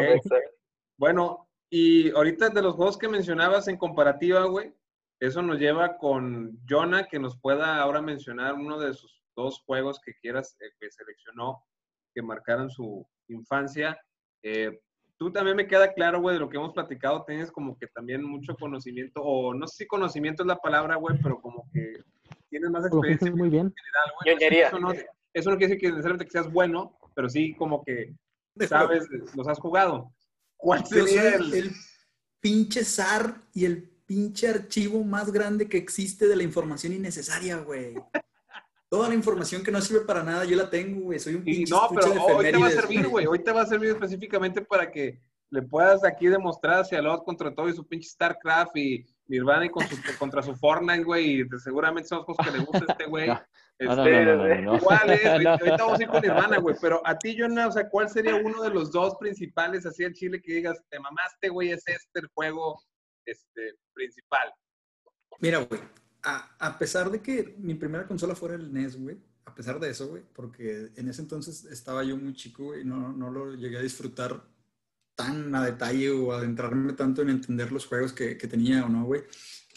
Bueno, 0.99 1.49
y 1.71 2.11
ahorita 2.11 2.51
de 2.51 2.63
los 2.63 2.75
juegos 2.75 2.99
que 2.99 3.09
mencionabas 3.09 3.69
en 3.69 3.77
comparativa, 3.77 4.45
güey, 4.47 4.75
eso 5.21 5.41
nos 5.41 5.61
lleva 5.61 5.99
con 5.99 6.59
Jonah, 6.69 7.07
que 7.07 7.21
nos 7.21 7.39
pueda 7.39 7.81
ahora 7.81 8.03
mencionar 8.03 8.55
uno 8.55 8.81
de 8.81 8.93
sus 8.93 9.23
dos 9.37 9.63
juegos 9.65 10.01
que 10.05 10.15
quieras, 10.21 10.57
eh, 10.61 10.73
que 10.81 10.91
seleccionó, 10.91 11.65
que 12.13 12.23
marcaron 12.23 12.71
su 12.71 13.07
infancia. 13.29 13.97
Eh, 14.43 14.81
tú 15.17 15.31
también 15.31 15.57
me 15.57 15.69
queda 15.69 15.93
claro, 15.93 16.21
güey, 16.21 16.35
de 16.35 16.41
lo 16.41 16.49
que 16.49 16.57
hemos 16.57 16.73
platicado, 16.73 17.25
tienes 17.25 17.53
como 17.53 17.79
que 17.79 17.87
también 17.87 18.25
mucho 18.25 18.57
conocimiento, 18.57 19.23
o 19.23 19.55
no 19.55 19.69
sé 19.69 19.85
si 19.85 19.87
conocimiento 19.87 20.43
es 20.43 20.49
la 20.49 20.57
palabra, 20.57 20.97
güey, 20.97 21.17
pero 21.23 21.41
como 21.41 21.71
que 21.73 22.03
tienes 22.51 22.71
más 22.71 22.83
Lo 22.83 22.89
experiencia 22.89 23.27
piensas 23.27 23.39
muy 23.39 23.49
bien. 23.49 23.73
general, 23.75 24.13
güey. 24.21 24.35
Ñoñería. 24.35 24.69
Eso 24.69 24.79
no, 24.79 24.93
eso 24.93 25.51
no 25.51 25.57
quiere 25.57 25.75
decir 25.75 25.79
que 25.81 25.89
necesariamente 25.91 26.25
que 26.27 26.31
seas 26.33 26.53
bueno, 26.53 26.99
pero 27.15 27.29
sí 27.29 27.55
como 27.55 27.83
que 27.85 28.15
sabes, 28.69 29.09
los 29.35 29.49
has 29.49 29.59
jugado. 29.59 30.13
¿Cuál 30.57 30.83
Yo 30.83 30.89
soy 30.89 31.09
sería 31.09 31.37
el, 31.37 31.55
el 31.55 31.71
pinche 32.41 32.85
zar 32.85 33.41
y 33.55 33.65
el 33.65 33.89
pinche 34.07 34.49
archivo 34.49 35.03
más 35.05 35.31
grande 35.33 35.69
que 35.69 35.79
existe 35.79 36.27
de 36.27 36.37
la 36.37 36.43
información 36.43 36.93
innecesaria, 36.93 37.57
güey. 37.59 37.95
Toda 38.89 39.09
la 39.09 39.15
información 39.15 39.63
que 39.63 39.71
no 39.71 39.81
sirve 39.81 40.01
para 40.01 40.25
nada, 40.25 40.45
yo 40.45 40.57
la 40.57 40.69
tengo, 40.69 41.03
güey. 41.03 41.21
Soy 41.21 41.37
un 41.37 41.43
Y 41.43 41.55
pinche 41.55 41.71
no, 41.71 41.85
estuche 41.85 42.01
pero 42.11 42.15
de 42.15 42.33
hoy 42.33 42.51
te 42.51 42.59
va 42.59 42.67
a 42.67 42.71
servir, 42.71 43.09
güey. 43.09 43.27
Hoy 43.27 43.39
te 43.39 43.53
va 43.53 43.63
a 43.63 43.67
servir 43.67 43.91
específicamente 43.91 44.63
para 44.63 44.91
que 44.91 45.21
le 45.49 45.63
puedas 45.63 46.05
aquí 46.05 46.27
demostrar 46.27 46.81
hacia 46.81 47.01
Lot 47.01 47.25
contra 47.25 47.55
todo 47.55 47.69
y 47.69 47.73
su 47.73 47.87
pinche 47.87 48.09
StarCraft 48.09 48.77
y 48.77 49.07
Nirvana 49.31 49.65
y 49.65 49.71
con 49.71 49.87
su, 49.87 49.97
contra 50.19 50.43
su 50.43 50.55
Fortnite, 50.57 51.05
güey. 51.05 51.41
Y 51.41 51.49
seguramente 51.63 52.09
son 52.09 52.25
los 52.27 52.37
que 52.37 52.51
le 52.51 52.65
gusta 52.65 52.85
a 52.87 52.93
este 52.93 53.07
güey. 53.07 53.29
No, 53.83 53.93
Este, 53.93 54.27
no, 54.27 54.37
no, 54.37 54.47
no, 54.47 54.73
no. 54.73 54.79
¿Cuál 54.79 55.09
es? 55.09 55.23
No. 55.43 55.51
Ahorita 55.53 55.77
vamos 55.79 55.99
a 55.99 56.03
ir 56.03 56.09
con 56.11 56.21
Nirvana, 56.21 56.59
güey. 56.59 56.77
Pero 56.83 57.01
a 57.03 57.19
ti, 57.19 57.35
Jonah, 57.39 57.69
o 57.69 57.73
sea, 57.73 57.89
¿cuál 57.89 58.11
sería 58.11 58.35
uno 58.35 58.63
de 58.63 58.69
los 58.69 58.93
dos 58.93 59.17
principales 59.19 59.87
así 59.87 60.05
en 60.05 60.13
Chile 60.13 60.43
que 60.43 60.53
digas, 60.53 60.85
te 60.91 61.01
mamaste, 61.01 61.49
güey, 61.49 61.71
es 61.71 61.83
este 61.87 62.21
el 62.21 62.29
juego 62.35 62.79
este, 63.25 63.77
principal? 63.95 64.53
Mira, 65.39 65.61
güey, 65.61 65.81
a, 66.23 66.55
a 66.59 66.79
pesar 66.79 67.11
de 67.11 67.23
que 67.23 67.55
mi 67.57 67.73
primera 67.75 68.07
consola 68.07 68.35
fuera 68.35 68.55
el 68.57 68.71
NES, 68.71 69.01
güey, 69.01 69.17
a 69.47 69.55
pesar 69.55 69.81
de 69.81 69.89
eso, 69.89 70.09
güey, 70.09 70.23
porque 70.35 70.91
en 70.97 71.09
ese 71.09 71.23
entonces 71.23 71.65
estaba 71.65 72.05
yo 72.05 72.19
muy 72.19 72.35
chico, 72.35 72.65
güey, 72.65 72.85
no, 72.85 73.15
no 73.15 73.31
lo 73.31 73.55
llegué 73.55 73.79
a 73.79 73.83
disfrutar 73.83 74.43
tan 75.23 75.55
a 75.55 75.65
detalle 75.65 76.11
o 76.11 76.33
adentrarme 76.33 76.93
tanto 76.95 77.23
en 77.23 77.31
entender 77.31 77.73
los 77.73 77.87
juegos 77.87 78.13
que, 78.13 78.37
que 78.37 78.47
tenía 78.49 78.85
o 78.85 78.89
no, 78.89 79.05
güey. 79.05 79.23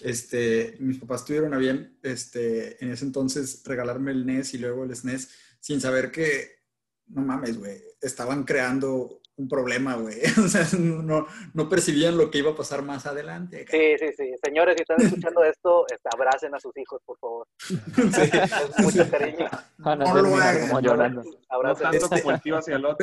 Este, 0.02 0.76
mis 0.80 0.98
papás 1.00 1.24
tuvieron 1.26 1.54
a 1.54 1.58
bien, 1.58 1.98
este, 2.04 2.84
en 2.84 2.92
ese 2.92 3.06
entonces 3.06 3.62
regalarme 3.66 4.12
el 4.12 4.26
NES 4.26 4.54
y 4.56 4.58
luego 4.58 4.84
el 4.84 4.96
SNES 4.96 5.30
sin 5.60 5.80
saber 5.80 6.12
que, 6.12 6.64
no 7.08 7.22
mames, 7.22 7.58
güey, 7.58 7.82
estaban 8.02 8.44
creando 8.44 9.22
un 9.36 9.48
problema, 9.48 9.96
güey. 9.96 10.18
O 10.44 10.48
sea, 10.48 10.68
no, 10.78 11.26
no 11.54 11.70
percibían 11.70 12.18
lo 12.18 12.30
que 12.30 12.40
iba 12.40 12.52
a 12.52 12.56
pasar 12.56 12.82
más 12.84 13.06
adelante. 13.06 13.66
Sí, 13.70 13.96
sí, 14.00 14.14
sí. 14.18 14.34
Señores, 14.44 14.76
si 14.76 14.82
están 14.82 15.02
escuchando 15.02 15.44
esto, 15.44 15.86
este, 15.88 16.10
abracen 16.14 16.54
a 16.54 16.60
sus 16.60 16.76
hijos, 16.78 17.02
por 17.06 17.18
favor. 17.20 17.48
Sí. 17.60 18.30
Con 18.76 18.84
mucho 18.86 19.10
cariño. 19.10 19.48
Van 19.78 20.02
a 20.02 20.06
No 20.06 20.22
lo 20.22 20.36
hagan, 20.36 20.62
como 20.68 20.82
no. 20.82 20.88
llorando. 20.88 21.24
No 21.24 21.30
Abracen. 21.50 21.84
tanto 21.92 22.06
Este- 22.06 22.22
como 22.22 22.36
el 22.36 22.42
tío 22.42 22.58
hacia 22.58 22.78
Lot. 22.78 22.98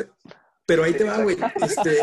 Pero 0.65 0.83
ahí 0.83 0.93
te 0.93 1.03
va, 1.03 1.21
güey. 1.23 1.37
Este, 1.61 1.99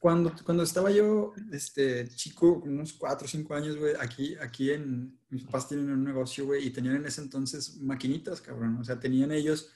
cuando, 0.00 0.32
cuando 0.44 0.62
estaba 0.62 0.90
yo 0.90 1.32
este, 1.52 2.08
chico, 2.08 2.62
unos 2.64 2.92
4 2.94 3.24
o 3.24 3.28
5 3.28 3.54
años, 3.54 3.76
güey, 3.76 3.94
aquí, 3.98 4.36
aquí 4.40 4.70
en... 4.70 5.18
Mis 5.28 5.42
papás 5.44 5.68
tienen 5.68 5.90
un 5.90 6.04
negocio, 6.04 6.46
güey, 6.46 6.66
y 6.66 6.70
tenían 6.70 6.96
en 6.96 7.06
ese 7.06 7.20
entonces 7.20 7.78
maquinitas, 7.78 8.40
cabrón. 8.40 8.78
O 8.78 8.84
sea, 8.84 8.98
tenían 8.98 9.32
ellos. 9.32 9.72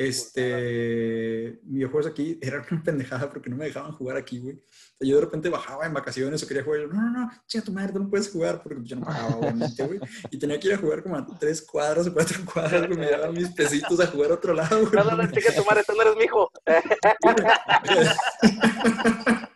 Este, 0.00 1.60
videojuegos 1.62 2.06
aquí. 2.06 2.38
Era 2.40 2.64
una 2.70 2.82
pendejada 2.82 3.28
porque 3.28 3.50
no 3.50 3.56
me 3.56 3.66
dejaban 3.66 3.92
jugar 3.92 4.16
aquí, 4.16 4.38
güey. 4.38 4.56
O 4.56 4.98
sea, 4.98 5.08
yo 5.08 5.16
de 5.16 5.20
repente 5.20 5.50
bajaba 5.50 5.84
en 5.84 5.92
vacaciones 5.92 6.42
o 6.42 6.48
quería 6.48 6.64
jugar. 6.64 6.80
y 6.80 6.82
yo, 6.84 6.88
no, 6.88 7.02
no, 7.02 7.20
no, 7.20 7.30
chinga 7.46 7.64
tu 7.64 7.72
madre, 7.72 7.92
tú 7.92 7.98
no 7.98 8.08
puedes 8.08 8.30
jugar 8.30 8.62
porque 8.62 8.80
yo 8.82 8.96
no 8.96 9.04
pagaba, 9.04 9.36
obviamente, 9.36 9.86
güey. 9.86 10.00
Y 10.30 10.38
tenía 10.38 10.58
que 10.58 10.68
ir 10.68 10.74
a 10.74 10.78
jugar 10.78 11.02
como 11.02 11.16
a 11.16 11.26
3 11.38 11.62
cuadras 11.62 12.06
o 12.06 12.14
4 12.14 12.38
cuadras, 12.50 12.86
güey. 12.86 12.98
Me 12.98 13.10
daban 13.10 13.34
mis 13.34 13.50
pesitos 13.50 14.00
a 14.00 14.06
jugar 14.06 14.30
a 14.30 14.34
otro 14.34 14.54
lado, 14.54 14.80
güey. 14.80 14.92
No, 14.92 15.04
no, 15.04 15.22
no, 15.22 15.30
chica 15.30 15.54
tu 15.54 15.64
madre, 15.66 15.84
tú 15.86 15.92
no 15.94 16.02
eres 16.02 16.16
mi 16.16 16.24
hijo. 16.24 16.50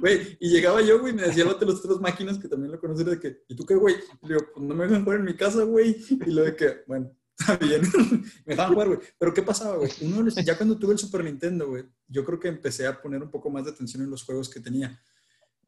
Güey, 0.00 0.36
y 0.38 0.50
llegaba 0.50 0.82
yo, 0.82 1.00
güey, 1.00 1.14
me 1.14 1.22
decía 1.22 1.44
el 1.44 1.58
de 1.58 1.64
las 1.64 1.82
otras 1.82 1.98
máquinas 1.98 2.38
que 2.38 2.46
también 2.46 2.70
lo 2.70 2.78
conocí, 2.78 3.04
de 3.04 3.18
que, 3.18 3.38
¿y 3.48 3.56
tú 3.56 3.64
qué, 3.64 3.74
güey? 3.74 3.94
Le 4.22 4.34
digo, 4.34 4.40
pues 4.54 4.66
no 4.66 4.74
me 4.74 4.86
dejan 4.86 5.02
jugar 5.02 5.20
en 5.20 5.24
mi 5.24 5.34
casa, 5.34 5.62
güey. 5.62 5.96
Y 6.10 6.30
lo 6.30 6.42
de 6.42 6.54
que, 6.54 6.82
bueno, 6.86 7.10
está 7.38 7.56
bien. 7.56 7.82
me 8.46 8.54
dejaban 8.54 8.72
jugar, 8.72 8.88
güey. 8.88 9.00
Pero 9.18 9.34
¿qué 9.34 9.42
pasaba, 9.42 9.76
güey? 9.76 9.90
Ya 10.44 10.56
cuando 10.56 10.78
tuve 10.78 10.92
el 10.92 10.98
Super 10.98 11.24
Nintendo, 11.24 11.68
güey, 11.68 11.84
yo 12.06 12.24
creo 12.24 12.40
que 12.40 12.48
empecé 12.48 12.86
a 12.86 13.00
poner 13.00 13.22
un 13.22 13.30
poco 13.30 13.50
más 13.50 13.64
de 13.64 13.70
atención 13.70 14.02
en 14.02 14.10
los 14.10 14.24
juegos 14.24 14.48
que 14.48 14.60
tenía. 14.60 15.00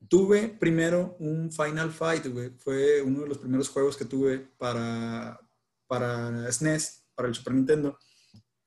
Tuve 0.09 0.49
primero 0.49 1.17
un 1.21 1.53
Final 1.53 1.93
Fight, 1.93 2.27
güey. 2.27 2.51
Fue 2.57 3.03
uno 3.03 3.21
de 3.21 3.29
los 3.29 3.39
primeros 3.39 3.69
juegos 3.69 3.97
que 3.97 4.05
tuve 4.05 4.39
para, 4.39 5.39
para 5.87 6.51
SNES, 6.51 7.05
para 7.15 7.29
el 7.29 7.35
Super 7.35 7.55
Nintendo. 7.55 7.99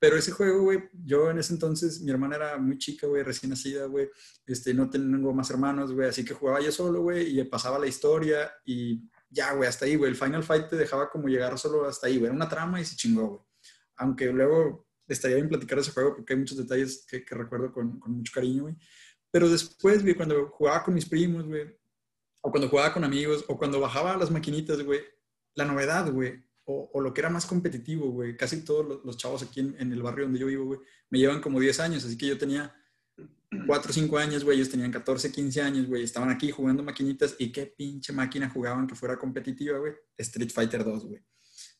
Pero 0.03 0.17
ese 0.17 0.31
juego, 0.31 0.63
güey, 0.63 0.89
yo 1.05 1.31
en 1.31 1.39
ese 1.39 1.53
entonces, 1.53 2.01
mi 2.01 2.11
hermana 2.11 2.35
era 2.35 2.57
muy 2.57 2.77
chica, 2.77 3.07
güey, 3.07 3.23
recién 3.23 3.51
nacida, 3.51 3.85
güey. 3.85 4.09
Este, 4.45 4.73
no 4.73 4.89
tengo 4.89 5.33
más 5.33 5.49
hermanos, 5.49 5.93
güey, 5.93 6.09
así 6.09 6.25
que 6.25 6.33
jugaba 6.33 6.59
yo 6.59 6.73
solo, 6.73 7.01
güey, 7.01 7.39
y 7.39 7.43
pasaba 7.45 7.79
la 7.79 7.87
historia 7.87 8.51
y 8.65 9.09
ya, 9.33 9.53
güey, 9.53 9.67
hasta 9.67 9.85
ahí, 9.85 9.95
güey. 9.95 10.11
El 10.11 10.17
Final 10.17 10.43
Fight 10.43 10.69
te 10.69 10.75
dejaba 10.75 11.09
como 11.09 11.27
llegar 11.27 11.57
solo 11.57 11.85
hasta 11.85 12.07
ahí, 12.07 12.17
güey. 12.17 12.25
Era 12.27 12.35
una 12.35 12.47
trama 12.47 12.79
y 12.79 12.85
se 12.85 12.95
chingó, 12.95 13.27
güey. 13.27 13.41
Aunque 13.97 14.27
luego 14.27 14.87
estaría 15.07 15.37
bien 15.37 15.49
platicar 15.49 15.79
ese 15.79 15.91
juego 15.91 16.15
porque 16.15 16.33
hay 16.33 16.39
muchos 16.39 16.57
detalles 16.57 17.05
que, 17.07 17.23
recuerdo 17.29 17.71
con, 17.71 17.99
mucho 18.07 18.31
cariño, 18.33 18.63
güey. 18.63 18.75
Pero 19.31 19.49
después, 19.49 20.01
güey, 20.03 20.15
cuando 20.15 20.49
jugaba 20.49 20.83
con 20.83 20.93
mis 20.93 21.07
primos, 21.07 21.45
güey, 21.45 21.75
o 22.41 22.51
cuando 22.51 22.69
jugaba 22.69 22.93
con 22.93 23.03
amigos, 23.03 23.43
o 23.47 23.57
cuando 23.57 23.79
bajaba 23.79 24.15
las 24.17 24.29
maquinitas, 24.29 24.81
güey, 24.83 25.01
la 25.55 25.65
novedad, 25.65 26.11
güey, 26.11 26.43
o, 26.65 27.01
lo 27.01 27.13
que 27.13 27.21
era 27.21 27.29
más 27.29 27.45
competitivo, 27.45 28.11
güey. 28.11 28.37
Casi 28.37 28.63
todos 28.63 28.85
los, 28.87 29.05
los 29.05 29.17
chavos 29.17 29.41
aquí 29.43 29.59
en, 29.59 29.75
en 29.79 29.91
el 29.91 30.03
barrio 30.03 30.25
donde 30.25 30.39
yo 30.39 30.47
vivo, 30.47 30.65
güey, 30.65 30.79
me 31.09 31.19
llevan 31.19 31.41
como 31.41 31.59
10 31.59 31.79
años, 31.79 32.05
así 32.05 32.17
que 32.17 32.27
yo 32.27 32.37
tenía 32.37 32.73
4 33.65 33.89
o 33.89 33.93
5 33.93 34.17
años, 34.17 34.43
güey, 34.43 34.57
ellos 34.57 34.69
tenían 34.69 34.91
14, 34.91 35.31
15 35.31 35.61
años, 35.61 35.87
güey, 35.87 36.03
estaban 36.03 36.29
aquí 36.29 36.51
jugando 36.51 36.83
maquinitas 36.83 37.35
y 37.39 37.51
qué 37.51 37.65
pinche 37.65 38.13
máquina 38.13 38.49
jugaban 38.49 38.87
que 38.87 38.95
fuera 38.95 39.17
competitiva, 39.17 39.77
güey. 39.79 39.93
Street 40.17 40.51
Fighter 40.51 40.83
2, 40.83 41.05
güey. 41.05 41.21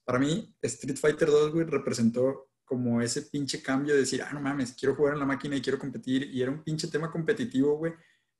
Para 0.04 0.20
mí, 0.20 0.56
Street 0.62 0.98
Fighter 0.98 1.30
2, 1.30 1.52
güey, 1.52 1.66
representó 1.66 2.50
como 2.66 3.02
ese 3.02 3.24
pinche 3.24 3.62
cambio 3.62 3.94
de 3.94 4.02
decir, 4.02 4.22
ah, 4.22 4.32
no 4.34 4.42
mames, 4.42 4.74
quiero 4.74 4.96
jugar 4.96 5.14
en 5.14 5.20
la 5.20 5.26
máquina 5.26 5.56
y 5.56 5.62
quiero 5.62 5.78
competir. 5.78 6.30
Y 6.34 6.42
era 6.42 6.52
un 6.52 6.64
pinche 6.64 6.88
tema 6.88 7.12
competitivo, 7.12 7.78
güey, 7.78 7.94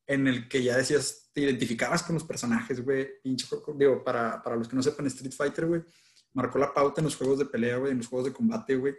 en 0.08 0.28
el 0.28 0.48
que 0.48 0.64
ya 0.64 0.78
decías, 0.78 1.30
te 1.34 1.42
identificabas 1.42 2.04
con 2.04 2.16
los 2.16 2.24
personajes, 2.24 2.84
güey. 2.84 3.08
Pinche 3.22 3.48
juego, 3.48 3.74
digo, 3.78 4.04
para, 4.04 4.42
para 4.42 4.56
los 4.56 4.68
que 4.68 4.76
no 4.76 4.84
sepan, 4.84 5.08
Street 5.08 5.34
Fighter, 5.34 5.66
güey, 5.66 5.84
marcó 6.34 6.60
la 6.60 6.74
pauta 6.74 7.02
en 7.02 7.06
los 7.06 7.16
juegos 7.16 7.40
de 7.40 7.46
pelea, 7.46 7.78
güey, 7.78 7.92
en 7.92 8.00
los 8.00 8.08
juegos 8.08 8.28
de 8.28 8.34
combate, 8.34 8.76
güey. 8.76 8.96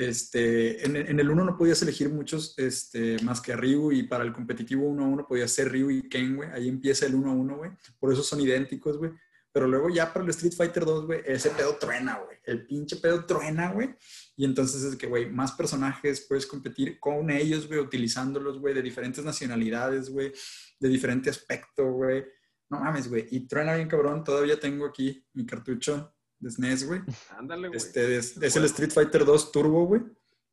Este, 0.00 0.86
en, 0.86 1.20
el 1.20 1.30
1 1.30 1.44
no 1.44 1.58
podías 1.58 1.82
elegir 1.82 2.08
muchos 2.08 2.54
este, 2.56 3.22
más 3.22 3.38
que 3.42 3.52
a 3.52 3.56
Ryu 3.56 3.92
y 3.92 4.04
para 4.04 4.24
el 4.24 4.32
competitivo 4.32 4.88
1 4.88 5.04
a 5.04 5.06
1 5.06 5.26
podías 5.28 5.52
ser 5.52 5.70
Ryu 5.70 5.90
y 5.90 6.08
Ken, 6.08 6.36
güey. 6.36 6.48
Ahí 6.52 6.70
empieza 6.70 7.04
el 7.04 7.16
1 7.16 7.30
a 7.30 7.34
1, 7.34 7.56
güey. 7.58 7.70
Por 7.98 8.10
eso 8.10 8.22
son 8.22 8.40
idénticos, 8.40 8.96
güey. 8.96 9.10
Pero 9.52 9.68
luego 9.68 9.90
ya 9.90 10.10
para 10.10 10.24
el 10.24 10.30
Street 10.30 10.54
Fighter 10.56 10.86
2, 10.86 11.04
güey, 11.04 11.20
ese 11.26 11.50
pedo 11.50 11.76
truena, 11.76 12.18
güey. 12.24 12.38
El 12.44 12.66
pinche 12.66 12.96
pedo 12.96 13.26
truena, 13.26 13.72
güey. 13.72 13.94
Y 14.36 14.46
entonces 14.46 14.84
es 14.84 14.96
que, 14.96 15.06
güey, 15.06 15.30
más 15.30 15.52
personajes 15.52 16.24
puedes 16.26 16.46
competir 16.46 16.98
con 16.98 17.28
ellos, 17.28 17.68
güey, 17.68 17.80
utilizándolos, 17.80 18.58
güey, 18.58 18.72
de 18.72 18.80
diferentes 18.80 19.22
nacionalidades, 19.22 20.08
güey, 20.08 20.32
de 20.78 20.88
diferente 20.88 21.28
aspecto, 21.28 21.92
güey. 21.92 22.24
No 22.70 22.80
mames, 22.80 23.06
güey. 23.06 23.26
Y 23.32 23.46
truena 23.46 23.74
bien 23.74 23.88
cabrón. 23.88 24.24
Todavía 24.24 24.58
tengo 24.58 24.86
aquí 24.86 25.26
mi 25.34 25.44
cartucho 25.44 26.14
de 26.40 26.50
SNES, 26.50 26.86
güey. 26.86 27.00
Ándale, 27.36 27.68
güey. 27.68 27.76
Este, 27.76 28.16
es, 28.16 28.36
es, 28.36 28.56
el 28.56 28.64
Street 28.64 28.90
Fighter 28.90 29.24
2 29.24 29.52
Turbo, 29.52 29.86
güey. 29.86 30.02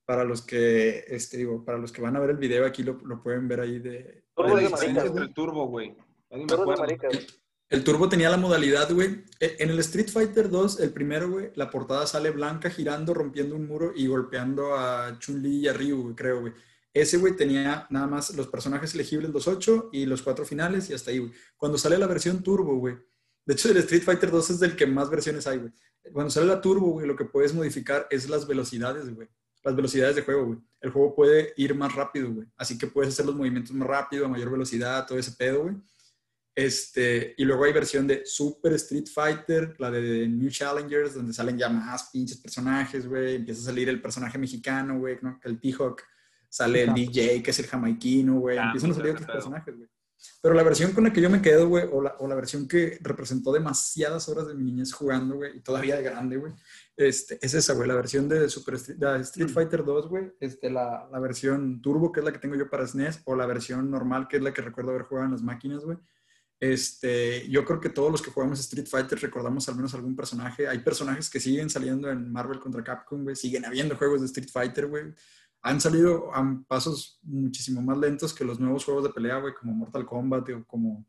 Para 0.06 0.24
los 0.24 0.42
que, 0.42 1.04
este, 1.08 1.38
digo, 1.38 1.66
para 1.66 1.78
los 1.78 1.92
que 1.92 2.02
van 2.02 2.16
a 2.16 2.20
ver 2.20 2.30
el 2.30 2.38
video, 2.38 2.66
aquí 2.66 2.84
lo, 2.84 2.94
lo 3.06 3.22
pueden 3.22 3.48
ver 3.48 3.60
ahí 3.60 3.80
de... 3.80 4.24
Turbo 4.36 4.56
de 4.56 4.66
entre 4.66 5.24
el 5.24 5.34
turbo, 5.34 5.64
de 5.64 5.68
güey. 5.68 5.96
El 7.70 7.84
Turbo 7.84 8.08
tenía 8.08 8.30
la 8.30 8.38
modalidad, 8.38 8.90
güey. 8.94 9.24
e- 9.40 9.58
En 9.60 9.70
el 9.70 9.80
Street 9.80 10.08
Fighter 10.10 10.50
2, 10.50 10.80
el 10.80 10.92
primero, 10.92 11.30
güey, 11.30 11.52
la 11.56 11.70
portada 11.70 12.08
sale 12.08 12.32
blanca 12.32 12.70
girando, 12.70 13.14
rompiendo 13.14 13.56
un 13.56 13.68
muro 13.68 13.92
y 13.96 14.08
golpeando 14.08 14.76
a 14.76 15.18
Chun-Li 15.20 15.60
y 15.62 15.68
a 15.68 15.74
Ryu, 15.74 16.04
güey, 16.04 16.16
creo, 16.16 16.40
güey. 16.42 16.54
Ese, 16.94 17.18
güey, 17.18 17.36
tenía 17.36 17.86
nada 17.90 18.08
más 18.08 18.34
los 18.36 18.48
personajes 18.48 18.94
elegibles, 18.96 19.32
los 19.32 19.48
ocho 19.48 19.90
y 19.92 20.06
los 20.06 20.22
cuatro 20.22 20.46
finales 20.46 20.90
y 20.90 20.94
hasta 20.94 21.12
ahí, 21.12 21.20
güey. 21.20 21.32
Cuando 21.58 21.78
sale 21.78 21.98
la 21.98 22.08
versión 22.08 22.42
Turbo, 22.42 22.78
güey. 22.78 22.96
De 23.48 23.54
hecho, 23.54 23.72
el 23.72 23.78
Street 23.78 24.04
Fighter 24.04 24.30
2 24.30 24.50
es 24.50 24.60
del 24.60 24.76
que 24.76 24.86
más 24.86 25.10
versiones 25.10 25.48
hay, 25.48 25.58
güey. 25.58 25.72
Cuando 26.12 26.30
sale 26.30 26.48
la 26.48 26.60
Turbo, 26.60 26.88
güey, 26.88 27.08
lo 27.08 27.16
que 27.16 27.24
puedes 27.24 27.54
modificar 27.54 28.06
es 28.10 28.30
las 28.30 28.45
velocidades, 28.45 29.10
güey. 29.16 29.30
Las 29.64 29.74
velocidades 29.74 30.18
de 30.18 30.22
juego, 30.22 30.48
güey. 30.48 30.60
El 30.82 30.91
juego 30.91 31.16
puede 31.16 31.54
ir 31.56 31.74
más 31.74 31.95
rápido, 31.95 32.30
güey. 32.34 32.45
Así 32.58 32.78
que 32.78 32.88
puedes 32.88 33.14
hacer 33.14 33.26
los 33.26 33.36
movimientos 33.36 33.74
más 33.74 33.88
rápido, 33.88 34.26
a 34.26 34.28
mayor 34.28 34.52
velocidad, 34.52 35.08
todo 35.08 35.18
ese 35.18 35.32
pedo, 35.32 35.64
güey. 35.64 35.76
Este, 36.54 37.36
y 37.38 37.45
luego 37.45 37.64
hay 37.64 37.72
versión 37.72 38.06
de 38.06 38.26
Super 38.26 38.74
Street 38.74 39.08
Fighter, 39.08 39.76
la 39.80 39.91
de 39.91 40.28
New 40.28 40.50
Challengers, 40.50 41.14
donde 41.14 41.32
salen 41.32 41.58
ya 41.58 41.70
más 41.70 42.10
pinches 42.12 42.38
personajes, 42.38 43.08
güey. 43.08 43.36
Empieza 43.36 43.62
a 43.62 43.66
salir 43.66 43.88
el 43.88 44.02
personaje 44.02 44.38
mexicano, 44.38 45.00
güey, 45.00 45.20
¿no? 45.22 45.39
El 45.45 45.58
T-Hawk. 45.62 46.04
Sale 46.50 46.84
el. 46.84 46.93
DJ, 46.93 47.41
que 47.41 47.52
es 47.52 47.60
el 47.60 47.68
jamaiquino, 47.68 48.39
güey. 48.39 48.58
Ah, 48.58 48.66
Empiezan 48.66 48.91
a 48.91 48.93
salir 48.93 49.12
otros 49.12 49.28
personajes, 49.28 49.74
güey. 49.74 49.88
Pero 50.41 50.53
la 50.53 50.63
versión 50.63 50.91
con 50.91 51.03
la 51.03 51.13
que 51.13 51.22
yo 51.22 51.30
me 51.30 51.41
quedo, 51.41 51.68
güey, 51.68 51.86
o 51.91 52.01
la, 52.01 52.15
o 52.20 52.28
la 52.28 52.36
versión 52.36 52.68
que 52.68 52.97
representó 53.01 53.51
demasiadas 53.51 54.30
horas 54.30 54.47
de 54.47 54.55
mi 54.55 54.63
niñez 54.63 54.93
jugando, 54.93 55.36
güey, 55.36 55.57
y 55.57 55.61
todavía 55.61 55.95
de 55.95 56.03
grande, 56.03 56.38
güey, 56.38 56.53
este, 56.95 57.38
es 57.41 57.53
esa, 57.53 57.74
güey, 57.74 57.88
la 57.88 57.95
versión 57.95 58.28
de 58.30 58.49
Super 58.49 58.76
Street, 58.76 58.97
de 58.97 59.22
Street 59.22 59.49
Fighter 59.49 59.84
2, 59.84 60.07
güey, 60.07 60.32
este, 60.39 60.70
la, 60.70 61.07
la 61.11 61.20
versión 61.20 61.82
Turbo, 61.82 62.11
que 62.11 62.22
es 62.22 62.26
la 62.26 62.32
que 62.32 62.39
tengo 62.39 62.55
yo 62.55 62.70
para 62.70 62.88
SNES, 62.88 63.22
o 63.26 63.36
la 63.36 63.45
versión 63.45 63.89
normal, 63.89 64.28
que 64.28 64.38
es 64.38 64.43
la 64.43 64.53
que 64.53 64.61
recuerdo 64.61 64.91
haber 64.91 65.03
jugado 65.03 65.26
en 65.26 65.32
las 65.34 65.43
máquinas, 65.43 65.84
güey. 65.84 65.97
Este, 66.59 67.47
yo 67.49 67.63
creo 67.63 67.80
que 67.80 67.89
todos 67.89 68.11
los 68.11 68.22
que 68.22 68.32
jugamos 68.32 68.59
Street 68.59 68.88
Fighter 68.88 69.20
recordamos 69.20 69.70
al 69.70 69.76
menos 69.76 69.93
algún 69.93 70.15
personaje. 70.15 70.68
Hay 70.68 70.80
personajes 70.80 71.30
que 71.30 71.39
siguen 71.39 71.70
saliendo 71.70 72.09
en 72.09 72.32
Marvel 72.32 72.59
contra 72.59 72.84
Capcom, 72.84 73.24
güey. 73.24 73.36
Siguen 73.36 73.65
habiendo 73.65 73.95
juegos 73.95 74.22
de 74.22 74.26
Street 74.26 74.49
Fighter, 74.51 74.88
güey. 74.88 75.13
Han 75.68 75.82
salido 75.82 76.34
a 76.34 76.63
pasos 76.68 77.20
muchísimo 77.24 77.82
más 77.82 77.97
lentos 77.97 78.34
que 78.34 78.45
los 78.45 78.59
nuevos 78.59 78.86
juegos 78.86 79.03
de 79.03 79.09
pelea, 79.09 79.39
güey, 79.39 79.53
como 79.53 79.74
Mortal 79.74 80.05
Kombat 80.05 80.49
o 80.49 80.65
como, 80.65 81.05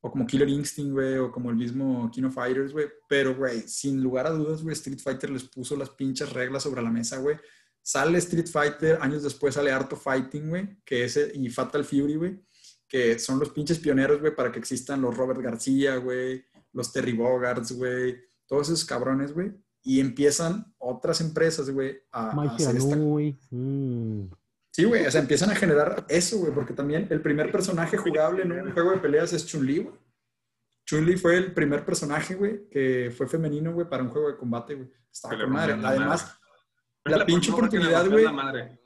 o 0.00 0.10
como 0.10 0.26
Killer 0.26 0.48
Instinct, 0.48 0.92
güey, 0.92 1.18
o 1.18 1.30
como 1.30 1.50
el 1.50 1.56
mismo 1.56 2.10
King 2.10 2.24
of 2.24 2.34
Fighters, 2.34 2.72
güey. 2.72 2.88
Pero, 3.08 3.34
güey, 3.34 3.66
sin 3.66 4.02
lugar 4.02 4.26
a 4.26 4.30
dudas, 4.30 4.62
güey, 4.62 4.74
Street 4.74 5.00
Fighter 5.00 5.30
les 5.30 5.44
puso 5.44 5.76
las 5.76 5.90
pinches 5.90 6.32
reglas 6.32 6.62
sobre 6.62 6.82
la 6.82 6.90
mesa, 6.90 7.18
güey. 7.18 7.36
Sale 7.82 8.18
Street 8.18 8.46
Fighter, 8.46 8.98
años 9.00 9.22
después 9.22 9.54
sale 9.54 9.72
Art 9.72 9.92
of 9.92 10.02
Fighting, 10.02 10.48
güey, 10.48 10.78
que 10.84 11.04
es, 11.04 11.18
y 11.34 11.48
Fatal 11.48 11.84
Fury, 11.84 12.14
güey 12.16 12.40
que 12.92 13.18
son 13.18 13.38
los 13.38 13.48
pinches 13.48 13.78
pioneros, 13.78 14.20
güey, 14.20 14.36
para 14.36 14.52
que 14.52 14.58
existan 14.58 15.00
los 15.00 15.16
Robert 15.16 15.40
García, 15.40 15.96
güey, 15.96 16.44
los 16.74 16.92
Terry 16.92 17.14
Bogarts, 17.14 17.72
güey, 17.72 18.18
todos 18.46 18.68
esos 18.68 18.84
cabrones, 18.84 19.32
güey. 19.32 19.50
Y 19.82 20.00
empiezan 20.00 20.72
otras 20.78 21.20
empresas, 21.20 21.68
güey, 21.70 21.98
a, 22.12 22.30
a 22.30 22.54
hacer 22.54 22.76
esta... 22.76 22.96
Mm. 22.96 24.30
Sí, 24.70 24.84
güey, 24.84 25.04
o 25.06 25.10
sea, 25.10 25.20
empiezan 25.20 25.50
a 25.50 25.54
generar 25.54 26.06
eso, 26.08 26.38
güey, 26.38 26.52
porque 26.52 26.72
también 26.72 27.06
el 27.10 27.20
primer 27.20 27.52
personaje 27.52 27.98
jugable 27.98 28.42
en 28.42 28.52
un 28.52 28.72
juego 28.72 28.92
de 28.92 28.98
peleas 28.98 29.32
es 29.34 29.46
Chun-Li, 29.46 29.78
güey. 29.80 29.94
Chun-Li 30.86 31.16
fue 31.16 31.36
el 31.36 31.52
primer 31.52 31.84
personaje, 31.84 32.34
güey, 32.34 32.68
que 32.70 33.12
fue 33.14 33.28
femenino, 33.28 33.72
güey, 33.74 33.88
para 33.88 34.02
un 34.02 34.08
juego 34.08 34.28
de 34.28 34.36
combate, 34.36 34.74
güey. 34.74 34.88
Estaba 35.12 35.38
con 35.38 35.50
madre. 35.50 35.76
la 35.76 35.88
Además, 35.90 36.38
madre. 37.04 37.18
la 37.18 37.26
pinche 37.26 37.46
que 37.46 37.52
le 37.52 37.56
oportunidad, 37.58 38.08
güey, 38.08 38.24
la 38.24 38.32
madre. 38.32 38.78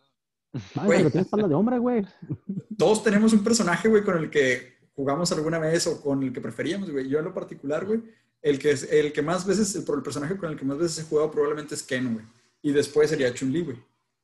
Güey. 0.75 0.99
pero 0.99 1.11
tiene 1.11 1.23
espalda 1.25 1.49
de 1.49 1.55
hombre, 1.55 1.79
güey. 1.79 2.07
todos 2.77 3.05
tenemos 3.05 3.33
un 3.33 3.45
personaje, 3.45 3.89
güey, 3.89 4.03
con 4.03 4.19
el 4.19 4.29
que 4.29 4.79
jugamos 4.95 5.31
alguna 5.33 5.59
vez 5.59 5.87
o 5.87 6.01
con 6.01 6.23
el 6.23 6.33
que 6.33 6.41
preferíamos, 6.41 6.91
güey. 6.91 7.09
Yo 7.09 7.19
en 7.21 7.27
lo 7.27 7.35
particular, 7.35 7.85
güey, 7.87 8.03
el 8.49 8.59
que, 8.59 8.71
es, 8.71 8.91
el 8.93 9.13
que 9.13 9.23
más 9.23 9.47
veces, 9.47 9.75
el, 9.75 9.83
el 9.87 10.03
personaje 10.03 10.37
con 10.37 10.51
el 10.51 10.57
que 10.57 10.65
más 10.65 10.79
veces 10.79 10.99
he 11.05 11.09
jugado 11.09 11.31
probablemente 11.31 11.75
es 11.75 11.83
Ken, 11.83 12.15
güey. 12.15 12.25
Y 12.63 12.73
después 12.73 13.11
sería 13.11 13.33
Chun-Li, 13.35 13.63
güey. 13.63 13.77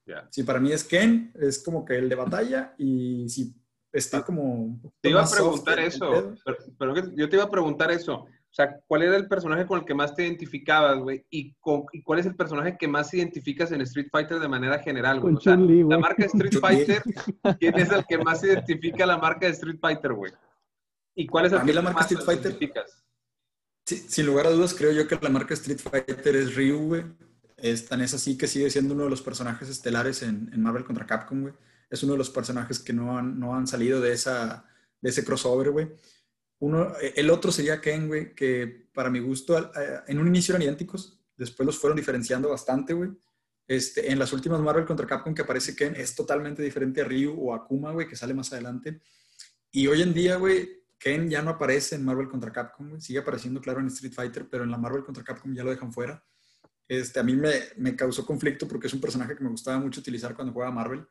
Ya. 0.06 0.28
Si 0.30 0.42
para 0.42 0.60
mí 0.60 0.72
es 0.72 0.84
Ken, 0.84 1.32
es 1.34 1.62
como 1.62 1.84
que 1.84 1.96
el 1.96 2.08
de 2.08 2.14
batalla 2.14 2.74
y 2.78 3.28
si 3.28 3.54
está 3.92 4.24
como... 4.24 4.42
un 4.42 4.80
poquito 4.80 4.98
Te 5.00 5.10
iba 5.10 5.22
a 5.22 5.30
preguntar 5.30 5.78
eso, 5.80 6.34
pero, 6.78 6.94
yo 7.14 7.28
te 7.28 7.36
iba 7.36 7.44
a 7.44 7.50
preguntar 7.50 7.90
eso. 7.90 8.14
O 8.24 8.54
sea, 8.54 8.78
¿cuál 8.86 9.02
era 9.02 9.16
el 9.16 9.28
personaje 9.28 9.66
con 9.66 9.78
el 9.80 9.86
que 9.86 9.94
más 9.94 10.14
te 10.14 10.24
identificabas, 10.24 10.98
güey? 10.98 11.24
¿Y, 11.30 11.54
con- 11.54 11.84
y 11.92 12.02
cuál 12.02 12.18
es 12.18 12.26
el 12.26 12.36
personaje 12.36 12.76
que 12.78 12.86
más 12.86 13.12
identificas 13.14 13.72
en 13.72 13.80
Street 13.80 14.08
Fighter 14.12 14.38
de 14.40 14.48
manera 14.48 14.78
general, 14.78 15.20
güey? 15.20 15.34
Con 15.34 15.38
O 15.38 15.40
sea, 15.40 15.54
Chun-Li, 15.54 15.78
la 15.80 15.84
güey. 15.86 15.98
marca 16.00 16.24
Street. 16.26 16.58
Fighter, 16.60 17.02
¿quién 17.58 17.78
es 17.78 17.90
el 17.90 18.04
que 18.06 18.18
más 18.18 18.44
identifica 18.44 19.06
la 19.06 19.16
marca 19.18 19.46
de 19.46 19.52
Street 19.52 19.78
Fighter, 19.80 20.12
güey? 20.12 20.32
¿Y 21.14 21.26
cuál 21.26 21.46
es 21.46 21.52
el 21.52 21.58
A 21.58 21.62
mí 21.62 21.68
que 21.70 21.74
la 21.74 21.82
marca 21.82 22.00
más 22.00 22.10
Street 22.12 22.26
Fighter- 22.26 22.50
identificas? 22.52 23.02
Sin 23.84 24.26
lugar 24.26 24.46
a 24.46 24.50
dudas, 24.50 24.74
creo 24.74 24.92
yo 24.92 25.08
que 25.08 25.18
la 25.20 25.28
marca 25.28 25.54
Street 25.54 25.78
Fighter 25.78 26.36
es 26.36 26.54
Ryu, 26.54 26.78
güey. 26.78 27.04
Es 27.56 27.86
tan 27.86 28.00
es 28.00 28.14
así 28.14 28.36
que 28.36 28.46
sigue 28.46 28.70
siendo 28.70 28.94
uno 28.94 29.04
de 29.04 29.10
los 29.10 29.22
personajes 29.22 29.68
estelares 29.68 30.22
en, 30.22 30.50
Marvel 30.60 30.84
contra 30.84 31.06
Capcom, 31.06 31.42
güey. 31.42 31.54
Es 31.90 32.02
uno 32.02 32.12
de 32.12 32.18
los 32.18 32.30
personajes 32.30 32.78
que 32.78 32.92
no 32.92 33.18
han, 33.18 33.38
no 33.38 33.54
han 33.54 33.66
salido 33.66 34.00
de, 34.00 34.12
esa, 34.12 34.64
de 35.00 35.10
ese 35.10 35.24
crossover, 35.24 35.70
güey. 35.70 35.90
Uno, 36.60 36.92
eh, 37.00 37.14
el 37.16 37.28
otro 37.30 37.50
sería 37.50 37.80
Ken, 37.80 38.06
güey, 38.06 38.34
que 38.34 38.88
para 38.94 39.10
mi 39.10 39.18
gusto, 39.18 39.58
eh, 39.58 40.00
en 40.06 40.18
un 40.18 40.28
inicio 40.28 40.52
eran 40.52 40.62
idénticos, 40.62 41.20
después 41.36 41.66
los 41.66 41.78
fueron 41.78 41.96
diferenciando 41.96 42.48
bastante, 42.48 42.92
güey. 42.92 43.10
Este, 43.66 44.10
en 44.10 44.18
las 44.18 44.32
últimas 44.32 44.60
Marvel 44.60 44.84
contra 44.84 45.06
Capcom 45.06 45.34
que 45.34 45.42
aparece 45.42 45.74
Ken 45.74 45.94
es 45.96 46.14
totalmente 46.14 46.62
diferente 46.62 47.00
a 47.00 47.04
Ryu 47.04 47.34
o 47.38 47.54
a 47.54 47.64
Kuma, 47.64 47.92
güey, 47.92 48.08
que 48.08 48.16
sale 48.16 48.34
más 48.34 48.52
adelante. 48.52 49.00
Y 49.70 49.86
hoy 49.86 50.02
en 50.02 50.14
día, 50.14 50.36
güey, 50.36 50.81
Ken 51.02 51.28
ya 51.28 51.42
no 51.42 51.50
aparece 51.50 51.96
en 51.96 52.04
Marvel 52.04 52.28
contra 52.28 52.52
Capcom, 52.52 52.90
güey. 52.90 53.00
Sigue 53.00 53.18
apareciendo, 53.18 53.60
claro, 53.60 53.80
en 53.80 53.88
Street 53.88 54.12
Fighter, 54.12 54.48
pero 54.48 54.62
en 54.64 54.70
la 54.70 54.78
Marvel 54.78 55.04
contra 55.04 55.24
Capcom 55.24 55.52
ya 55.52 55.64
lo 55.64 55.70
dejan 55.70 55.92
fuera. 55.92 56.22
Este, 56.86 57.18
a 57.18 57.22
mí 57.22 57.34
me, 57.34 57.50
me 57.76 57.96
causó 57.96 58.24
conflicto 58.24 58.68
porque 58.68 58.86
es 58.86 58.94
un 58.94 59.00
personaje 59.00 59.34
que 59.36 59.42
me 59.42 59.50
gustaba 59.50 59.78
mucho 59.78 60.00
utilizar 60.00 60.34
cuando 60.34 60.52
jugaba 60.52 60.70
Marvel. 60.70 61.04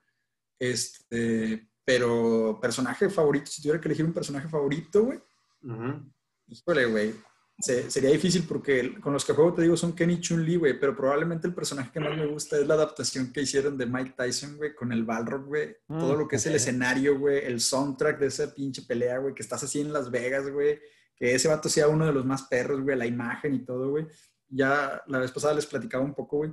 Este, 0.58 1.68
pero 1.84 2.60
personaje 2.62 3.10
favorito, 3.10 3.48
si 3.48 3.62
tuviera 3.62 3.82
que 3.82 3.88
elegir 3.88 4.06
un 4.06 4.14
personaje 4.14 4.48
favorito, 4.48 5.04
güey, 5.04 5.20
Ujú. 5.64 6.12
híjole, 6.48 6.86
güey, 6.86 7.16
se- 7.62 7.90
sería 7.92 8.10
difícil 8.10 8.44
porque 8.48 9.00
con 9.00 9.14
los 9.14 9.24
que 9.24 9.34
juego, 9.34 9.54
te 9.54 9.62
digo, 9.62 9.78
son 9.78 9.94
Ken 9.94 10.12
y 10.12 10.20
Chun-Li, 10.20 10.56
güey, 10.58 10.80
pero 10.80 10.96
probablemente 10.96 11.48
el 11.48 11.54
personaje 11.54 11.92
que 11.92 12.00
más 12.00 12.16
me 12.18 12.26
gusta 12.28 12.58
es 12.60 12.68
la 12.68 12.74
adaptación 12.74 13.32
que 13.32 13.42
hicieron 13.42 13.78
de 13.78 13.86
Mike 13.86 14.14
Tyson, 14.18 14.58
güey, 14.58 14.74
con 14.76 14.92
el 14.92 15.04
Balrog, 15.04 15.46
güey. 15.46 15.76
Mm, 15.88 16.00
Todo 16.00 16.16
lo 16.16 16.28
que 16.28 16.36
es 16.38 16.46
el 16.48 16.56
escenario, 16.56 17.18
güey, 17.20 17.46
el 17.46 17.60
soundtrack 17.62 18.20
de 18.20 18.28
esa 18.28 18.54
pinche 18.54 18.82
pelea, 18.84 19.18
güey, 19.20 19.34
que 19.34 19.44
estás 19.44 19.64
así 19.64 19.80
en 19.82 19.94
Las 19.94 20.10
Vegas, 20.12 20.50
güey, 20.50 20.80
que 21.16 21.36
ese 21.36 21.48
vato 21.48 21.70
sea 21.70 21.88
uno 21.88 22.06
de 22.06 22.14
los 22.14 22.26
más 22.26 22.44
perros, 22.44 22.82
güey, 22.82 22.98
la 22.98 23.06
imagen 23.06 23.54
y 23.54 23.60
todo, 23.66 23.90
güey. 23.92 24.08
Ya 24.50 25.02
la 25.08 25.20
vez 25.20 25.32
pasada 25.32 25.54
les 25.54 25.66
platicaba 25.66 26.04
un 26.04 26.14
poco, 26.14 26.38
güey. 26.38 26.52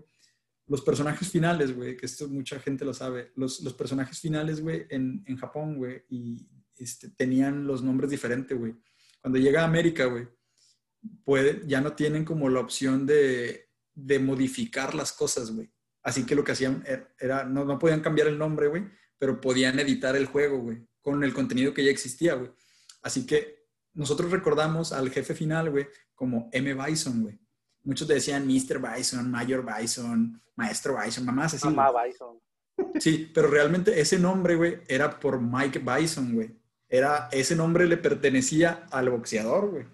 Los 0.66 0.82
personajes 0.82 1.28
finales, 1.30 1.74
güey, 1.74 1.96
que 1.96 2.04
esto 2.04 2.28
mucha 2.28 2.61
gente 2.61 2.84
lo 2.84 2.92
sabe. 2.92 3.32
Los, 3.36 3.61
los 3.62 3.72
personajes 3.72 4.20
finales, 4.20 4.61
güey, 4.61 4.86
en, 4.90 5.24
en 5.26 5.36
Japón, 5.38 5.76
güey, 5.78 6.02
y 6.11 6.46
este, 6.76 7.09
tenían 7.09 7.66
los 7.66 7.82
nombres 7.82 8.11
diferentes, 8.11 8.56
güey. 8.56 8.74
Cuando 9.22 9.38
llega 9.38 9.62
a 9.62 9.64
América, 9.64 10.04
güey, 10.04 10.28
puede, 11.24 11.62
ya 11.66 11.80
no 11.80 11.92
tienen 11.94 12.24
como 12.24 12.49
la 12.49 12.61
opción 12.61 13.07
de, 13.07 13.68
de 13.94 14.18
modificar 14.18 14.94
las 14.94 15.12
cosas, 15.12 15.51
güey. 15.53 15.70
Así 16.03 16.24
que 16.24 16.34
lo 16.34 16.44
que 16.44 16.53
hacían 16.53 16.82
er- 16.84 17.09
era, 17.18 17.44
no, 17.44 17.64
no 17.64 17.78
podían 17.78 18.01
cambiar 18.01 18.28
el 18.28 18.38
nombre, 18.38 18.68
güey, 18.68 18.84
pero 19.18 19.40
podían 19.40 19.78
editar 19.78 20.16
el 20.16 20.26
juego, 20.26 20.59
güey, 20.61 20.86
con 21.01 21.22
el 21.24 21.34
contenido 21.34 21.74
que 21.74 21.84
ya 21.84 21.90
existía, 21.90 22.34
güey. 22.34 22.51
Así 23.03 23.26
que 23.26 23.66
nosotros 23.94 24.30
recordamos 24.30 24.92
al 24.92 25.11
jefe 25.11 25.34
final, 25.34 25.70
güey, 25.70 25.88
como 26.14 26.49
M. 26.53 26.74
Bison, 26.74 27.22
güey. 27.22 27.38
muchos 27.84 28.07
decían 28.09 28.46
Mr. 28.46 28.80
Bison, 28.80 29.30
Mayor 29.30 29.64
Bison, 29.64 30.40
Maestro 30.57 30.96
Bison, 31.03 31.24
mamás 31.24 31.55
así. 31.55 31.66
Mamá. 31.68 31.90
Bison. 32.05 32.38
Sí, 33.01 33.30
pero 33.34 33.49
realmente 33.49 34.01
ese 34.01 34.18
nombre, 34.18 34.55
güey, 34.57 34.80
era 34.88 35.18
por 35.18 35.40
Mike 35.40 35.80
Bison, 35.80 36.34
güey. 36.34 36.57
Era, 36.88 37.28
ese 37.32 37.55
nombre 37.57 37.86
le 37.86 37.96
pertenecía 37.96 38.86
al 38.90 39.11
boxeador, 39.11 39.70
güey. 39.70 39.84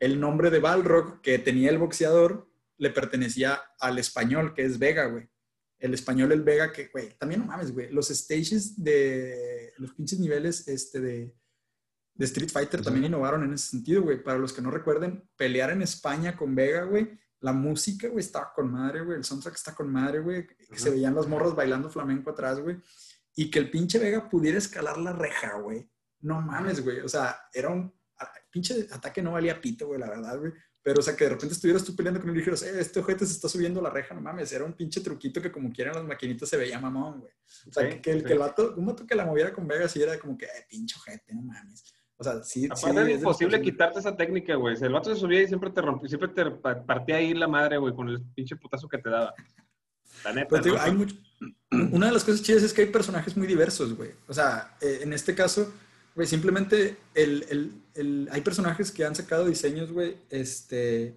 El 0.00 0.18
nombre 0.18 0.50
de 0.50 0.58
Balrog 0.58 1.20
que 1.20 1.38
tenía 1.38 1.70
el 1.70 1.78
boxeador 1.78 2.50
le 2.78 2.90
pertenecía 2.90 3.60
al 3.78 3.98
español, 3.98 4.54
que 4.54 4.64
es 4.64 4.78
Vega, 4.78 5.04
güey. 5.06 5.28
El 5.78 5.92
español, 5.92 6.32
el 6.32 6.42
Vega, 6.42 6.72
que, 6.72 6.88
güey, 6.88 7.10
también 7.18 7.42
no 7.42 7.46
mames, 7.46 7.72
güey. 7.72 7.92
Los 7.92 8.08
stages 8.08 8.82
de 8.82 9.72
los 9.76 9.92
pinches 9.92 10.18
niveles 10.18 10.66
este, 10.66 11.00
de, 11.00 11.34
de 12.14 12.24
Street 12.24 12.50
Fighter 12.50 12.82
también 12.82 13.04
innovaron 13.04 13.44
en 13.44 13.52
ese 13.52 13.68
sentido, 13.68 14.02
güey. 14.02 14.22
Para 14.22 14.38
los 14.38 14.54
que 14.54 14.62
no 14.62 14.70
recuerden, 14.70 15.28
pelear 15.36 15.70
en 15.70 15.82
España 15.82 16.36
con 16.36 16.54
Vega, 16.54 16.84
güey. 16.84 17.18
La 17.40 17.52
música, 17.52 18.08
güey, 18.08 18.20
estaba 18.20 18.52
con 18.54 18.70
madre, 18.70 19.02
güey. 19.02 19.18
El 19.18 19.24
soundtrack 19.24 19.54
está 19.54 19.74
con 19.74 19.92
madre, 19.92 20.20
güey. 20.20 20.46
Que 20.46 20.78
se 20.78 20.90
veían 20.90 21.14
las 21.14 21.28
morras 21.28 21.54
bailando 21.54 21.90
flamenco 21.90 22.30
atrás, 22.30 22.60
güey. 22.60 22.78
Y 23.34 23.50
que 23.50 23.58
el 23.58 23.70
pinche 23.70 23.98
Vega 23.98 24.28
pudiera 24.28 24.56
escalar 24.56 24.96
la 24.96 25.12
reja, 25.12 25.58
güey. 25.58 25.90
No 26.20 26.40
mames, 26.40 26.82
güey. 26.82 27.00
O 27.00 27.08
sea, 27.08 27.38
era 27.52 27.68
un 27.68 27.99
pinche 28.50 28.86
ataque 28.90 29.22
no 29.22 29.32
valía 29.32 29.60
pito, 29.60 29.86
güey, 29.86 30.00
la 30.00 30.08
verdad, 30.08 30.38
güey. 30.38 30.52
Pero, 30.82 31.00
o 31.00 31.02
sea, 31.02 31.14
que 31.14 31.24
de 31.24 31.30
repente 31.30 31.54
estuvieras 31.54 31.84
tú 31.84 31.94
peleando 31.94 32.20
con 32.20 32.30
él 32.30 32.36
y 32.36 32.38
dijeras, 32.38 32.62
eh, 32.62 32.80
este 32.80 33.00
ojete 33.00 33.26
se 33.26 33.32
está 33.34 33.48
subiendo 33.50 33.82
la 33.82 33.90
reja, 33.90 34.14
no 34.14 34.22
mames. 34.22 34.50
Era 34.52 34.64
un 34.64 34.72
pinche 34.72 35.00
truquito 35.02 35.42
que 35.42 35.52
como 35.52 35.70
quieran 35.70 35.94
las 35.94 36.04
maquinitas 36.04 36.48
se 36.48 36.56
veía 36.56 36.80
mamón, 36.80 37.20
güey. 37.20 37.32
O 37.68 37.72
sea, 37.72 37.82
Sí, 37.82 37.88
que, 37.96 38.00
que 38.00 38.10
el, 38.12 38.20
sí. 38.20 38.24
que 38.26 38.32
el 38.32 38.38
vato, 38.38 38.74
un 38.76 38.86
vato 38.86 39.06
que 39.06 39.14
la 39.14 39.26
moviera 39.26 39.52
con 39.52 39.68
Vega 39.68 39.86
sí 39.88 40.02
era 40.02 40.18
como 40.18 40.38
que, 40.38 40.46
eh, 40.46 40.66
pinche 40.70 40.96
ojete, 40.98 41.34
no 41.34 41.42
mames. 41.42 41.84
O 42.16 42.24
sea, 42.24 42.42
sí, 42.42 42.60
sí. 42.62 42.66
Aparte 42.66 42.88
es 42.88 42.96
era 42.96 43.10
imposible 43.10 43.56
los- 43.58 43.64
quitarte 43.64 43.98
esa 43.98 44.16
técnica, 44.16 44.54
güey. 44.54 44.74
El 44.80 44.92
vato 44.92 45.12
se 45.14 45.20
subía 45.20 45.42
y 45.42 45.48
siempre 45.48 45.68
te 45.70 45.82
rompía, 45.82 46.08
siempre 46.08 46.28
te 46.28 46.50
pa- 46.50 46.82
partía 46.82 47.16
ahí 47.16 47.34
la 47.34 47.46
madre, 47.48 47.76
güey, 47.76 47.94
con 47.94 48.08
el 48.08 48.22
pinche 48.34 48.56
putazo 48.56 48.88
que 48.88 48.98
te 48.98 49.10
daba. 49.10 49.34
La 50.24 50.32
neta. 50.32 50.48
Pero 50.50 50.62
digo, 50.64 50.76
¿no? 50.76 50.82
hay 50.82 50.92
mucho... 50.92 51.14
Una 51.92 52.06
de 52.06 52.12
las 52.12 52.24
cosas 52.24 52.42
chidas 52.42 52.62
es 52.62 52.72
que 52.72 52.82
hay 52.82 52.88
personajes 52.88 53.36
muy 53.36 53.46
diversos, 53.46 53.94
güey. 53.96 54.10
O 54.28 54.32
sea, 54.34 54.76
eh, 54.80 55.00
en 55.02 55.12
este 55.12 55.34
caso, 55.34 55.72
güey, 56.14 56.26
simplemente 56.26 56.96
el, 57.14 57.44
el- 57.50 57.72
el- 57.94 58.28
hay 58.30 58.40
personajes 58.40 58.90
que 58.92 59.04
han 59.04 59.14
sacado 59.14 59.46
diseños, 59.46 59.92
güey, 59.92 60.16
este, 60.30 61.16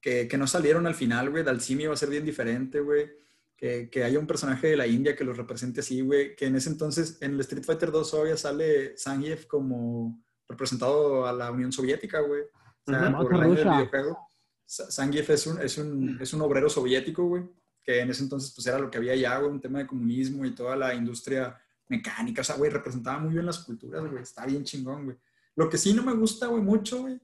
que, 0.00 0.28
que 0.28 0.36
no 0.38 0.46
salieron 0.46 0.86
al 0.86 0.94
final, 0.94 1.30
güey. 1.30 1.42
Dalsimi 1.44 1.86
va 1.86 1.94
a 1.94 1.98
ser 1.98 2.10
bien 2.10 2.24
diferente, 2.24 2.80
güey. 2.80 3.10
Que, 3.56 3.88
que 3.88 4.02
haya 4.04 4.18
un 4.18 4.26
personaje 4.26 4.66
de 4.68 4.76
la 4.76 4.86
India 4.86 5.14
que 5.16 5.24
los 5.24 5.36
represente 5.36 5.80
así, 5.80 6.00
güey. 6.02 6.34
Que 6.36 6.46
en 6.46 6.56
ese 6.56 6.68
entonces, 6.70 7.18
en 7.20 7.32
el 7.34 7.40
Street 7.40 7.64
Fighter 7.64 7.90
2 7.90 8.10
todavía 8.10 8.36
sale 8.36 8.96
Zangief 8.98 9.46
como 9.46 10.22
representado 10.48 11.26
a 11.26 11.32
la 11.32 11.50
Unión 11.50 11.72
Soviética, 11.72 12.20
güey. 12.20 12.42
O 12.86 12.90
sea, 12.90 13.16
por 13.16 13.32
el 13.34 13.40
año 13.40 13.54
del 13.54 13.64
Rusia. 13.64 13.72
videojuego. 13.78 14.18
Sa- 14.66 14.90
Zangief 14.90 15.30
es 15.30 15.46
un, 15.46 15.60
es, 15.62 15.78
un, 15.78 16.18
es 16.20 16.32
un 16.34 16.42
obrero 16.42 16.68
soviético, 16.68 17.24
güey 17.26 17.44
que 17.86 18.00
en 18.00 18.08
ese 18.08 18.22
entonces 18.22 18.50
pues 18.54 18.66
era 18.66 18.78
lo 18.78 18.90
que 18.90 18.96
había 18.96 19.14
ya, 19.14 19.36
güey, 19.36 19.50
un 19.52 19.60
tema 19.60 19.78
de 19.78 19.86
comunismo 19.86 20.46
y 20.46 20.54
toda 20.54 20.74
la 20.74 20.94
industria 20.94 21.54
mecánica, 21.88 22.40
o 22.40 22.44
sea, 22.44 22.56
güey, 22.56 22.70
representaba 22.70 23.18
muy 23.18 23.32
bien 23.34 23.46
las 23.46 23.58
culturas, 23.58 24.02
güey, 24.08 24.22
está 24.22 24.46
bien 24.46 24.64
chingón, 24.64 25.04
güey. 25.04 25.18
Lo 25.56 25.68
que 25.68 25.78
sí 25.78 25.92
no 25.92 26.02
me 26.02 26.14
gusta, 26.14 26.46
güey, 26.46 26.62
mucho, 26.62 27.02
güey, 27.02 27.20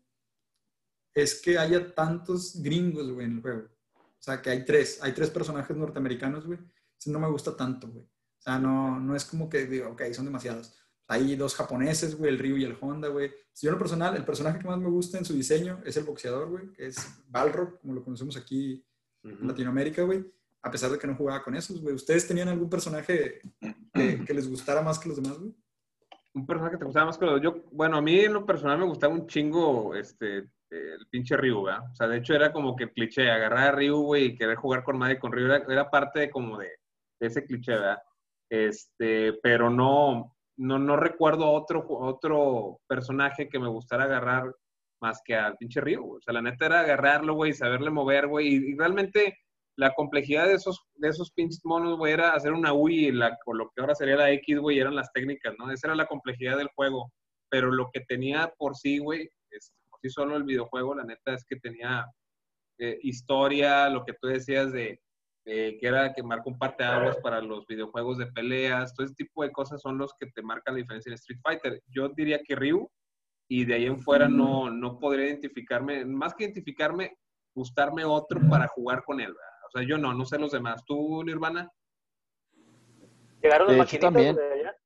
es 1.15 1.41
que 1.41 1.59
haya 1.59 1.95
tantos 1.95 2.61
gringos, 2.63 3.11
güey, 3.11 3.27
en 3.27 3.37
el 3.37 3.43
juego. 3.43 3.69
O 3.95 4.23
sea, 4.23 4.41
que 4.41 4.51
hay 4.51 4.65
tres, 4.65 5.03
hay 5.03 5.13
tres 5.13 5.31
personajes 5.31 5.77
norteamericanos, 5.77 6.47
güey. 6.47 6.59
Eso 6.99 7.11
no 7.11 7.19
me 7.19 7.31
gusta 7.31 7.57
tanto, 7.57 7.89
güey. 7.89 8.05
O 8.05 8.43
sea, 8.43 8.59
no, 8.59 9.01
no 9.01 9.17
es 9.17 9.25
como 9.25 9.49
que 9.49 9.67
digo, 9.67 9.91
ok, 9.91 10.03
son 10.13 10.27
demasiados. 10.27 10.75
Hay 11.09 11.35
dos 11.35 11.55
japoneses, 11.57 12.17
güey, 12.17 12.31
el 12.31 12.39
Ryu 12.39 12.57
y 12.57 12.65
el 12.65 12.77
Honda, 12.81 13.09
güey. 13.09 13.33
Si 13.53 13.67
yo 13.67 13.71
en 13.71 13.75
lo 13.75 13.79
personal, 13.79 14.15
el 14.15 14.25
personaje 14.25 14.61
que 14.61 14.69
más 14.69 14.79
me 14.79 14.89
gusta 14.89 15.19
en 15.19 15.25
su 15.25 15.35
diseño 15.35 15.83
es 15.85 15.97
el 15.97 16.05
boxeador, 16.05 16.49
güey, 16.49 16.71
que 16.73 16.87
es 16.87 16.97
Balrog, 17.27 17.81
como 17.81 17.95
lo 17.95 18.05
conocemos 18.05 18.37
aquí 18.37 18.85
en. 19.23 19.47
Latinoamérica, 19.47 20.03
güey, 20.03 20.25
a 20.63 20.71
pesar 20.71 20.91
de 20.91 20.99
que 20.99 21.07
no 21.07 21.17
jugaba 21.17 21.43
con 21.43 21.55
esos, 21.55 21.81
güey. 21.81 21.95
¿Ustedes 21.95 22.27
tenían 22.27 22.49
algún 22.49 22.69
personaje 22.69 23.41
que, 23.61 24.25
que 24.27 24.35
les 24.35 24.49
gustara 24.49 24.83
más 24.83 24.99
que 24.99 25.09
los 25.09 25.21
demás, 25.21 25.39
güey? 25.39 25.55
Un 26.35 26.47
personaje 26.47 26.75
que 26.75 26.79
te 26.79 26.85
gustaba 26.85 27.07
más 27.07 27.19
que 27.19 27.27
los 27.27 27.41
yo 27.41 27.65
Bueno, 27.73 27.97
a 27.97 28.03
mí 28.03 28.21
en 28.21 28.35
lo 28.35 28.47
personal 28.47 28.79
me 28.79 28.85
gustaba 28.85 29.15
un 29.15 29.27
chingo 29.27 29.95
este, 29.95 30.49
el 30.71 31.07
pinche 31.11 31.37
Ryu, 31.37 31.65
¿verdad? 31.65 31.91
O 31.91 31.95
sea, 31.95 32.07
de 32.07 32.19
hecho 32.19 32.35
era 32.35 32.53
como 32.53 32.77
que 32.77 32.85
el 32.85 32.93
cliché, 32.93 33.31
agarrar 33.31 33.69
a 33.69 33.73
Ryu, 33.73 34.01
güey, 34.03 34.27
y 34.27 34.35
querer 34.37 34.57
jugar 34.57 34.85
con 34.85 34.99
Maddy 34.99 35.19
con 35.19 35.33
Ryu, 35.33 35.47
era, 35.47 35.65
era 35.69 35.91
parte 35.91 36.21
de 36.21 36.31
como 36.31 36.59
de, 36.59 36.69
de 37.19 37.27
ese 37.27 37.45
cliché, 37.45 37.73
¿verdad? 37.73 37.99
Este, 38.49 39.35
pero 39.43 39.71
no, 39.71 40.37
no, 40.57 40.79
no 40.79 40.97
recuerdo 40.97 41.51
otro, 41.51 41.85
otro 41.89 42.81
personaje 42.87 43.49
que 43.49 43.59
me 43.59 43.69
gustara 43.69 44.05
agarrar 44.05 44.55
más 45.01 45.21
que 45.25 45.35
al 45.35 45.57
pinche 45.57 45.81
Ryu, 45.81 46.03
güey. 46.03 46.19
O 46.19 46.23
sea, 46.23 46.35
la 46.35 46.43
neta 46.43 46.67
era 46.67 46.81
agarrarlo, 46.81 47.35
güey, 47.35 47.51
y 47.51 47.55
saberle 47.55 47.91
mover, 47.91 48.29
güey, 48.29 48.49
y, 48.49 48.73
y 48.73 48.77
realmente 48.77 49.39
la 49.81 49.95
complejidad 49.95 50.47
de 50.47 50.55
esos, 50.55 50.79
de 50.97 51.09
esos 51.09 51.33
pinches 51.33 51.65
monos, 51.65 51.97
güey, 51.97 52.13
era 52.13 52.35
hacer 52.35 52.53
una 52.53 52.75
UI 52.75 53.13
la, 53.13 53.39
o 53.47 53.55
lo 53.55 53.71
que 53.71 53.81
ahora 53.81 53.95
sería 53.95 54.15
la 54.15 54.31
X, 54.33 54.59
güey, 54.59 54.79
eran 54.79 54.95
las 54.95 55.11
técnicas, 55.11 55.55
¿no? 55.59 55.71
Esa 55.71 55.87
era 55.87 55.95
la 55.95 56.05
complejidad 56.05 56.59
del 56.59 56.69
juego. 56.77 57.11
Pero 57.49 57.73
lo 57.73 57.89
que 57.91 58.01
tenía 58.01 58.53
por 58.59 58.77
sí, 58.77 58.99
güey, 58.99 59.31
por 59.89 59.99
sí 60.03 60.11
solo 60.11 60.37
el 60.37 60.45
videojuego, 60.45 60.95
la 60.95 61.05
neta 61.05 61.33
es 61.33 61.47
que 61.47 61.57
tenía 61.57 62.05
eh, 62.79 62.99
historia, 63.03 63.89
lo 63.89 64.05
que 64.05 64.13
tú 64.21 64.29
decías 64.29 64.71
de, 64.71 65.01
que 65.47 65.79
era 65.81 66.13
que 66.13 66.23
marcó 66.23 66.51
un 66.51 66.59
parteaguas 66.59 67.17
para 67.23 67.41
los 67.41 67.67
videojuegos 67.67 68.19
de 68.19 68.27
peleas, 68.27 68.95
todo 68.95 69.07
ese 69.07 69.15
tipo 69.15 69.43
de 69.43 69.51
cosas 69.51 69.81
son 69.81 69.97
los 69.97 70.13
que 70.21 70.27
te 70.27 70.43
marcan 70.43 70.75
la 70.75 70.81
diferencia 70.81 71.09
en 71.09 71.15
Street 71.15 71.41
Fighter. 71.43 71.83
Yo 71.87 72.11
diría 72.11 72.43
que 72.47 72.55
Ryu, 72.55 72.87
y 73.49 73.65
de 73.65 73.75
ahí 73.77 73.87
en 73.87 73.99
fuera 73.99 74.29
no, 74.29 74.71
no 74.71 74.99
podría 74.99 75.29
identificarme, 75.29 76.05
más 76.05 76.35
que 76.35 76.45
identificarme, 76.45 77.17
gustarme 77.55 78.05
otro 78.05 78.43
para 78.51 78.69
jugar 78.69 79.03
con 79.05 79.21
él, 79.21 79.29
¿verdad? 79.29 79.50
O 79.73 79.79
sea, 79.79 79.87
yo 79.87 79.99
no, 79.99 80.13
no 80.13 80.25
sé 80.25 80.39
los 80.39 80.51
demás. 80.51 80.85
¿Tú, 80.85 81.23
Nirvana? 81.23 81.71
Llegaron 83.41 83.69
De 83.69 83.77
las 83.77 83.93
hecho, 83.93 84.01
también. 84.01 84.35
de 84.35 84.53
allá. 84.53 84.77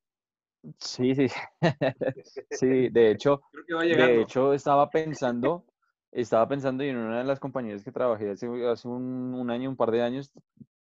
Sí, 0.78 1.14
sí. 1.14 1.26
Sí, 2.50 2.88
de 2.90 3.10
hecho, 3.12 3.40
Creo 3.50 3.64
que 3.66 3.74
va 3.74 4.06
de 4.06 4.20
hecho 4.20 4.52
estaba 4.52 4.90
pensando, 4.90 5.64
estaba 6.12 6.46
pensando 6.48 6.84
y 6.84 6.88
en 6.88 6.98
una 6.98 7.18
de 7.18 7.24
las 7.24 7.40
compañías 7.40 7.82
que 7.82 7.92
trabajé 7.92 8.30
hace, 8.30 8.46
hace 8.68 8.88
un, 8.88 9.34
un 9.34 9.50
año, 9.50 9.70
un 9.70 9.76
par 9.76 9.90
de 9.90 10.02
años, 10.02 10.30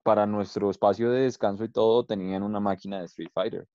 para 0.03 0.26
nuestro 0.26 0.70
espacio 0.70 1.11
de 1.11 1.22
descanso 1.22 1.64
y 1.64 1.70
todo, 1.70 2.05
tenían 2.05 2.43
una 2.43 2.61
máquina 2.61 2.99
de 2.99 3.07
Street 3.07 3.30
Fighter. 3.32 3.66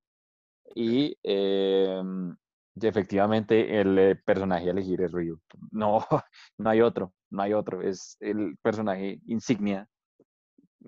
Y 0.75 1.17
em, 1.23 2.35
efectivamente 2.81 3.79
el 3.81 3.97
eh, 3.97 4.15
personaje 4.15 4.67
a 4.67 4.71
elegir 4.71 5.01
es 5.01 5.11
Ryu. 5.11 5.39
No, 5.71 5.99
no 6.57 6.69
hay 6.69 6.81
otro, 6.81 7.13
no 7.29 7.41
hay 7.43 7.53
otro. 7.53 7.81
Es 7.81 8.17
el 8.19 8.57
personaje 8.61 9.19
insignia 9.25 9.87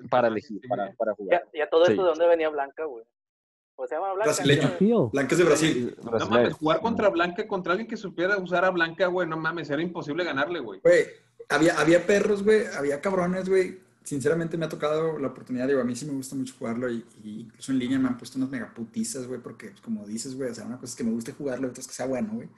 para 0.10 0.28
elegir, 0.28 0.62
para, 0.68 0.92
para 0.94 1.14
jugar. 1.16 1.44
Ya, 1.54 1.60
ya 1.60 1.70
todo 1.70 1.86
Sí. 1.86 1.92
esto 1.92 2.04
de 2.04 2.10
dónde 2.10 2.28
venía 2.28 2.50
Blanca, 2.50 2.86
güey. 2.86 3.04
O 3.76 3.88
se 3.88 3.96
llama 3.96 4.14
Blanca. 4.14 4.34
Feel. 4.78 5.10
Blanca 5.12 5.32
es 5.34 5.38
de 5.40 5.44
Brasil. 5.44 5.96
No 6.04 6.28
mames, 6.30 6.54
jugar 6.54 6.80
contra 6.82 7.10
Blanca, 7.10 7.48
contra 7.48 7.74
alguien 7.74 7.88
que 7.90 7.98
supiera 7.98 8.38
usar 8.38 8.66
a 8.66 8.70
Blanca, 8.70 9.08
güey, 9.08 9.28
no 9.28 9.38
mames, 9.38 9.70
era 9.70 9.82
imposible 9.82 10.24
ganarle, 10.24 10.60
güey. 10.60 10.80
Güey, 10.82 11.06
había, 11.50 11.80
había 11.80 12.06
perros, 12.06 12.44
güey, 12.44 12.66
había 12.78 13.02
cabrones, 13.02 13.50
güey. 13.50 13.80
Sinceramente 14.04 14.58
me 14.58 14.66
ha 14.66 14.70
tocado 14.70 15.18
la 15.18 15.30
oportunidad, 15.30 15.66
digo, 15.68 15.80
a 15.80 15.86
mí 15.86 15.96
sí 15.96 16.06
me 16.06 16.12
gusta 16.14 16.36
mucho 16.36 16.54
jugarlo 16.60 16.90
y, 16.92 17.06
y 17.24 17.40
incluso 17.42 17.72
en 17.72 17.80
línea 17.80 17.98
me 17.98 18.10
han 18.10 18.18
puesto 18.18 18.38
unas 18.38 18.50
megaputizas, 18.50 19.28
güey, 19.28 19.40
porque 19.40 19.70
pues, 19.70 19.82
como 19.82 20.06
dices, 20.06 20.36
güey, 20.36 20.52
o 20.52 20.54
sea, 20.54 20.66
una 20.66 20.76
cosa 20.76 20.92
es 20.92 20.96
que 20.96 21.04
me 21.06 21.12
guste 21.12 21.32
jugarlo, 21.32 21.70
otra 21.70 21.82
es 21.82 21.88
que 21.88 21.94
sea 21.94 22.06
bueno, 22.06 22.34
güey. 22.34 22.50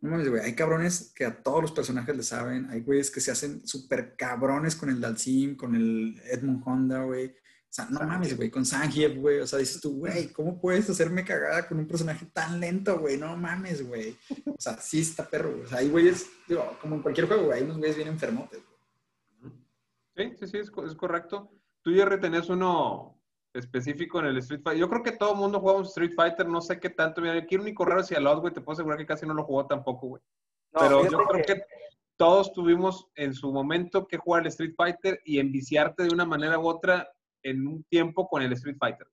No 0.00 0.10
mames, 0.10 0.28
güey, 0.28 0.42
hay 0.42 0.54
cabrones 0.54 1.12
que 1.14 1.24
a 1.24 1.42
todos 1.42 1.62
los 1.62 1.72
personajes 1.72 2.16
le 2.16 2.22
saben, 2.24 2.68
hay 2.70 2.80
güeyes 2.80 3.10
que 3.10 3.20
se 3.20 3.30
hacen 3.30 3.66
súper 3.66 4.16
cabrones 4.16 4.74
con 4.74 4.88
el 4.90 5.00
Dalsim, 5.00 5.56
con 5.56 5.74
el 5.76 6.20
Edmund 6.30 6.62
Honda, 6.66 7.04
güey. 7.04 7.26
O 7.28 7.74
sea, 7.74 7.86
no 7.88 8.00
mames, 8.00 8.36
güey, 8.36 8.50
con 8.50 8.66
Zangief, 8.66 9.16
güey. 9.16 9.38
O 9.38 9.46
sea, 9.46 9.58
dices 9.58 9.80
tú, 9.80 9.96
güey, 9.98 10.28
¿cómo 10.32 10.60
puedes 10.60 10.90
hacerme 10.90 11.24
cagada 11.24 11.66
con 11.66 11.78
un 11.78 11.86
personaje 11.86 12.26
tan 12.26 12.60
lento, 12.60 12.98
güey? 12.98 13.16
No 13.16 13.34
mames, 13.36 13.86
güey. 13.86 14.14
O 14.44 14.60
sea, 14.60 14.76
sí 14.78 15.00
está 15.00 15.24
perro, 15.26 15.52
güey. 15.52 15.62
O 15.64 15.68
sea, 15.68 15.78
hay 15.78 15.88
güeyes, 15.88 16.26
digo, 16.48 16.76
como 16.82 16.96
en 16.96 17.02
cualquier 17.02 17.28
juego, 17.28 17.44
güey, 17.44 17.58
hay 17.58 17.64
unos 17.64 17.78
güeyes 17.78 17.96
bien 17.96 18.08
enfermotes, 18.08 18.60
güey. 18.62 19.52
Sí, 20.14 20.36
sí, 20.40 20.46
sí, 20.48 20.58
es, 20.58 20.70
co- 20.70 20.84
es 20.84 20.94
correcto. 20.94 21.50
Tú, 21.80 21.90
Jerry, 21.92 22.20
tenés 22.20 22.48
uno 22.50 23.21
específico 23.54 24.20
en 24.20 24.26
el 24.26 24.38
Street 24.38 24.62
Fighter. 24.62 24.80
Yo 24.80 24.88
creo 24.88 25.02
que 25.02 25.12
todo 25.12 25.32
el 25.32 25.38
mundo 25.38 25.60
juega 25.60 25.78
un 25.78 25.84
Street 25.84 26.12
Fighter, 26.14 26.48
no 26.48 26.60
sé 26.60 26.78
qué 26.80 26.90
tanto. 26.90 27.20
Mira, 27.20 27.34
aquí 27.34 27.54
el 27.54 27.62
único 27.62 27.84
raro 27.84 28.00
es 28.00 28.08
Cialot, 28.08 28.40
güey, 28.40 28.52
te 28.52 28.60
puedo 28.60 28.74
asegurar 28.74 28.98
que 28.98 29.06
casi 29.06 29.26
no 29.26 29.34
lo 29.34 29.44
jugó 29.44 29.66
tampoco, 29.66 30.08
güey. 30.08 30.22
No, 30.72 30.80
Pero 30.80 31.08
yo 31.08 31.18
creo 31.24 31.44
que 31.44 31.62
todos 32.16 32.52
tuvimos 32.52 33.10
en 33.14 33.34
su 33.34 33.52
momento 33.52 34.06
que 34.06 34.16
jugar 34.16 34.42
el 34.42 34.48
Street 34.48 34.74
Fighter 34.76 35.20
y 35.24 35.38
enviciarte 35.38 36.04
de 36.04 36.10
una 36.12 36.24
manera 36.24 36.58
u 36.58 36.66
otra 36.66 37.08
en 37.42 37.66
un 37.66 37.84
tiempo 37.84 38.28
con 38.28 38.42
el 38.42 38.52
Street 38.52 38.76
Fighter. 38.78 39.06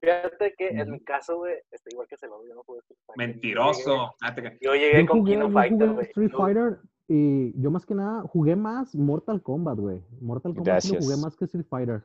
Fíjate 0.00 0.54
que 0.56 0.68
en 0.68 0.90
mi 0.90 1.00
caso, 1.00 1.36
güey, 1.36 1.56
este, 1.70 1.90
igual 1.92 2.06
que 2.08 2.16
se 2.16 2.26
lo 2.26 2.46
yo 2.46 2.54
no 2.54 2.62
jugué 2.62 2.78
Street 2.80 2.98
Fighter. 3.06 3.26
Mentiroso. 3.26 4.14
Yo 4.62 4.74
llegué 4.74 5.02
Yo 5.02 5.06
con 5.06 5.18
jugué, 5.20 5.32
Kino 5.32 5.48
yo 5.48 5.52
Fighter, 5.52 5.78
jugué 5.78 5.92
güey. 5.92 6.06
Street 6.06 6.30
Fighter 6.34 6.78
y 7.08 7.60
yo 7.60 7.70
más 7.72 7.84
que 7.84 7.94
nada 7.94 8.22
jugué 8.22 8.54
más 8.56 8.94
Mortal 8.94 9.42
Kombat, 9.42 9.78
güey. 9.78 10.02
Mortal 10.20 10.54
Kombat 10.54 10.80
sí 10.80 10.94
lo 10.94 11.00
jugué 11.00 11.16
más 11.16 11.36
que 11.36 11.44
Street 11.44 11.66
Fighter. 11.68 12.04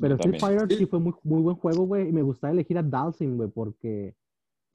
Pero 0.00 0.14
Street. 0.16 0.40
Fighter 0.40 0.68
Sí. 0.70 0.76
sí 0.78 0.86
fue 0.86 0.98
muy, 1.00 1.14
muy 1.22 1.42
buen 1.42 1.56
juego, 1.56 1.86
güey. 1.86 2.08
Y 2.08 2.12
me 2.12 2.22
gustaba 2.22 2.52
elegir 2.52 2.78
a 2.78 2.82
Dalsim, 2.82 3.36
güey, 3.36 3.48
porque, 3.50 4.14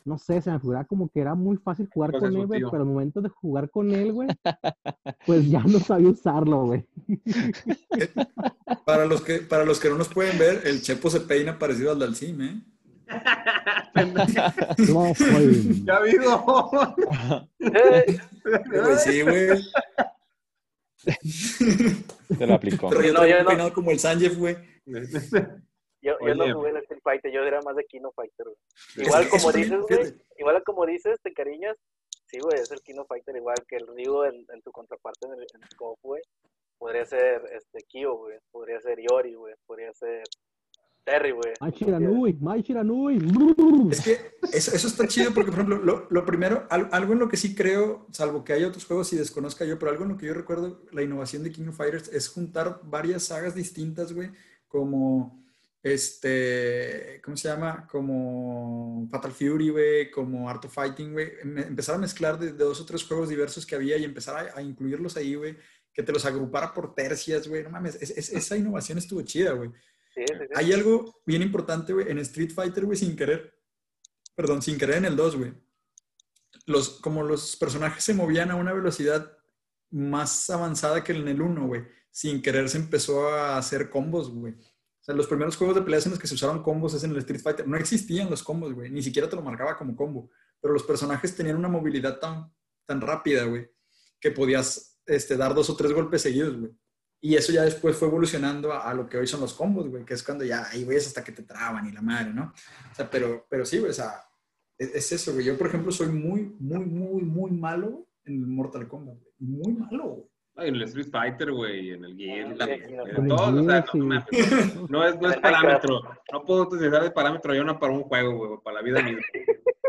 no 0.06 0.18
sé, 0.18 0.42
se 0.42 0.52
me 0.52 0.60
figuraba 0.60 0.86
como 0.86 1.10
que 1.10 1.20
era 1.20 1.36
muy 1.36 1.58
fácil 1.58 1.90
jugar 1.94 2.12
Pues 2.12 2.24
con 2.24 2.36
él, 2.36 2.46
güey. 2.48 2.62
Pero 2.62 2.78
al 2.84 2.86
momento 2.88 3.22
de 3.22 3.30
jugar 3.30 3.70
con 3.70 3.92
él, 3.92 4.14
güey, 4.14 4.30
pues 5.26 5.50
ya 5.50 5.64
no 5.64 5.80
sabía 5.80 6.10
usarlo, 6.10 6.66
güey. 6.66 6.86
Para 8.86 9.06
los, 9.06 9.22
que, 9.22 9.40
para 9.40 9.66
los 9.66 9.80
que 9.80 9.90
no 9.90 9.98
nos 9.98 10.08
pueden 10.08 10.38
ver, 10.38 10.62
el 10.66 10.82
Chepo 10.82 11.10
se 11.10 11.20
peina 11.22 11.58
parecido 11.60 11.92
al 11.92 12.00
Dalcim, 12.00 12.42
¿eh? 12.42 12.62
No, 14.92 15.14
soy- 15.16 15.84
Ya 15.86 16.00
vivo. 16.02 16.72
Eh, 17.60 18.18
sí, 19.00 19.22
güey. 19.24 19.62
Se 20.98 22.48
lo 22.48 22.54
aplicó. 22.54 22.90
Pero 22.90 23.04
yo 23.04 23.14
No, 23.14 23.22
peinado 23.22 23.74
como 23.74 23.92
el 23.92 24.00
Sanjeev, 24.00 24.38
güey. 24.38 24.56
yo, 26.02 26.18
no 26.20 26.54
jugué 26.54 26.72
el 26.72 26.78
Street 26.78 27.02
Fighter, 27.04 27.32
yo 27.32 27.44
era 27.44 27.62
más 27.62 27.76
de 27.76 27.86
Kino 27.86 28.12
Fighter, 28.12 28.46
güey. 28.46 28.58
Igual 29.08 29.30
como 29.30 29.52
dices, 29.52 29.80
güey, 29.82 30.14
igual 30.38 30.64
como 30.64 30.86
dices, 30.86 31.20
te 31.22 31.34
cariñas, 31.34 31.78
sí, 32.26 32.40
güey, 32.40 32.60
es 32.60 32.72
el 32.72 32.82
Kino 32.82 33.06
Fighter 33.06 33.36
igual 33.36 33.58
que 33.68 33.78
el 33.78 33.88
Ryu 33.88 34.24
en, 34.24 34.46
en 34.54 34.62
tu 34.62 34.72
contraparte 34.72 35.28
en 35.28 35.34
el, 35.34 35.40
en 35.42 35.64
el 35.64 35.70
güey. 36.02 36.22
Podría 36.80 37.06
ser 37.06 37.42
este 37.54 37.80
Kyo, 37.88 38.16
güey, 38.16 38.38
podría 38.52 38.80
ser 38.82 39.00
Yori, 39.00 39.34
güey, 39.34 39.56
podría 39.66 39.92
ser 39.94 40.24
Terry, 41.08 41.32
güey. 41.32 41.54
Mai 41.62 42.62
Shiranui. 42.62 43.18
Es 43.92 44.02
que 44.02 44.18
eso, 44.52 44.76
eso 44.76 44.88
está 44.88 45.08
chido 45.08 45.34
porque, 45.34 45.52
por 45.52 45.60
ejemplo, 45.62 45.78
lo, 45.84 46.06
lo 46.10 46.26
primero, 46.26 46.68
al- 46.70 46.90
algo 46.92 47.14
en 47.14 47.20
lo 47.20 47.30
que 47.30 47.38
sí 47.38 47.56
creo, 47.56 48.08
salvo 48.12 48.44
que 48.44 48.52
haya 48.54 48.68
otros 48.68 48.86
juegos 48.86 49.14
y 49.14 49.16
desconozca 49.16 49.64
yo, 49.64 49.80
pero 49.80 49.92
algo 49.92 50.04
en 50.04 50.10
lo 50.12 50.18
que 50.18 50.26
yo 50.26 50.34
recuerdo, 50.34 50.84
la 50.92 51.02
innovación 51.02 51.44
de 51.44 51.52
King 51.52 51.70
of 51.70 51.78
Fighters 51.78 52.10
es 52.10 52.28
juntar 52.28 52.82
varias 52.84 53.24
sagas 53.24 53.56
distintas, 53.56 54.12
güey, 54.12 54.32
como, 54.68 55.42
este, 55.82 57.22
¿cómo 57.24 57.38
se 57.38 57.48
llama? 57.48 57.88
Como 57.90 59.08
Fatal 59.10 59.32
Fury, 59.32 59.70
güey, 59.70 60.12
como 60.12 60.50
Art 60.50 60.66
of 60.66 60.74
Fighting, 60.74 61.14
güey. 61.14 61.30
Em- 61.42 61.58
Empezar 61.60 61.96
a 61.96 62.00
mezclar 62.00 62.38
de, 62.38 62.48
de 62.54 62.64
dos 62.64 62.82
o 62.82 62.86
tres 62.86 63.04
juegos 63.04 63.30
diversos 63.30 63.66
que 63.66 63.76
había 63.76 63.98
y 63.98 64.04
empezar 64.04 64.36
a, 64.54 64.58
a 64.60 64.62
incluirlos 64.62 65.16
ahí, 65.18 65.36
güey, 65.36 65.56
que 65.94 66.04
te 66.04 66.12
los 66.12 66.26
agrupara 66.26 66.74
por 66.74 66.94
tercias, 66.94 67.48
güey. 67.48 67.64
No 67.64 67.70
mames, 67.70 67.96
es- 68.02 68.12
es- 68.12 68.30
esa 68.34 68.58
innovación 68.58 68.98
estuvo 68.98 69.22
chida, 69.22 69.52
güey. 69.54 69.72
Hay 70.56 70.74
algo 70.74 71.22
bien 71.26 71.42
importante, 71.42 71.94
güey, 71.94 72.10
en 72.10 72.20
Street 72.20 72.52
Fighter, 72.54 72.86
güey, 72.86 72.98
sin 72.98 73.16
querer. 73.16 73.56
Perdón, 74.36 74.62
sin 74.62 74.78
querer 74.78 74.98
en 74.98 75.06
el 75.06 75.16
2, 75.16 75.36
güey. 75.36 75.54
Los, 76.66 77.00
como 77.00 77.24
los 77.24 77.56
personajes 77.56 78.04
se 78.04 78.14
movían 78.14 78.52
a 78.52 78.56
una 78.56 78.74
velocidad 78.74 79.38
más 79.90 80.50
avanzada 80.50 81.04
que 81.04 81.14
en 81.14 81.28
el 81.28 81.42
1, 81.42 81.68
güey. 81.68 81.84
Sin 82.12 82.42
querer 82.42 82.70
se 82.70 82.78
empezó 82.78 83.30
a 83.30 83.58
hacer 83.58 83.90
combos, 83.90 84.30
güey. 84.30 84.54
O 84.54 85.04
sea, 85.08 85.16
los 85.16 85.28
primeros 85.28 85.56
juegos 85.56 85.76
de 85.76 85.82
peleas 85.84 86.06
en 86.06 86.12
los 86.12 86.20
que 86.20 86.28
se 86.28 86.36
usaron 86.36 86.62
combos 86.62 86.94
es 86.94 87.04
en 87.04 87.12
el 87.12 87.18
Street 87.18 87.42
Fighter. 87.42 87.68
No 87.68 87.78
existían 87.78 88.30
los 88.30 88.44
combos, 88.44 88.74
güey. 88.74 88.90
Ni 88.90 89.02
siquiera 89.02 89.30
te 89.30 89.36
lo 89.36 89.42
marcaba 89.42 89.78
como 89.78 89.96
combo. 89.96 90.30
Pero 90.60 90.74
los 90.74 90.84
personajes 90.84 91.36
tenían 91.36 91.58
una 91.58 91.70
movilidad 91.70 92.20
tan, 92.20 92.52
tan 92.86 93.02
rápida, 93.02 93.46
güey, 93.46 93.70
que 94.20 94.32
podías 94.32 95.00
este, 95.06 95.38
dar 95.38 95.54
dos 95.54 95.70
o 95.70 95.76
tres 95.76 95.94
golpes 95.94 96.24
seguidos, 96.24 96.58
güey. 96.58 96.72
Y 97.28 97.36
eso 97.36 97.52
ya 97.52 97.64
después 97.64 97.98
fue 97.98 98.08
evolucionando 98.08 98.72
a, 98.72 98.90
a 98.90 98.94
lo 98.94 99.10
que 99.10 99.18
hoy 99.18 99.28
son 99.28 99.42
los 99.42 99.54
combos, 99.54 99.90
güey, 99.90 100.06
que 100.06 100.14
es 100.14 100.24
cuando 100.24 100.46
ya 100.46 100.66
ahí 100.70 100.86
güey 100.86 100.96
hasta 100.96 101.26
que 101.26 101.34
te 101.34 101.44
traban 101.44 101.86
y 101.86 101.92
la 101.92 102.02
madre, 102.02 102.34
¿no? 102.34 102.54
O 102.90 102.96
sea, 102.96 103.10
pero, 103.10 103.46
pero 103.50 103.66
sí, 103.66 103.80
güey, 103.80 103.92
o 103.92 103.94
sea, 103.94 104.24
es, 104.78 104.96
es 104.96 105.12
eso, 105.12 105.34
güey. 105.34 105.44
Yo, 105.44 105.58
por 105.58 105.68
ejemplo, 105.68 105.92
soy 105.92 106.08
muy, 106.08 106.56
muy, 106.58 106.86
muy, 106.86 107.24
muy 107.24 107.52
malo 107.52 108.08
en 108.24 108.36
el 108.36 108.48
Mortal 108.48 108.88
Kombat, 108.88 109.18
güey. 109.20 109.34
Muy 109.40 109.74
malo, 109.74 110.04
güey. 110.06 110.24
Ay, 110.56 110.70
En 110.70 110.76
el 110.76 110.84
Street 110.84 111.10
Fighter, 111.12 111.52
güey, 111.52 111.92
en 111.92 112.06
el 112.06 112.16
Gear, 112.16 112.56
Ah, 112.62 112.64
en 112.64 112.94
En 112.94 113.24
el 113.24 113.28
todos, 113.28 113.42
o 113.42 113.64
sea, 113.66 113.86
no, 113.94 114.06
mames, 114.06 114.26
no 114.90 115.06
es, 115.06 115.20
no 115.20 115.30
es 115.30 115.38
parámetro. 115.42 116.02
No 116.32 116.46
puedo 116.46 116.62
utilizar 116.62 117.04
el 117.04 117.12
parámetro 117.12 117.54
yo 117.54 117.66
no 117.66 117.78
para 117.78 117.92
un 117.92 118.04
juego, 118.04 118.38
güey, 118.38 118.60
para 118.64 118.78
la 118.78 118.82
vida 118.84 119.02
misma. 119.02 119.22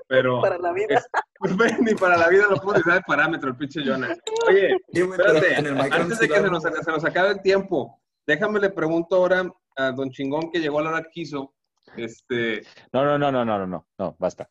Pero 0.08 0.40
Para 0.40 0.58
la 0.58 0.72
vida. 0.72 0.86
es- 0.96 1.06
ni 1.82 1.94
para 1.94 2.16
la 2.16 2.28
vida 2.28 2.44
lo 2.50 2.56
puedo 2.56 2.70
utilizar 2.78 2.96
el 2.98 3.02
parámetro, 3.04 3.50
el 3.50 3.56
pinche 3.56 3.82
Jonas. 3.84 4.18
Oye, 4.48 4.76
espérate, 4.92 5.56
antes 5.92 6.18
de 6.18 6.28
que 6.28 6.34
se 6.34 6.50
nos, 6.50 6.62
se 6.62 6.90
nos 6.90 7.04
acabe 7.04 7.30
el 7.30 7.42
tiempo, 7.42 8.00
déjame 8.26 8.58
le 8.60 8.70
pregunto 8.70 9.16
ahora 9.16 9.50
a 9.76 9.92
Don 9.92 10.10
Chingón 10.10 10.50
que 10.50 10.60
llegó 10.60 10.78
a 10.80 10.82
la 10.82 10.88
hora 10.90 11.02
que 11.02 11.10
quiso. 11.10 11.54
Este, 11.96 12.62
No, 12.92 13.04
no, 13.04 13.18
no, 13.18 13.30
no, 13.32 13.44
no, 13.44 13.58
no, 13.58 13.66
no, 13.66 13.86
no, 13.98 14.16
basta. 14.18 14.48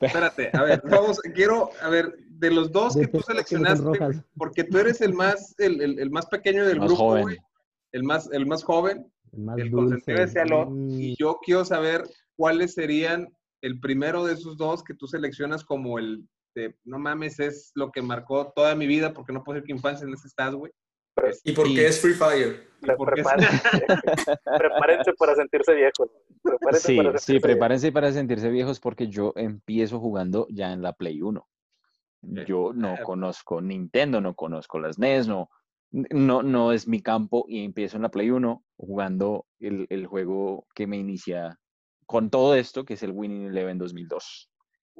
espérate, 0.00 0.50
a 0.52 0.62
ver, 0.62 0.82
vamos, 0.84 1.18
quiero, 1.34 1.70
a 1.82 1.88
ver, 1.88 2.14
de 2.28 2.50
los 2.50 2.70
dos 2.72 2.96
que 2.96 3.06
tú 3.06 3.20
seleccionaste, 3.20 4.22
porque 4.36 4.64
tú 4.64 4.78
eres 4.78 5.00
el 5.00 5.12
más, 5.14 5.54
el, 5.58 5.80
el- 5.82 5.98
el 5.98 6.10
más 6.10 6.26
pequeño 6.26 6.64
del 6.66 6.78
Más 6.78 6.88
grupo, 6.88 7.02
joven. 7.08 7.22
güey, 7.22 7.38
el 7.92 8.02
más, 8.04 8.30
el 8.32 8.46
más 8.46 8.62
joven, 8.64 9.12
El 9.32 9.40
más 9.40 9.58
el 9.58 9.70
dulce. 9.70 10.12
de 10.12 10.66
y 10.90 11.16
yo 11.18 11.38
quiero 11.44 11.64
saber 11.64 12.04
cuáles 12.36 12.74
serían 12.74 13.28
el 13.62 13.80
primero 13.80 14.24
de 14.24 14.34
esos 14.34 14.56
dos 14.56 14.82
que 14.82 14.94
tú 14.94 15.06
seleccionas 15.06 15.64
como 15.64 15.98
el 15.98 16.26
de, 16.54 16.76
no 16.84 16.98
mames, 16.98 17.38
es 17.38 17.70
lo 17.74 17.90
que 17.92 18.02
marcó 18.02 18.52
toda 18.54 18.74
mi 18.74 18.86
vida, 18.86 19.12
porque 19.12 19.32
no 19.32 19.44
puedo 19.44 19.54
decir 19.56 19.66
que 19.68 19.72
infancia 19.72 20.06
en 20.06 20.14
ese 20.14 20.26
estado, 20.26 20.58
güey. 20.58 20.72
¿Y 21.44 21.52
por 21.52 21.66
qué 21.66 21.86
es 21.86 22.00
Free 22.00 22.14
Fire? 22.14 22.68
Prepárense, 22.80 23.60
prepárense 24.58 25.12
para 25.18 25.34
sentirse 25.34 25.74
viejos. 25.74 26.08
Prepárense 26.42 26.86
Sí, 26.86 26.96
para 26.96 27.18
sí, 27.18 27.40
prepárense 27.40 27.92
para 27.92 28.12
sentirse 28.12 28.48
viejos 28.50 28.80
porque 28.80 29.08
yo 29.08 29.32
empiezo 29.36 30.00
jugando 30.00 30.46
ya 30.50 30.72
en 30.72 30.80
la 30.82 30.92
Play 30.94 31.20
1. 31.20 31.46
Yo 32.46 32.72
no 32.74 32.94
Ah. 32.94 33.02
conozco 33.02 33.60
Nintendo, 33.60 34.20
no 34.20 34.34
conozco 34.34 34.78
las 34.78 34.98
NES, 34.98 35.26
no, 35.28 35.50
no, 35.90 36.42
no 36.42 36.72
es 36.72 36.88
mi 36.88 37.00
campo 37.02 37.44
y 37.48 37.64
empiezo 37.64 37.96
en 37.96 38.02
la 38.02 38.10
Play 38.10 38.30
1 38.30 38.64
jugando 38.76 39.46
el, 39.58 39.86
el 39.90 40.06
juego 40.06 40.66
que 40.74 40.86
me 40.86 40.96
inicia 40.96 41.58
con 42.10 42.28
todo 42.28 42.56
esto, 42.56 42.84
que 42.84 42.94
es 42.94 43.04
el 43.04 43.12
Winning 43.12 43.46
Eleven 43.46 43.78
2002, 43.78 44.50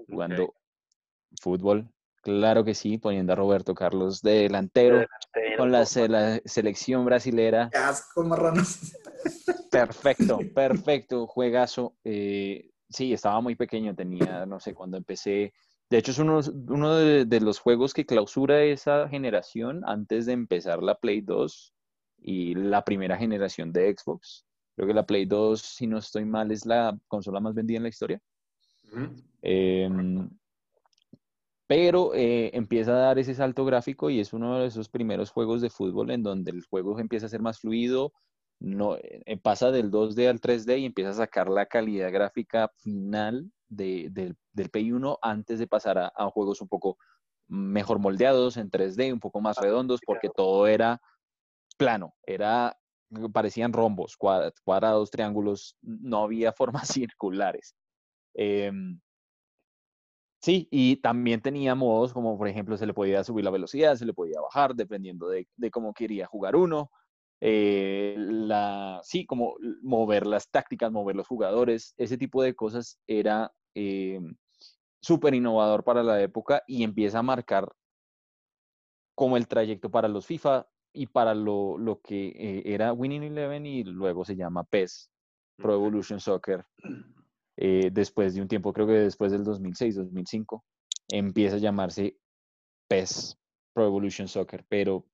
jugando 0.06 0.54
fútbol, 1.40 1.88
claro 2.22 2.64
que 2.64 2.72
sí, 2.72 2.98
poniendo 2.98 3.32
a 3.32 3.36
Roberto 3.36 3.74
Carlos 3.74 4.22
de 4.22 4.42
delantero 4.42 5.04
con 5.56 5.72
la, 5.72 5.86
se- 5.86 6.08
la 6.08 6.40
selección 6.44 7.04
brasilera. 7.04 7.68
¡Qué 7.72 7.78
asco, 7.78 8.22
marranos! 8.22 8.92
Perfecto, 9.72 10.38
perfecto, 10.54 11.26
juegazo. 11.26 11.96
Eh, 12.04 12.70
sí, 12.88 13.12
estaba 13.12 13.40
muy 13.40 13.56
pequeño, 13.56 13.92
tenía, 13.96 14.46
no 14.46 14.60
sé, 14.60 14.72
cuando 14.72 14.96
empecé. 14.96 15.52
De 15.90 15.98
hecho, 15.98 16.12
es 16.12 16.18
uno, 16.20 16.38
uno 16.68 16.94
de, 16.94 17.24
de 17.24 17.40
los 17.40 17.58
juegos 17.58 17.92
que 17.92 18.06
clausura 18.06 18.62
esa 18.62 19.08
generación 19.08 19.82
antes 19.84 20.26
de 20.26 20.32
empezar 20.34 20.80
la 20.80 20.94
Play 20.94 21.22
2 21.22 21.74
y 22.22 22.54
la 22.54 22.84
primera 22.84 23.16
generación 23.16 23.72
de 23.72 23.92
Xbox. 23.96 24.46
Creo 24.80 24.88
que 24.88 24.94
la 24.94 25.04
Play 25.04 25.26
2, 25.26 25.60
si 25.60 25.86
no 25.86 25.98
estoy 25.98 26.24
mal, 26.24 26.50
es 26.50 26.64
la 26.64 26.98
consola 27.06 27.38
más 27.38 27.54
vendida 27.54 27.76
en 27.76 27.82
la 27.82 27.90
historia. 27.90 28.18
Ujú. 28.90 29.14
Em, 29.42 30.30
pero 31.66 32.14
eh, 32.14 32.50
empieza 32.54 32.92
a 32.92 33.00
dar 33.00 33.18
ese 33.18 33.34
salto 33.34 33.66
gráfico 33.66 34.08
y 34.08 34.20
es 34.20 34.32
uno 34.32 34.58
de 34.58 34.68
esos 34.68 34.88
primeros 34.88 35.30
juegos 35.32 35.60
de 35.60 35.68
fútbol 35.68 36.10
en 36.10 36.22
donde 36.22 36.50
el 36.50 36.64
juego 36.64 36.98
empieza 36.98 37.26
a 37.26 37.28
ser 37.28 37.42
más 37.42 37.58
fluido, 37.58 38.14
no, 38.58 38.96
eh, 38.96 39.36
pasa 39.42 39.70
del 39.70 39.90
2D 39.90 40.30
al 40.30 40.40
3D 40.40 40.78
y 40.78 40.86
empieza 40.86 41.10
a 41.10 41.14
sacar 41.14 41.50
la 41.50 41.66
calidad 41.66 42.10
gráfica 42.10 42.72
final 42.78 43.52
de- 43.68 44.08
del, 44.10 44.34
del 44.54 44.70
Play 44.70 44.92
1 44.92 45.18
antes 45.20 45.58
de 45.58 45.66
pasar 45.66 45.98
a, 45.98 46.10
a 46.16 46.30
juegos 46.30 46.62
un 46.62 46.68
poco 46.68 46.96
mejor 47.48 47.98
moldeados 47.98 48.56
en 48.56 48.70
3D, 48.70 49.12
un 49.12 49.20
poco 49.20 49.42
más 49.42 49.58
redondos, 49.58 50.00
porque 50.06 50.30
todo 50.34 50.66
era 50.66 51.02
plano, 51.76 52.14
era, 52.26 52.79
parecían 53.32 53.72
rombos, 53.72 54.16
cuad- 54.16 54.52
cuadrados, 54.64 55.10
triángulos, 55.10 55.76
no 55.82 56.24
había 56.24 56.52
formas 56.52 56.88
circulares. 56.88 57.74
Em, 58.34 59.00
Sí, 60.42 60.68
y 60.70 60.96
también 60.96 61.42
tenía 61.42 61.74
modos 61.74 62.14
como, 62.14 62.38
por 62.38 62.48
ejemplo, 62.48 62.76
se 62.78 62.86
le 62.86 62.94
podía 62.94 63.22
subir 63.24 63.44
la 63.44 63.50
velocidad, 63.50 63.94
se 63.96 64.06
le 64.06 64.14
podía 64.14 64.40
bajar, 64.40 64.74
dependiendo 64.74 65.28
de, 65.28 65.46
cómo 65.70 65.92
quería 65.92 66.26
jugar 66.26 66.56
uno. 66.56 66.90
Eh, 67.42 68.14
la, 68.18 69.00
sí, 69.02 69.26
como 69.26 69.56
mover 69.82 70.26
las 70.26 70.50
tácticas, 70.50 70.90
mover 70.92 71.16
los 71.16 71.26
jugadores, 71.26 71.94
ese 71.98 72.16
tipo 72.16 72.42
de 72.42 72.54
cosas 72.54 72.98
era 73.06 73.52
eh, 73.74 74.20
súper 75.02 75.34
innovador 75.34 75.84
para 75.84 76.02
la 76.02 76.20
época 76.22 76.62
y 76.66 76.84
empieza 76.84 77.18
a 77.18 77.22
marcar 77.22 77.70
como 79.14 79.36
el 79.36 79.46
trayecto 79.46 79.90
para 79.90 80.08
los 80.08 80.26
FIFA 80.26 80.66
y 80.92 81.06
para 81.06 81.34
lo, 81.34 81.78
lo 81.78 82.00
que 82.00 82.28
eh, 82.28 82.62
era 82.66 82.92
Winning 82.92 83.22
Eleven 83.24 83.66
y 83.66 83.84
luego 83.84 84.24
se 84.24 84.36
llama 84.36 84.64
PES, 84.64 85.10
Pro 85.56 85.74
Evolution 85.74 86.20
Soccer 86.20 86.64
eh, 87.56 87.90
después 87.92 88.34
de 88.34 88.42
un 88.42 88.48
tiempo, 88.48 88.72
creo 88.72 88.86
que 88.86 88.94
después 88.94 89.32
del 89.32 89.44
2006, 89.44 89.96
2005, 89.96 90.64
empieza 91.08 91.56
a 91.56 91.60
llamarse 91.60 92.16
PES, 92.88 93.38
Pro 93.72 93.86
Evolution 93.86 94.28
Soccer, 94.28 94.64
pero 94.68 95.06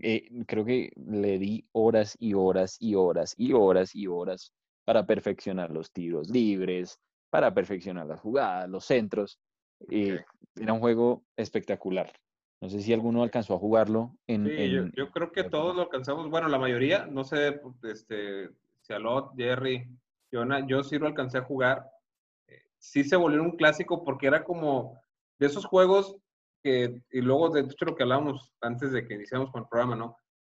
eh, 0.00 0.28
creo 0.46 0.64
que 0.64 0.92
le 0.96 1.38
di 1.38 1.66
horas 1.72 2.16
y 2.18 2.34
horas 2.34 2.76
y 2.80 2.94
horas 2.94 3.34
y 3.36 3.52
horas 3.52 3.94
y 3.94 4.06
horas 4.06 4.52
para 4.84 5.06
perfeccionar 5.06 5.70
los 5.70 5.92
tiros 5.92 6.28
libres, 6.30 6.98
para 7.30 7.54
perfeccionar 7.54 8.06
las 8.06 8.20
jugadas, 8.20 8.68
los 8.68 8.84
centros. 8.84 9.38
eh, 9.90 10.24
Era 10.56 10.72
un 10.72 10.80
juego 10.80 11.24
espectacional. 11.36 12.12
No 12.62 12.68
sé 12.70 12.80
si 12.80 12.92
alguno 12.92 13.24
alcanzó 13.24 13.54
a 13.54 13.58
jugarlo 13.58 14.16
en... 14.28 14.46
Sí, 14.46 14.70
yo, 14.70 14.82
en- 14.82 14.92
yo 14.92 15.10
creo 15.10 15.32
que 15.32 15.42
todos 15.44 15.74
lo 15.74 15.82
alcanzamos, 15.82 16.30
bueno, 16.30 16.46
la 16.48 16.58
mayoría, 16.60 17.06
no 17.06 17.24
sé, 17.24 17.60
este, 17.82 18.50
Cialot, 18.82 19.32
Jerry, 19.36 19.86
Jonah, 20.32 20.64
yo 20.66 20.82
sí 20.84 20.96
lo 20.98 21.08
alcancé 21.08 21.38
a 21.38 21.42
jugar. 21.42 21.84
Eh, 22.46 22.62
Sí 22.78 23.02
se 23.04 23.16
volvió 23.16 23.42
un 23.42 23.56
clásico 23.56 24.04
porque 24.04 24.28
era 24.28 24.44
como 24.44 24.96
de 25.40 25.46
esos 25.48 25.64
juegos 25.66 26.16
que, 26.62 27.02
y 27.10 27.20
luego 27.20 27.50
de 27.50 27.62
hecho 27.62 27.84
lo 27.84 27.96
que 27.96 28.04
hablábamos 28.04 28.52
antes 28.60 28.92
de 28.92 29.06
que 29.08 29.14
iniciamos 29.14 29.50
con 29.50 29.62
el 29.62 29.68
programa, 29.68 29.96
¿no? 29.96 30.16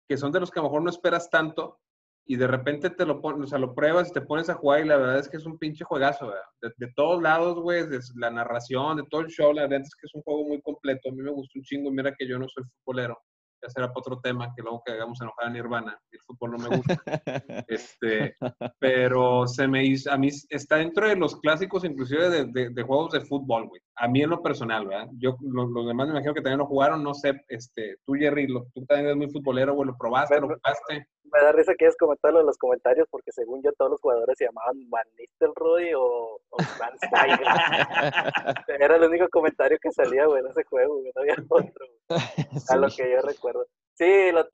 que 0.08 0.16
son 0.16 0.32
de 0.32 0.40
los 0.40 0.50
que 0.50 0.58
a 0.58 0.62
lo 0.62 0.68
mejor 0.68 0.82
no 0.82 0.90
esperas 0.90 1.30
tanto 1.30 1.78
y 2.24 2.36
de 2.36 2.46
repente 2.46 2.90
te 2.90 3.04
lo 3.04 3.20
pones, 3.20 3.44
o 3.44 3.46
sea, 3.46 3.58
lo 3.58 3.74
pruebas 3.74 4.08
y 4.08 4.12
te 4.12 4.20
pones 4.20 4.48
a 4.48 4.54
jugar 4.54 4.80
y 4.80 4.88
la 4.88 4.96
verdad 4.96 5.18
es 5.18 5.28
que 5.28 5.36
es 5.36 5.46
un 5.46 5.58
pinche 5.58 5.84
juegazo, 5.84 6.28
¿verdad? 6.28 6.42
De, 6.60 6.72
de 6.76 6.92
todos 6.94 7.20
lados, 7.20 7.58
güey, 7.58 7.86
de 7.86 7.98
la 8.16 8.30
narración, 8.30 8.96
de 8.96 9.04
todo 9.10 9.22
el 9.22 9.28
show, 9.28 9.52
la 9.52 9.62
verdad 9.62 9.80
es 9.80 9.94
que 9.94 10.06
es 10.06 10.14
un 10.14 10.22
juego 10.22 10.44
muy 10.44 10.60
completo. 10.62 11.08
A 11.08 11.12
mí 11.12 11.22
me 11.22 11.30
gustó 11.30 11.58
un 11.58 11.64
chingo 11.64 11.90
y 11.90 11.94
mira 11.94 12.14
que 12.16 12.26
yo 12.26 12.38
no 12.38 12.48
soy 12.48 12.64
futbolero. 12.84 13.18
Ya 13.60 13.68
será 13.68 13.86
para 13.88 14.00
otro 14.00 14.20
tema 14.20 14.52
que 14.56 14.62
luego 14.62 14.82
que 14.84 14.92
hagamos 14.92 15.20
enojar 15.20 15.46
a 15.46 15.50
Nirvana. 15.50 15.96
El 16.10 16.20
fútbol 16.20 16.52
no 16.52 16.58
me 16.58 16.76
gusta. 16.76 17.02
este, 17.68 18.34
pero 18.80 19.46
se 19.46 19.68
me 19.68 19.84
hizo, 19.84 20.10
a 20.10 20.18
mí 20.18 20.30
está 20.48 20.76
dentro 20.76 21.08
de 21.08 21.14
los 21.14 21.36
clásicos 21.36 21.84
inclusive 21.84 22.28
de, 22.28 22.46
de, 22.46 22.70
de 22.70 22.82
juegos 22.82 23.12
de 23.12 23.20
fútbol, 23.20 23.68
güey. 23.68 23.80
A 23.96 24.08
mí 24.08 24.22
en 24.22 24.30
lo 24.30 24.42
personal, 24.42 24.86
¿verdad? 24.86 25.08
Yo, 25.18 25.36
los, 25.40 25.70
los, 25.70 25.86
demás 25.86 26.08
me 26.08 26.14
imagino 26.14 26.34
que 26.34 26.40
también 26.40 26.58
lo 26.58 26.66
jugaron, 26.66 27.04
no 27.04 27.14
sé, 27.14 27.40
este, 27.48 27.98
tú 28.04 28.14
Jerry, 28.14 28.48
lo, 28.48 28.66
tú 28.74 28.84
también 28.86 29.06
eres 29.06 29.16
muy 29.16 29.30
futbolero, 29.30 29.74
güey, 29.74 29.86
lo 29.86 29.96
probaste, 29.96 30.40
lo 30.40 30.48
jugaste 30.48 31.06
me 31.32 31.40
da 31.40 31.52
risa 31.52 31.74
que 31.74 31.86
hayas 31.86 31.96
comentarlo 31.96 32.40
en 32.40 32.46
los 32.46 32.58
comentarios 32.58 33.08
porque 33.10 33.32
según 33.32 33.62
yo 33.62 33.72
todos 33.72 33.92
los 33.92 34.00
jugadores 34.00 34.36
se 34.36 34.44
llamaban 34.44 34.88
Van 34.90 35.06
Nistelrooy 35.18 35.94
o, 35.94 36.02
o 36.02 36.56
Van 36.78 36.96
Steiger. 36.98 37.46
Era 38.80 38.96
el 38.96 39.04
único 39.04 39.28
comentario 39.30 39.78
que 39.80 39.90
salía, 39.90 40.26
güey, 40.26 40.42
en 40.42 40.50
ese 40.50 40.64
juego, 40.64 41.00
güey, 41.00 41.12
no 41.14 41.22
había 41.22 41.36
otro, 41.48 41.86
sí. 42.08 42.66
a 42.68 42.76
lo 42.76 42.88
que 42.88 43.10
yo 43.10 43.22
recuerdo. 43.22 43.66
Sí, 43.94 44.30
lo, 44.32 44.46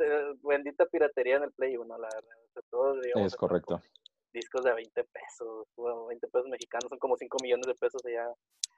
bendita 0.42 0.86
piratería 0.86 1.36
en 1.36 1.44
el 1.44 1.52
Play 1.52 1.76
1, 1.76 1.98
la 1.98 2.08
verdad. 2.08 2.64
Todos, 2.70 3.00
digamos, 3.02 3.32
es 3.32 3.36
correcto. 3.36 3.80
Discos 4.32 4.62
de 4.62 4.74
20 4.74 5.04
pesos, 5.04 5.66
20 6.08 6.26
pesos 6.28 6.48
mexicanos, 6.48 6.88
son 6.88 6.98
como 6.98 7.16
5 7.16 7.38
millones 7.42 7.66
de 7.66 7.74
pesos 7.74 8.04
allá 8.04 8.28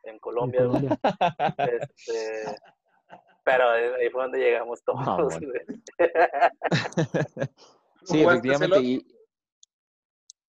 en 0.05 0.19
Colombia. 0.19 0.61
En 0.61 0.67
Colombia. 0.69 1.01
Este, 1.59 2.45
pero 3.45 3.69
ahí 3.71 4.09
fue 4.11 4.23
donde 4.23 4.39
llegamos 4.39 4.83
todos. 4.85 5.01
Ah, 5.07 5.17
bueno. 5.23 5.53
Sí, 8.11 8.21
efectivamente. 8.23 8.81
Y... 8.83 9.07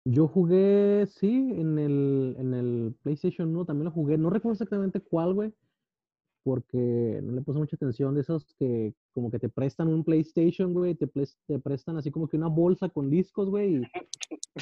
Yo 0.05 0.27
jugué, 0.27 1.07
sí, 1.07 1.53
en 1.55 1.79
el, 1.79 2.37
en 2.39 2.55
el 2.55 2.95
PlayStation 3.03 3.49
1 3.49 3.65
también 3.67 3.87
lo 3.87 3.91
jugué. 3.91 4.17
No 4.17 4.31
recuerdo 4.31 4.55
exactamente 4.55 5.01
cuál, 5.01 5.35
güey, 5.35 5.53
porque 6.43 7.21
no 7.23 7.33
le 7.33 7.43
puse 7.43 7.59
mucha 7.59 7.77
atención 7.77 8.15
de 8.15 8.23
esos 8.23 8.55
que 8.59 8.95
como 9.13 9.31
que 9.31 9.39
te 9.39 9.49
prestan 9.49 9.89
un 9.89 10.05
PlayStation, 10.05 10.73
güey, 10.73 10.95
te, 10.95 11.09
te 11.09 11.59
prestan 11.59 11.97
así 11.97 12.11
como 12.11 12.29
que 12.29 12.37
una 12.37 12.47
bolsa 12.47 12.89
con 12.89 13.11
discos, 13.11 13.51
güey, 13.51 13.77
y 13.77 13.83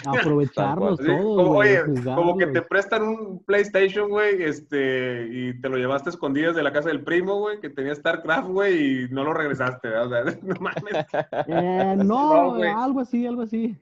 aprovecharlos 0.07 0.99
Sí, 0.99 1.07
todos, 1.07 1.43
como, 1.43 1.59
oye, 1.59 1.81
como 2.05 2.39
que 2.39 2.47
te 2.47 2.63
prestan 2.63 3.03
un 3.03 3.45
PlayStation, 3.45 4.09
güey, 4.09 4.43
este, 4.43 5.29
y 5.31 5.61
te 5.61 5.69
lo 5.69 5.77
llevaste 5.77 6.09
a 6.09 6.13
escondidas 6.13 6.57
de 6.57 6.63
la 6.63 6.73
casa 6.73 6.89
del 6.89 7.05
primo, 7.05 7.39
güey, 7.39 7.61
que 7.61 7.69
tenía 7.69 7.95
StarCraft, 7.95 8.49
güey, 8.49 9.05
y 9.05 9.09
no 9.11 9.25
lo 9.25 9.35
regresaste, 9.35 9.89
¿verdad? 9.89 10.07
O 10.07 10.31
sea, 10.31 10.39
no 10.43 10.55
mames. 10.61 11.07
Eh, 11.49 11.97
No, 12.07 12.55
algo 12.55 13.01
así, 13.01 13.27
algo 13.27 13.43
así. 13.43 13.77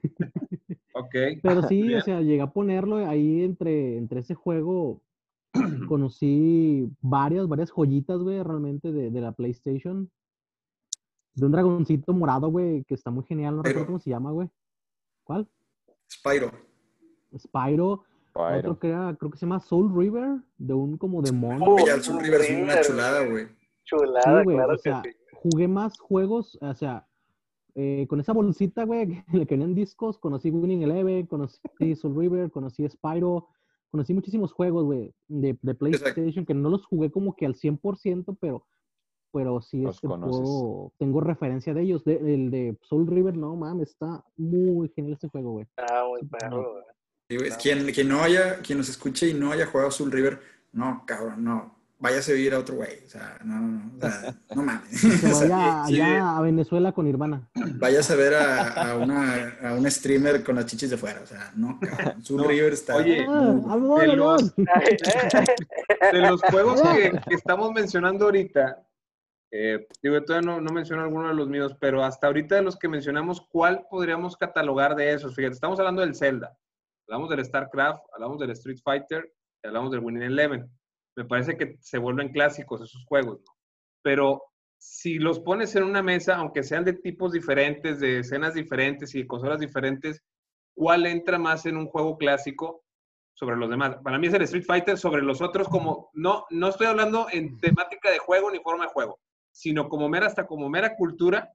Ok. 0.93 1.15
Pero 1.41 1.61
sí, 1.63 1.83
Bien. 1.83 1.99
o 1.99 2.01
sea, 2.01 2.21
llegué 2.21 2.41
a 2.41 2.51
ponerlo 2.51 2.97
ahí 3.07 3.43
entre, 3.43 3.97
entre 3.97 4.21
ese 4.21 4.33
juego. 4.33 5.01
Conocí 5.87 6.89
varias, 7.01 7.47
varias 7.47 7.71
joyitas, 7.71 8.19
güey, 8.19 8.41
realmente 8.43 8.91
de, 8.91 9.11
de 9.11 9.21
la 9.21 9.31
PlayStation. 9.31 10.09
De 11.33 11.45
un 11.45 11.51
dragoncito 11.51 12.13
morado, 12.13 12.49
güey, 12.49 12.83
que 12.85 12.93
está 12.95 13.11
muy 13.11 13.23
genial. 13.25 13.55
No 13.57 13.63
recuerdo 13.63 13.87
cómo 13.87 13.99
se 13.99 14.09
llama, 14.09 14.31
güey. 14.31 14.49
¿Cuál? 15.23 15.47
Spyro. 16.11 16.51
Spyro. 17.37 18.03
Pyro. 18.33 18.57
Otro 18.59 18.79
que 18.79 18.89
era, 18.89 19.15
creo 19.17 19.31
que 19.31 19.37
se 19.37 19.45
llama 19.45 19.59
Soul 19.59 19.93
River, 19.95 20.37
de 20.57 20.73
un 20.73 20.97
como 20.97 21.21
demonio. 21.21 21.65
Oh, 21.69 21.79
el 21.87 22.01
Soul 22.01 22.21
River 22.23 22.41
es 22.41 22.63
una 22.63 22.81
chulada, 22.81 23.19
güey. 23.21 23.31
güey. 23.31 23.47
Chulada, 23.85 24.39
Sí, 24.39 24.43
güey, 24.43 24.57
claro 24.57 24.73
o 24.73 24.77
sea, 24.77 25.01
que 25.01 25.11
sí. 25.11 25.17
jugué 25.33 25.67
más 25.67 25.97
juegos, 25.99 26.57
o 26.61 26.73
sea, 26.73 27.07
eh, 27.75 28.05
con 28.09 28.19
esa 28.19 28.33
bolsita, 28.33 28.83
güey, 28.83 29.07
que 29.31 29.37
le 29.37 29.45
querían 29.45 29.73
discos, 29.75 30.17
conocí 30.17 30.49
Winning 30.49 30.81
Eleven, 30.83 31.25
conocí 31.27 31.95
Soul 31.95 32.17
River, 32.17 32.51
conocí 32.51 32.87
Spyro, 32.89 33.47
conocí 33.95 34.13
muchísimos 34.13 34.51
juegos, 34.51 34.83
güey, 34.83 35.13
de, 35.29 35.57
de 35.61 35.73
PlayStation, 35.73 36.45
que 36.45 36.53
no 36.53 36.69
los 36.69 36.85
jugué 36.85 37.09
como 37.09 37.33
que 37.33 37.45
al 37.45 37.55
100%, 37.55 38.37
pero, 38.41 38.65
pero 39.31 39.61
sí 39.61 39.85
este, 39.85 40.05
puedo- 40.09 40.91
tengo 40.97 41.21
referencia 41.21 41.73
de 41.73 41.81
ellos. 41.83 42.03
De- 42.03 42.17
el 42.33 42.51
de 42.51 42.77
Soul 42.81 43.07
River, 43.07 43.37
no 43.37 43.55
mames, 43.55 43.91
está 43.91 44.21
muy 44.35 44.89
genial 44.89 45.13
este 45.13 45.29
juego, 45.29 45.51
güey. 45.53 45.65
Ah, 45.77 46.03
muy 46.09 46.27
perro, 46.27 46.73
güey. 46.73 46.83
Sí, 47.29 47.37
güey, 47.37 47.51
Quien, 47.51 47.85
quien 47.93 48.09
no 48.09 48.19
haya, 48.21 48.59
quien 48.59 48.77
nos 48.79 48.89
escuche 48.89 49.29
y 49.29 49.33
no 49.33 49.51
haya 49.53 49.65
jugado 49.65 49.89
Soul 49.91 50.11
River, 50.11 50.41
no, 50.73 51.03
cabrón, 51.07 51.41
no. 51.45 51.74
Váyase 51.97 52.33
a 52.33 52.35
vivir 52.35 52.53
a 52.53 52.59
otro 52.59 52.75
güey. 52.75 53.05
O 53.05 53.09
sea, 53.09 53.37
no, 53.43 53.55
no, 53.55 53.67
no. 53.67 53.91
O 53.97 54.01
sea, 54.11 54.35
no 54.55 54.61
mames. 54.63 55.01
Que 55.21 55.27
O 55.27 55.35
sea, 55.35 55.47
vaya 55.47 55.83
sí, 55.87 56.01
allá 56.01 56.37
a 56.37 56.41
Venezuela 56.41 56.91
con 56.91 57.05
Nirvana. 57.05 57.49
Vayas 57.75 58.11
a 58.11 58.15
ver 58.15 58.33
a, 58.35 58.91
a 58.91 58.97
una, 58.97 59.57
a 59.63 59.73
un 59.73 59.89
streamer 59.89 60.43
con 60.43 60.55
las 60.55 60.65
chichis 60.65 60.89
de 60.89 60.97
fuera. 60.97 61.21
O 61.21 61.25
sea, 61.25 61.51
no, 61.55 61.79
cabrón. 61.79 62.21
No, 62.29 62.43
River 62.47 62.73
está. 62.73 62.95
oye, 62.97 63.25
Ah, 63.27 63.39
bueno. 63.39 63.73
¡Amor, 63.73 64.01
de 64.01 64.07
los- 64.15 64.53
Ay, 64.73 64.97
de 66.11 66.19
los 66.19 66.41
juegos 66.41 66.81
que, 66.81 67.11
que 67.29 67.35
estamos 67.35 67.71
mencionando 67.71 68.25
ahorita, 68.25 68.85
eh, 69.51 69.87
digo, 70.03 70.21
todavía 70.23 70.51
no, 70.51 70.59
no 70.59 70.71
menciono 70.73 71.01
alguno 71.03 71.29
de 71.29 71.33
los 71.35 71.47
míos, 71.47 71.75
pero 71.79 72.03
hasta 72.03 72.27
ahorita 72.27 72.55
de 72.55 72.61
los 72.61 72.75
que 72.77 72.89
mencionamos, 72.89 73.39
¿cuál 73.49 73.85
podríamos 73.89 74.35
catalogar 74.35 74.95
de 74.95 75.13
esos? 75.13 75.33
Fíjate, 75.33 75.53
estamos 75.53 75.79
hablando 75.79 76.01
del 76.01 76.13
Zelda, 76.15 76.57
hablamos 77.07 77.29
del 77.29 77.45
StarCraft, 77.45 78.01
hablamos 78.13 78.37
del 78.39 78.51
Street 78.51 78.79
Fighter, 78.83 79.31
y 79.63 79.67
hablamos 79.67 79.91
del 79.91 80.01
Winning 80.01 80.23
Eleven. 80.23 80.69
Me 81.15 81.25
parece 81.25 81.57
que 81.57 81.77
se 81.79 81.97
vuelven 81.97 82.29
clásicos 82.31 82.81
esos 82.81 83.03
juegos, 83.05 83.39
¿no? 83.45 83.53
Pero 84.01 84.43
si 84.77 85.17
los 85.17 85.39
pones 85.39 85.75
en 85.75 85.83
una 85.83 86.03
mesa, 86.03 86.35
aunque 86.35 86.63
sean 86.63 86.83
de 86.83 86.93
tipos 86.93 87.31
diferentes, 87.31 87.99
de 87.99 88.19
escenas 88.19 88.53
diferentes 88.53 89.15
y 89.15 89.19
de 89.21 89.27
consolas 89.27 89.59
diferentes, 89.59 90.21
¿cuál 90.75 91.05
entra 91.05 91.39
más 91.39 91.65
en 91.65 91.77
un 91.77 91.87
juego 91.87 92.17
clásico 92.17 92.83
sobre 93.33 93.55
los 93.55 93.69
demás? 93.69 93.95
Para 94.03 94.19
mí 94.19 94.27
es 94.27 94.33
el 94.33 94.41
Street 94.43 94.65
Fighter 94.65 94.97
sobre 94.97 95.21
los 95.21 95.41
otros 95.41 95.67
como, 95.69 96.09
no, 96.13 96.45
no 96.49 96.67
estoy 96.67 96.87
hablando 96.87 97.27
en 97.31 97.57
temática 97.59 98.11
de 98.11 98.19
juego 98.19 98.51
ni 98.51 98.59
forma 98.59 98.85
de 98.85 98.91
juego, 98.91 99.19
sino 99.51 99.87
como 99.89 100.09
mera, 100.09 100.27
hasta 100.27 100.45
como 100.45 100.69
mera 100.69 100.95
cultura, 100.95 101.51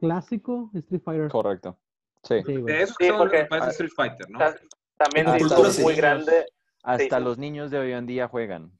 Clásico 0.00 0.70
Street 0.74 1.02
Fighter. 1.02 1.28
Correcto. 1.30 1.78
Sí. 2.24 2.42
Sí, 2.44 2.62
de 2.62 2.82
esos 2.82 2.96
Sí, 2.98 3.04
que 3.04 3.08
son, 3.08 3.18
porque- 3.18 3.38
me 3.42 3.44
parece 3.46 3.70
Street 3.70 3.92
Fighter, 3.94 4.28
¿no? 4.28 4.38
ta- 4.40 4.56
También 4.96 5.26
Como 5.26 5.38
se 5.38 5.44
cultura, 5.46 5.70
sí. 5.70 5.82
muy 5.82 5.94
grande. 5.94 6.46
Hasta 6.82 7.18
Sí. 7.18 7.24
los 7.24 7.38
niños 7.38 7.70
de 7.70 7.78
hoy 7.78 7.92
en 7.92 8.06
día 8.06 8.28
juegan. 8.28 8.72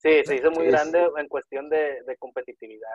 Sí, 0.00 0.10
se 0.24 0.36
hizo 0.36 0.50
muy 0.50 0.66
Es- 0.66 0.72
grande 0.72 1.00
en 1.18 1.28
cuestión 1.28 1.68
de, 1.68 2.02
de 2.06 2.16
competitividad. 2.18 2.88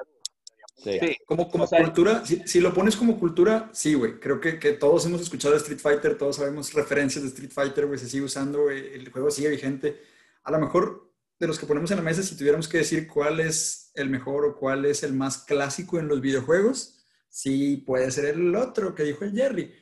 Sí. 0.75 0.97
Sí, 0.99 1.17
Como, 1.25 1.49
como 1.51 1.65
O 1.65 1.67
sea, 1.67 1.79
cultura, 1.83 2.25
si, 2.25 2.41
si 2.47 2.59
lo 2.59 2.73
pones 2.73 2.95
como 2.95 3.19
cultura, 3.19 3.69
sí, 3.73 3.93
güey. 3.93 4.19
Creo 4.19 4.39
que, 4.41 4.57
que 4.57 4.71
todos 4.73 5.05
hemos 5.05 5.21
escuchado 5.21 5.53
de 5.53 5.59
Street 5.59 5.79
Fighter, 5.79 6.17
todos 6.17 6.37
sabemos 6.37 6.73
referencias 6.73 7.23
de 7.23 7.29
Street 7.29 7.51
Fighter, 7.51 7.85
güey. 7.85 7.99
Se 7.99 8.07
sigue 8.09 8.23
usando. 8.23 8.69
El 8.71 9.11
juego 9.11 9.29
sigue 9.29 9.49
vigente. 9.49 10.01
A 10.43 10.51
lo 10.51 10.59
mejor 10.59 11.11
de 11.39 11.47
los 11.47 11.59
que 11.59 11.65
ponemos 11.67 11.91
en 11.91 11.97
la 11.97 12.03
mesa, 12.03 12.23
si 12.23 12.37
tuviéramos 12.37 12.67
que 12.67 12.79
decir 12.79 13.07
cuál 13.07 13.39
es 13.39 13.91
el 13.95 14.09
mejor 14.09 14.45
o 14.45 14.55
cuál 14.55 14.85
es 14.85 15.03
el 15.03 15.13
más 15.13 15.39
clásico 15.43 15.99
en 15.99 16.07
los 16.07 16.21
videojuegos, 16.21 17.05
sí 17.29 17.77
puede 17.85 18.09
ser 18.11 18.25
el 18.25 18.55
otro 18.55 18.95
que 18.95 19.03
dijo 19.03 19.25
el 19.25 19.33
Jerry. 19.33 19.73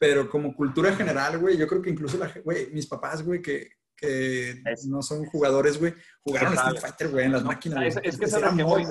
Pero 0.00 0.28
como 0.28 0.56
cultura 0.56 0.96
general, 0.96 1.38
güey, 1.38 1.56
yo 1.56 1.68
creo 1.68 1.82
que 1.82 1.90
incluso 1.90 2.18
la, 2.18 2.32
güey, 2.42 2.70
mis 2.72 2.86
papás, 2.86 3.22
güey, 3.22 3.40
que, 3.40 3.68
que 4.02 4.50
Es- 4.66 4.86
no 4.86 5.00
son 5.02 5.24
jugadores, 5.26 5.78
güey, 5.78 5.94
jugaron. 6.22 6.52
Street 6.54 6.80
Fighter, 6.80 7.08
güey, 7.10 7.26
en 7.26 7.32
las 7.32 7.42
No, 7.42 7.48
máquinas. 7.48 7.96
es- 8.02 8.18
que 8.18 8.24
es 8.26 8.40
lo 8.40 8.56
que 8.56 8.62
voy. 8.62 8.84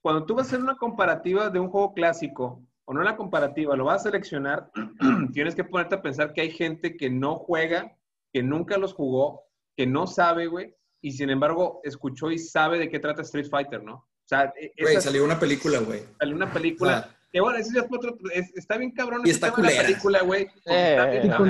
cuando 0.00 0.24
tú 0.24 0.34
vas 0.34 0.46
a 0.46 0.48
hacer 0.48 0.60
una 0.60 0.76
comparativa 0.76 1.50
de 1.50 1.58
un 1.60 1.68
juego 1.68 1.92
clásico, 1.94 2.62
o 2.84 2.94
no 2.94 3.02
la 3.02 3.16
comparativa, 3.16 3.76
lo 3.76 3.84
vas 3.84 4.00
a 4.02 4.04
seleccionar, 4.04 4.70
tienes 5.34 5.54
que 5.54 5.64
ponerte 5.64 5.96
a 5.96 6.02
pensar 6.02 6.32
que 6.32 6.40
hay 6.40 6.50
gente 6.50 6.96
que 6.96 7.10
no 7.10 7.36
juega, 7.36 7.96
que 8.32 8.42
nunca 8.42 8.78
los 8.78 8.94
jugó, 8.94 9.42
que 9.76 9.86
no 9.86 10.06
sabe, 10.06 10.46
güey, 10.46 10.74
y 11.00 11.12
sin 11.12 11.30
embargo 11.30 11.80
escuchó 11.84 12.30
y 12.30 12.38
sabe 12.38 12.78
de 12.78 12.88
qué 12.88 12.98
trata 12.98 13.22
Street 13.22 13.48
Fighter, 13.50 13.82
¿no? 13.82 13.94
O 13.94 14.28
sea, 14.28 14.52
e- 14.60 14.72
Güey, 14.80 14.94
esa- 14.94 15.02
salió 15.08 15.24
una 15.24 15.38
película, 15.38 15.78
güey. 15.80 16.02
salió 16.18 16.34
una 16.36 16.52
película. 16.52 17.08
Ah. 17.08 17.12
que 17.32 17.40
bueno, 17.42 17.58
ese 17.58 17.74
ya 17.74 17.80
es 17.82 17.86
otro, 17.92 18.16
es- 18.32 18.50
está 18.56 18.78
bien 18.78 18.92
cabrón 18.92 19.20
Y 19.24 19.28
ese 19.30 19.34
está 19.36 19.48
tema 19.54 19.56
de 19.56 19.62
la 19.62 19.68
culera. 19.82 19.88
película, 19.88 20.22
güey. 20.22 20.48
Eh, 20.64 20.96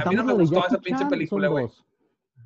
a 0.04 0.08
mí 0.10 0.16
no 0.16 0.24
me 0.24 0.32
gustó 0.32 0.66
esa 0.66 0.78
pinche 0.78 1.06
película, 1.06 1.46
güey. 1.48 1.68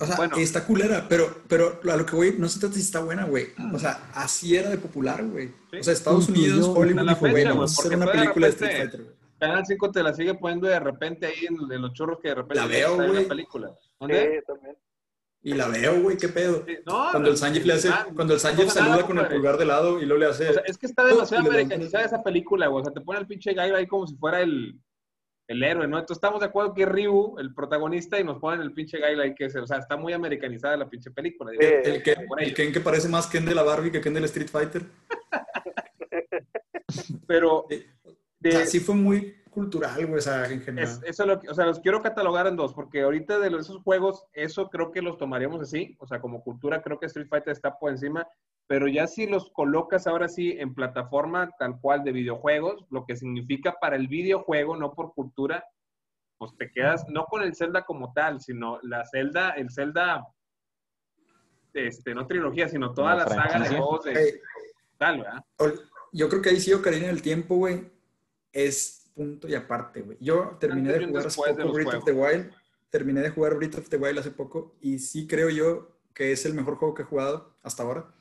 O 0.00 0.06
sea, 0.06 0.16
Bueno. 0.16 0.36
está 0.38 0.64
culera, 0.66 1.06
pero, 1.08 1.42
pero 1.46 1.78
a 1.92 1.96
lo 1.96 2.06
que 2.06 2.16
voy, 2.16 2.34
no 2.38 2.48
se 2.48 2.58
trata 2.58 2.74
si 2.74 2.80
está 2.80 3.00
buena, 3.00 3.24
güey. 3.26 3.48
O 3.72 3.78
sea, 3.78 4.10
así 4.14 4.56
era 4.56 4.70
de 4.70 4.78
popular, 4.78 5.22
güey. 5.24 5.52
O 5.78 5.82
sea, 5.82 5.92
Estados 5.92 6.28
Incluyó- 6.28 6.52
Unidos, 6.54 6.68
Hollywood 6.74 7.08
dijo, 7.08 7.20
güey, 7.20 7.32
fecha, 7.34 7.48
vamos 7.50 7.78
a 7.78 7.80
hacer 7.82 7.96
una 7.96 8.06
de 8.06 8.12
película 8.12 8.46
de 8.46 8.52
repente- 8.52 8.64
Street 8.72 8.82
Fighter, 8.90 9.02
güey. 9.04 9.16
Canal 9.38 9.64
5 9.66 9.90
te 9.90 10.02
la 10.02 10.12
sigue 10.14 10.34
poniendo 10.34 10.66
de 10.68 10.80
repente 10.80 11.26
ahí 11.26 11.46
en, 11.48 11.72
en 11.72 11.80
los 11.82 11.92
churros 11.94 12.18
que 12.20 12.28
de 12.28 12.34
repente 12.34 12.54
La 12.56 12.66
veo, 12.66 12.96
güey. 12.96 13.22
la 13.22 13.28
película. 13.28 13.70
¿Dónde? 13.98 14.36
Sí, 14.40 14.46
también. 14.46 14.76
Y 15.42 15.54
la 15.54 15.68
veo, 15.68 16.02
güey, 16.02 16.18
qué 16.18 16.28
pedo. 16.28 16.62
Sí, 16.66 16.76
no, 16.84 17.08
Cuando 17.10 17.30
el 17.30 17.36
Sanjif 17.38 17.64
le 17.64 17.72
hace, 17.72 17.88
cuando 18.14 18.34
el 18.34 18.36
no 18.36 18.38
Sanjif 18.38 18.68
saluda 18.70 18.90
nada, 18.96 19.06
con 19.06 19.18
el 19.18 19.26
pulgar 19.28 19.56
de 19.56 19.64
lado 19.64 19.98
y 20.00 20.04
luego 20.04 20.20
le 20.20 20.26
hace. 20.26 20.50
O 20.50 20.52
sea, 20.52 20.62
es 20.66 20.76
que 20.76 20.84
está 20.86 21.04
demasiado 21.06 21.46
americanizada 21.46 22.04
esa 22.04 22.22
película, 22.22 22.66
güey. 22.66 22.82
O 22.82 22.84
sea, 22.84 22.92
te 22.92 23.00
pone 23.00 23.18
el 23.20 23.26
pinche 23.26 23.54
gallo 23.54 23.76
ahí 23.76 23.86
como 23.86 24.06
si 24.06 24.16
fuera 24.16 24.42
el, 24.42 24.78
el 25.50 25.64
héroe, 25.64 25.88
¿no? 25.88 25.98
Entonces 25.98 26.18
estamos 26.18 26.38
de 26.38 26.46
acuerdo 26.46 26.72
que 26.72 26.82
es 26.82 26.88
Ryu, 26.88 27.36
el 27.38 27.52
protagonista, 27.52 28.20
y 28.20 28.24
nos 28.24 28.38
ponen 28.38 28.60
el 28.60 28.72
pinche 28.72 29.00
gallo 29.00 29.20
ahí 29.20 29.34
que 29.34 29.46
es, 29.46 29.56
o 29.56 29.66
sea, 29.66 29.78
está 29.78 29.96
muy 29.96 30.12
americanizada 30.12 30.76
la 30.76 30.88
pinche 30.88 31.10
película. 31.10 31.50
digo, 31.50 31.62
Sí. 31.62 31.90
el 31.90 32.02
que, 32.04 32.16
el. 32.38 32.54
Ken 32.54 32.72
que 32.72 32.80
parece 32.80 33.08
más 33.08 33.26
Ken 33.26 33.44
de 33.44 33.54
la 33.54 33.64
Barbie 33.64 33.90
que 33.90 34.00
Ken 34.00 34.14
del 34.14 34.24
Street 34.26 34.48
Fighter. 34.48 34.82
Pero 37.26 37.66
Sí. 37.68 37.84
De, 38.40 38.48
O 38.48 38.52
sea, 38.52 38.66
sí 38.66 38.80
fue 38.80 38.94
muy, 38.94 39.36
cultural, 39.50 40.06
güey, 40.06 40.18
o 40.18 40.22
sea, 40.22 40.46
en 40.48 40.60
general. 40.62 40.88
Es- 40.88 41.00
eso 41.02 41.26
lo, 41.26 41.40
que- 41.40 41.48
o 41.48 41.54
sea, 41.54 41.66
los 41.66 41.80
quiero 41.80 42.00
catalogar 42.02 42.46
en 42.46 42.56
dos, 42.56 42.72
porque 42.72 43.02
ahorita 43.02 43.38
de 43.40 43.50
los- 43.50 43.62
esos 43.66 43.82
juegos, 43.82 44.24
eso 44.32 44.70
creo 44.70 44.92
que 44.92 45.02
los 45.02 45.18
tomaríamos 45.18 45.60
así, 45.60 45.96
o 45.98 46.06
sea, 46.06 46.20
como 46.20 46.42
cultura 46.42 46.82
creo 46.82 46.98
que 47.00 47.06
Street 47.06 47.26
Fighter 47.28 47.52
está 47.52 47.76
por 47.78 47.90
encima, 47.90 48.26
pero 48.68 48.86
ya 48.86 49.08
si 49.08 49.26
los 49.26 49.50
colocas 49.50 50.06
ahora 50.06 50.28
sí 50.28 50.52
en 50.58 50.72
plataforma 50.74 51.50
tal 51.58 51.80
cual 51.80 52.04
de 52.04 52.12
videojuegos, 52.12 52.86
lo 52.90 53.04
que 53.04 53.16
significa 53.16 53.76
para 53.80 53.96
el 53.96 54.06
videojuego, 54.06 54.76
no 54.76 54.92
por 54.94 55.12
cultura, 55.14 55.64
pues 56.38 56.56
te 56.56 56.70
quedas 56.70 57.04
no 57.08 57.24
con 57.26 57.42
el 57.42 57.54
Zelda 57.56 57.84
como 57.84 58.12
tal, 58.12 58.40
sino 58.40 58.78
la 58.82 59.04
Zelda, 59.04 59.50
el 59.50 59.70
Zelda, 59.72 60.28
este, 61.74 62.14
no 62.14 62.26
trilogía, 62.26 62.68
sino 62.68 62.94
toda 62.94 63.14
la 63.16 63.28
saga 63.28 63.58
de 63.60 63.68
juegos 63.76 64.04
de 64.04 64.40
tal, 64.96 65.18
¿verdad? 65.18 65.44
yo 66.12 66.28
creo 66.28 66.42
que 66.42 66.50
ahí 66.50 66.60
sí 66.60 66.72
Ocarina 66.72 67.06
del 67.08 67.22
Tiempo, 67.22 67.56
güey, 67.56 67.90
es 68.52 69.10
punto 69.14 69.48
y 69.48 69.54
aparte, 69.54 70.02
güey. 70.02 70.16
Yo 70.20 70.56
terminé 70.60 70.90
Antes 70.90 71.00
de 71.02 71.06
jugar 71.08 71.26
hace 71.26 71.54
poco 71.54 71.72
Breath 71.72 71.94
of 71.94 72.04
the 72.04 72.12
Wild, 72.12 72.50
terminé 72.90 73.20
de 73.20 73.30
jugar 73.30 73.56
Breath 73.56 73.74
of 73.78 73.88
the 73.88 73.96
Wild 73.96 74.18
hace 74.18 74.30
poco 74.30 74.76
y 74.80 74.98
sí 74.98 75.26
creo 75.26 75.50
yo 75.50 75.96
que 76.14 76.32
es 76.32 76.44
el 76.46 76.54
mejor 76.54 76.76
juego 76.76 76.94
que 76.94 77.02
he 77.02 77.06
jugado 77.06 77.56
hasta 77.62 77.82
ahora. 77.82 78.12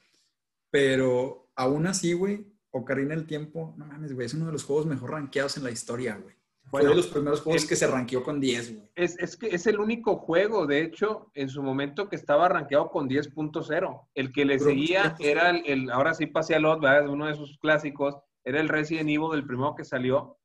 Pero 0.69 1.47
aún 1.55 1.87
así, 1.87 2.13
güey, 2.13 2.45
Ocarina 2.71 3.15
del 3.15 3.25
Tiempo, 3.25 3.73
no 3.77 3.85
mames, 3.85 4.13
güey, 4.13 4.25
es 4.27 4.33
uno 4.33 4.45
de 4.45 4.51
los 4.51 4.63
juegos 4.63 4.85
mejor 4.85 5.11
rankeados 5.11 5.57
en 5.57 5.63
la 5.63 5.71
historia, 5.71 6.17
güey. 6.21 6.35
Fue 6.69 6.81
Bueno, 6.81 6.89
de 6.91 6.95
los 6.97 7.07
primeros 7.07 7.41
juegos 7.41 7.63
el- 7.63 7.67
que 7.69 7.75
se 7.75 7.87
rankeó 7.87 8.21
con 8.23 8.39
10, 8.39 8.75
güey. 8.75 8.89
Es, 8.95 9.17
es 9.17 9.35
que 9.35 9.47
es 9.47 9.65
el 9.65 9.79
único 9.79 10.17
juego, 10.17 10.67
de 10.67 10.83
hecho, 10.83 11.31
en 11.33 11.49
su 11.49 11.63
momento 11.63 12.07
que 12.09 12.15
estaba 12.15 12.47
rankeado 12.47 12.91
con 12.91 13.09
10.0. 13.09 14.07
El 14.13 14.31
que 14.31 14.45
le 14.45 14.57
Pero, 14.59 14.69
seguía 14.69 15.15
era 15.19 15.49
el, 15.49 15.63
el- 15.65 15.89
ahora 15.89 16.13
sí 16.13 16.27
pasé 16.27 16.53
a 16.53 16.59
lot, 16.59 16.79
¿verdad? 16.79 17.09
Uno 17.09 17.25
de 17.25 17.33
sus 17.33 17.57
clásicos, 17.57 18.17
era 18.43 18.59
el 18.59 18.69
Resident 18.69 19.09
Evil, 19.09 19.33
el 19.33 19.45
primero 19.45 19.75
que 19.75 19.85
salió, 19.85 20.37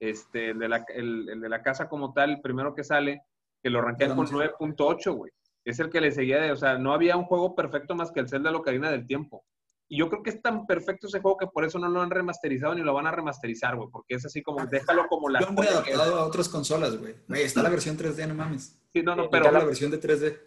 este, 0.00 0.50
el 0.50 0.58
de 0.58 0.68
la, 0.68 0.84
el, 0.88 1.28
el 1.28 1.40
de 1.40 1.48
la 1.48 1.62
casa 1.62 1.88
como 1.88 2.12
tal, 2.12 2.30
el 2.30 2.40
primero 2.40 2.74
que 2.74 2.84
sale, 2.84 3.22
que 3.62 3.70
lo 3.70 3.80
rankean 3.80 4.14
con 4.14 4.26
Pero 4.26 4.38
no 4.38 4.76
9.8, 4.76 5.14
güey. 5.14 5.32
Es 5.64 5.78
el 5.80 5.90
que 5.90 6.00
le 6.00 6.12
seguía, 6.12 6.40
de, 6.40 6.52
o 6.52 6.56
sea, 6.56 6.78
no 6.78 6.92
había 6.92 7.16
un 7.16 7.24
juego 7.24 7.54
perfecto 7.54 7.94
más 7.94 8.10
que 8.10 8.20
el 8.20 8.28
Zelda 8.28 8.50
Locarina 8.50 8.90
del 8.90 9.06
Tiempo. 9.06 9.44
Y 9.90 9.98
yo 9.98 10.08
creo 10.08 10.22
que 10.22 10.30
es 10.30 10.42
tan 10.42 10.66
perfecto 10.66 11.06
ese 11.06 11.20
juego 11.20 11.38
que 11.38 11.46
por 11.46 11.64
eso 11.64 11.78
no 11.78 11.88
lo 11.88 12.02
han 12.02 12.10
remasterizado 12.10 12.74
ni 12.74 12.82
lo 12.82 12.92
van 12.92 13.06
a 13.06 13.10
remasterizar, 13.10 13.74
güey, 13.76 13.88
porque 13.90 14.14
es 14.16 14.24
así 14.24 14.42
como, 14.42 14.64
déjalo 14.66 15.06
como 15.08 15.30
la 15.30 15.40
Lo 15.40 15.48
han 15.48 15.56
readaptado 15.56 16.16
a 16.16 16.26
otras 16.26 16.48
consolas, 16.48 16.96
güey. 16.98 17.14
Está 17.42 17.62
la 17.62 17.70
versión 17.70 17.96
3D, 17.96 18.28
no 18.28 18.34
mames. 18.34 18.78
Sí, 18.92 19.02
no, 19.02 19.16
no, 19.16 19.30
pero 19.30 19.46
Está 19.46 19.58
la 19.58 19.64
versión 19.64 19.90
de 19.90 20.00
3D. 20.00 20.38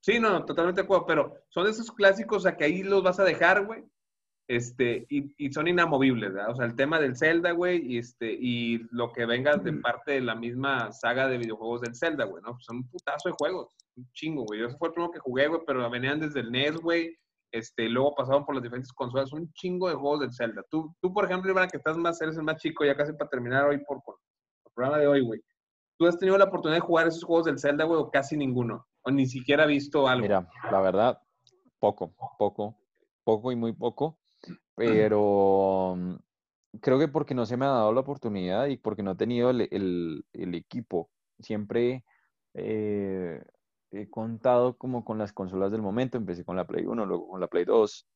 Sí, 0.00 0.18
no, 0.18 0.30
no, 0.30 0.44
totalmente 0.44 0.80
de 0.80 0.84
acuerdo, 0.84 1.06
pero 1.06 1.34
son 1.48 1.68
esos 1.68 1.92
clásicos 1.92 2.44
a 2.46 2.56
que 2.56 2.64
ahí 2.64 2.82
los 2.82 3.02
vas 3.02 3.20
a 3.20 3.24
dejar, 3.24 3.64
güey. 3.66 3.84
Este, 4.48 5.06
y, 5.08 5.32
y 5.38 5.52
son 5.52 5.68
inamovibles, 5.68 6.32
¿verdad? 6.32 6.50
O 6.50 6.54
sea, 6.54 6.66
el 6.66 6.76
tema 6.76 6.98
del 6.98 7.16
Zelda, 7.16 7.52
güey, 7.52 7.80
y 7.86 7.98
este, 7.98 8.32
y 8.32 8.78
lo 8.90 9.12
que 9.12 9.24
venga 9.24 9.56
de 9.56 9.72
parte 9.74 10.12
de 10.12 10.20
la 10.20 10.34
misma 10.34 10.92
saga 10.92 11.28
de 11.28 11.38
videojuegos 11.38 11.82
del 11.82 11.94
Zelda, 11.94 12.24
güey, 12.24 12.42
¿no? 12.42 12.58
Son 12.60 12.78
un 12.78 12.88
putazo 12.88 13.28
de 13.28 13.34
juegos, 13.38 13.74
un 13.96 14.10
chingo, 14.12 14.44
güey. 14.44 14.60
Yo 14.60 14.66
ese 14.66 14.76
fue 14.76 14.88
el 14.88 14.94
primero 14.94 15.12
que 15.12 15.20
jugué, 15.20 15.48
güey, 15.48 15.60
pero 15.66 15.88
venían 15.88 16.20
desde 16.20 16.40
el 16.40 16.50
NES, 16.50 16.76
güey. 16.76 17.16
Este, 17.52 17.88
luego 17.88 18.14
pasaron 18.14 18.44
por 18.44 18.54
las 18.54 18.64
diferentes 18.64 18.92
consolas, 18.92 19.32
un 19.32 19.52
chingo 19.52 19.88
de 19.88 19.94
juegos 19.94 20.20
del 20.20 20.32
Zelda. 20.32 20.64
Tú, 20.70 20.94
tú 21.00 21.12
por 21.12 21.26
ejemplo, 21.26 21.50
Iván, 21.50 21.68
que 21.68 21.76
estás 21.76 21.96
más, 21.96 22.20
eres 22.20 22.36
el 22.36 22.44
más 22.44 22.56
chico, 22.56 22.84
ya 22.84 22.96
casi 22.96 23.12
para 23.12 23.28
terminar 23.28 23.66
hoy 23.66 23.78
por, 23.84 24.02
por 24.02 24.16
el 24.64 24.72
programa 24.72 24.98
de 24.98 25.06
hoy, 25.06 25.20
güey. 25.20 25.40
¿Tú 25.98 26.06
has 26.06 26.18
tenido 26.18 26.36
la 26.38 26.46
oportunidad 26.46 26.78
de 26.78 26.86
jugar 26.86 27.06
esos 27.06 27.22
juegos 27.22 27.44
del 27.44 27.58
Zelda, 27.58 27.84
güey, 27.84 28.00
o 28.00 28.10
casi 28.10 28.36
ninguno? 28.36 28.86
O 29.02 29.10
ni 29.10 29.26
siquiera 29.26 29.66
visto 29.66 30.08
algo. 30.08 30.22
Mira, 30.22 30.48
la 30.70 30.80
verdad, 30.80 31.20
poco, 31.78 32.14
poco, 32.38 32.74
poco 33.22 33.52
y 33.52 33.56
muy 33.56 33.72
poco, 33.72 34.18
pero 34.74 35.94
mm, 35.96 36.14
creo 36.80 36.98
que 36.98 37.08
porque 37.08 37.34
no 37.34 37.46
se 37.46 37.56
me 37.56 37.66
ha 37.66 37.70
dado 37.70 37.92
la 37.92 38.00
oportunidad 38.00 38.66
y 38.66 38.76
porque 38.78 39.02
no 39.02 39.12
he 39.12 39.16
tenido 39.16 39.50
el, 39.50 39.62
el- 39.70 40.54
equipo. 40.54 41.10
Siempre 41.40 42.04
eh, 42.54 43.42
he 43.90 44.08
contado 44.10 44.76
como 44.78 45.04
con 45.04 45.18
las 45.18 45.32
consolas 45.32 45.72
del 45.72 45.82
momento, 45.82 46.16
empecé 46.18 46.44
con 46.44 46.56
la 46.56 46.66
Play 46.66 46.86
1, 46.86 47.06
luego 47.06 47.28
con 47.28 47.40
la 47.40 47.48
Play 47.48 47.64
2, 47.64 48.06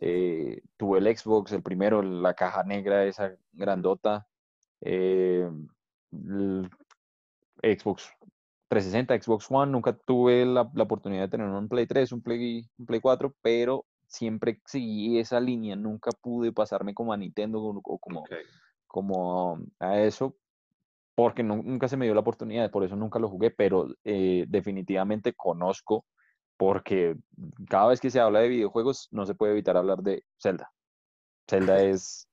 eh, 0.00 0.62
tuve 0.76 0.98
el 0.98 1.16
Xbox, 1.16 1.52
el 1.52 1.62
primero, 1.62 2.02
la 2.02 2.34
caja 2.34 2.64
negra, 2.64 3.04
esa 3.04 3.36
grandota, 3.52 4.26
eh, 4.80 5.48
Xbox 7.62 8.10
360, 8.68 9.22
Xbox 9.22 9.46
One, 9.50 9.72
nunca 9.72 9.92
tuve 9.96 10.44
la, 10.46 10.70
la 10.74 10.82
oportunidad 10.84 11.22
de 11.22 11.28
tener 11.28 11.46
un 11.48 11.68
Play 11.68 11.86
3, 11.86 12.12
un 12.12 12.22
Play, 12.22 12.68
un 12.78 12.86
Play 12.86 13.00
4, 13.00 13.34
pero 13.42 13.86
siempre 14.12 14.60
seguí 14.66 15.18
esa 15.18 15.40
línea, 15.40 15.74
nunca 15.74 16.10
pude 16.12 16.52
pasarme 16.52 16.92
como 16.94 17.12
a 17.12 17.16
Nintendo 17.16 17.60
o 17.62 17.98
como, 17.98 18.24
como 18.86 19.58
a 19.80 20.00
eso, 20.00 20.36
porque 21.14 21.42
nu- 21.42 21.62
nunca 21.62 21.88
se 21.88 21.96
me 21.96 22.04
dio 22.04 22.14
la 22.14 22.20
oportunidad, 22.20 22.70
por 22.70 22.84
eso 22.84 22.94
nunca 22.94 23.18
lo 23.18 23.28
jugué, 23.28 23.50
pero 23.50 23.88
eh, 24.04 24.44
definitivamente 24.48 25.32
conozco, 25.32 26.04
porque 26.58 27.16
cada 27.68 27.88
vez 27.88 28.00
que 28.00 28.10
se 28.10 28.20
habla 28.20 28.40
de 28.40 28.48
videojuegos 28.48 29.08
no 29.10 29.24
se 29.24 29.34
puede 29.34 29.52
evitar 29.52 29.76
hablar 29.76 30.02
de 30.02 30.24
Zelda. 30.40 30.70
Zelda 31.48 31.82
es 31.82 32.28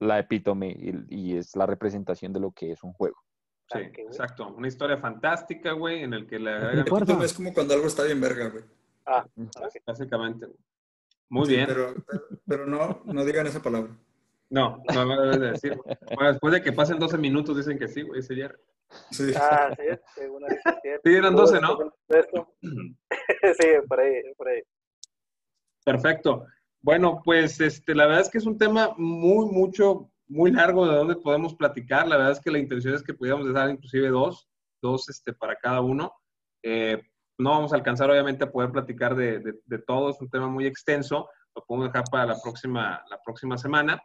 la 0.00 0.18
epítome 0.18 0.68
y, 0.78 1.32
y 1.32 1.36
es 1.38 1.56
la 1.56 1.66
representación 1.66 2.32
de 2.32 2.40
lo 2.40 2.52
que 2.52 2.70
es 2.72 2.82
un 2.84 2.92
juego. 2.92 3.16
Sí, 3.70 3.78
Ah, 3.78 3.90
güey. 3.92 4.06
exacto. 4.06 4.48
Una 4.54 4.68
historia 4.68 4.96
fantástica, 4.98 5.72
güey, 5.72 6.02
en 6.02 6.14
el 6.14 6.26
que 6.26 6.38
fuerza. 6.86 7.22
Es 7.24 7.34
como 7.34 7.52
cuando 7.52 7.74
algo 7.74 7.86
está 7.86 8.04
bien 8.04 8.20
verga, 8.20 8.48
güey. 8.48 8.64
Ah, 9.04 9.26
básicamente. 9.86 10.46
Muy 11.28 11.46
Sí, 11.46 11.56
bien. 11.56 11.66
Pero, 11.66 11.94
pero, 12.06 12.24
pero 12.46 12.66
no, 12.66 13.02
no 13.04 13.24
digan 13.24 13.46
esa 13.46 13.62
palabra. 13.62 13.90
No, 14.50 14.82
no 14.94 15.04
lo 15.04 15.22
debes 15.22 15.40
de 15.40 15.50
decir. 15.50 15.78
Bueno, 16.14 16.32
después 16.32 16.54
de 16.54 16.62
que 16.62 16.72
pasen 16.72 16.98
12 16.98 17.18
minutos 17.18 17.56
dicen 17.56 17.78
que 17.78 17.88
sí, 17.88 18.02
güey, 18.02 18.20
ese 18.20 18.34
Jerry. 18.34 18.58
Sí. 19.10 19.32
ah, 19.36 19.70
sí, 19.76 19.84
según 20.14 20.42
sí, 20.48 20.56
Sí, 21.04 21.14
eran 21.14 21.36
12, 21.36 21.60
¿no? 21.60 21.78
Sí, 23.60 23.66
por 23.86 24.00
ahí, 24.00 24.22
por 24.36 24.48
ahí. 24.48 24.62
Perfecto. 25.84 26.46
Bueno, 26.80 27.20
pues 27.24 27.60
este, 27.60 27.94
la 27.94 28.06
verdad 28.06 28.22
es 28.22 28.30
que 28.30 28.38
es 28.38 28.46
un 28.46 28.56
tema 28.56 28.94
muy, 28.96 29.46
mucho, 29.46 30.10
muy 30.26 30.50
largo 30.50 30.86
de 30.88 30.96
donde 30.96 31.16
podemos 31.16 31.54
platicar. 31.54 32.08
La 32.08 32.16
verdad 32.16 32.32
es 32.32 32.40
que 32.40 32.50
la 32.50 32.58
intención 32.58 32.94
es 32.94 33.02
que 33.02 33.14
pudiéramos 33.14 33.46
dejar 33.46 33.70
inclusive 33.70 34.08
dos, 34.08 34.48
dos 34.80 35.08
este, 35.10 35.34
para 35.34 35.56
cada 35.56 35.82
uno. 35.82 36.12
Eh, 36.62 37.02
no 37.38 37.50
vamos 37.50 37.72
a 37.72 37.76
alcanzar 37.76 38.10
obviamente 38.10 38.44
a 38.44 38.50
poder 38.50 38.70
platicar 38.70 39.14
de, 39.16 39.38
de, 39.40 39.54
de 39.64 39.78
todo, 39.78 40.10
es 40.10 40.20
un 40.20 40.28
tema 40.30 40.48
muy 40.48 40.66
extenso, 40.66 41.28
lo 41.54 41.64
podemos 41.64 41.88
dejar 41.92 42.04
para 42.10 42.26
la 42.26 42.36
próxima, 42.42 43.02
la 43.08 43.20
próxima 43.24 43.56
semana. 43.58 44.02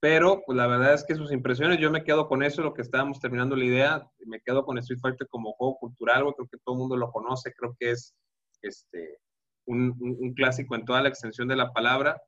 Pero 0.00 0.42
pues 0.44 0.54
la 0.56 0.66
verdad 0.66 0.92
es 0.92 1.02
que 1.04 1.14
sus 1.14 1.32
impresiones, 1.32 1.78
yo 1.78 1.90
me 1.90 2.04
quedo 2.04 2.28
con 2.28 2.42
eso, 2.42 2.60
lo 2.62 2.74
que 2.74 2.82
estábamos 2.82 3.20
terminando 3.20 3.56
la 3.56 3.64
idea, 3.64 4.06
me 4.26 4.40
quedo 4.40 4.64
con 4.64 4.76
Street 4.78 5.00
Fighter 5.00 5.26
como 5.28 5.52
juego 5.54 5.78
cultural, 5.78 6.24
creo 6.34 6.48
que 6.50 6.58
todo 6.62 6.74
el 6.74 6.80
mundo 6.80 6.96
lo 6.98 7.10
conoce, 7.10 7.54
creo 7.54 7.74
que 7.78 7.92
es 7.92 8.14
este, 8.60 9.18
un 9.66 10.34
clásico 10.34 10.74
en 10.74 10.84
toda 10.84 11.00
la 11.00 11.08
extensión 11.08 11.48
de 11.48 11.56
la 11.56 11.72
palabra. 11.72 12.20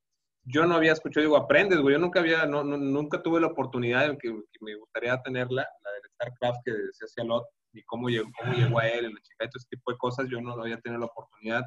Yo 0.44 0.64
no 0.64 0.76
había 0.76 0.92
escuchado, 0.92 1.24
digo, 1.26 1.36
aprendes, 1.36 1.80
güey, 1.80 1.94
yo 1.97 1.99
nunca 1.99 2.20
había, 2.20 2.47
no, 2.47 2.64
no- 2.64 2.78
nunca 2.78 3.22
tuve 3.22 3.40
la 3.40 3.49
oportunidad, 3.49 4.09
que, 4.16 4.28
que 4.30 4.59
me 4.64 4.74
gustaría 4.76 5.20
tenerla, 5.22 5.66
la 5.84 5.90
del 5.92 6.11
StarCraft 6.14 6.61
que 6.64 6.70
decía 6.72 7.09
Cialot, 7.09 7.44
y 7.77 7.83
cómo 7.85 8.09
llegó, 8.09 8.29
cómo 8.39 8.53
llegó 8.55 8.79
a 8.79 8.89
él, 8.89 9.07
y 9.11 9.12
la 9.14 9.20
chica, 9.20 9.45
todo 9.49 9.59
ese 9.59 9.68
tipo 9.68 9.91
de 9.93 9.99
cosas, 9.99 10.29
yo 10.31 10.41
no 10.41 10.53
había 10.53 10.81
tenido 10.81 11.01
la 11.01 11.07
oportunidad. 11.07 11.64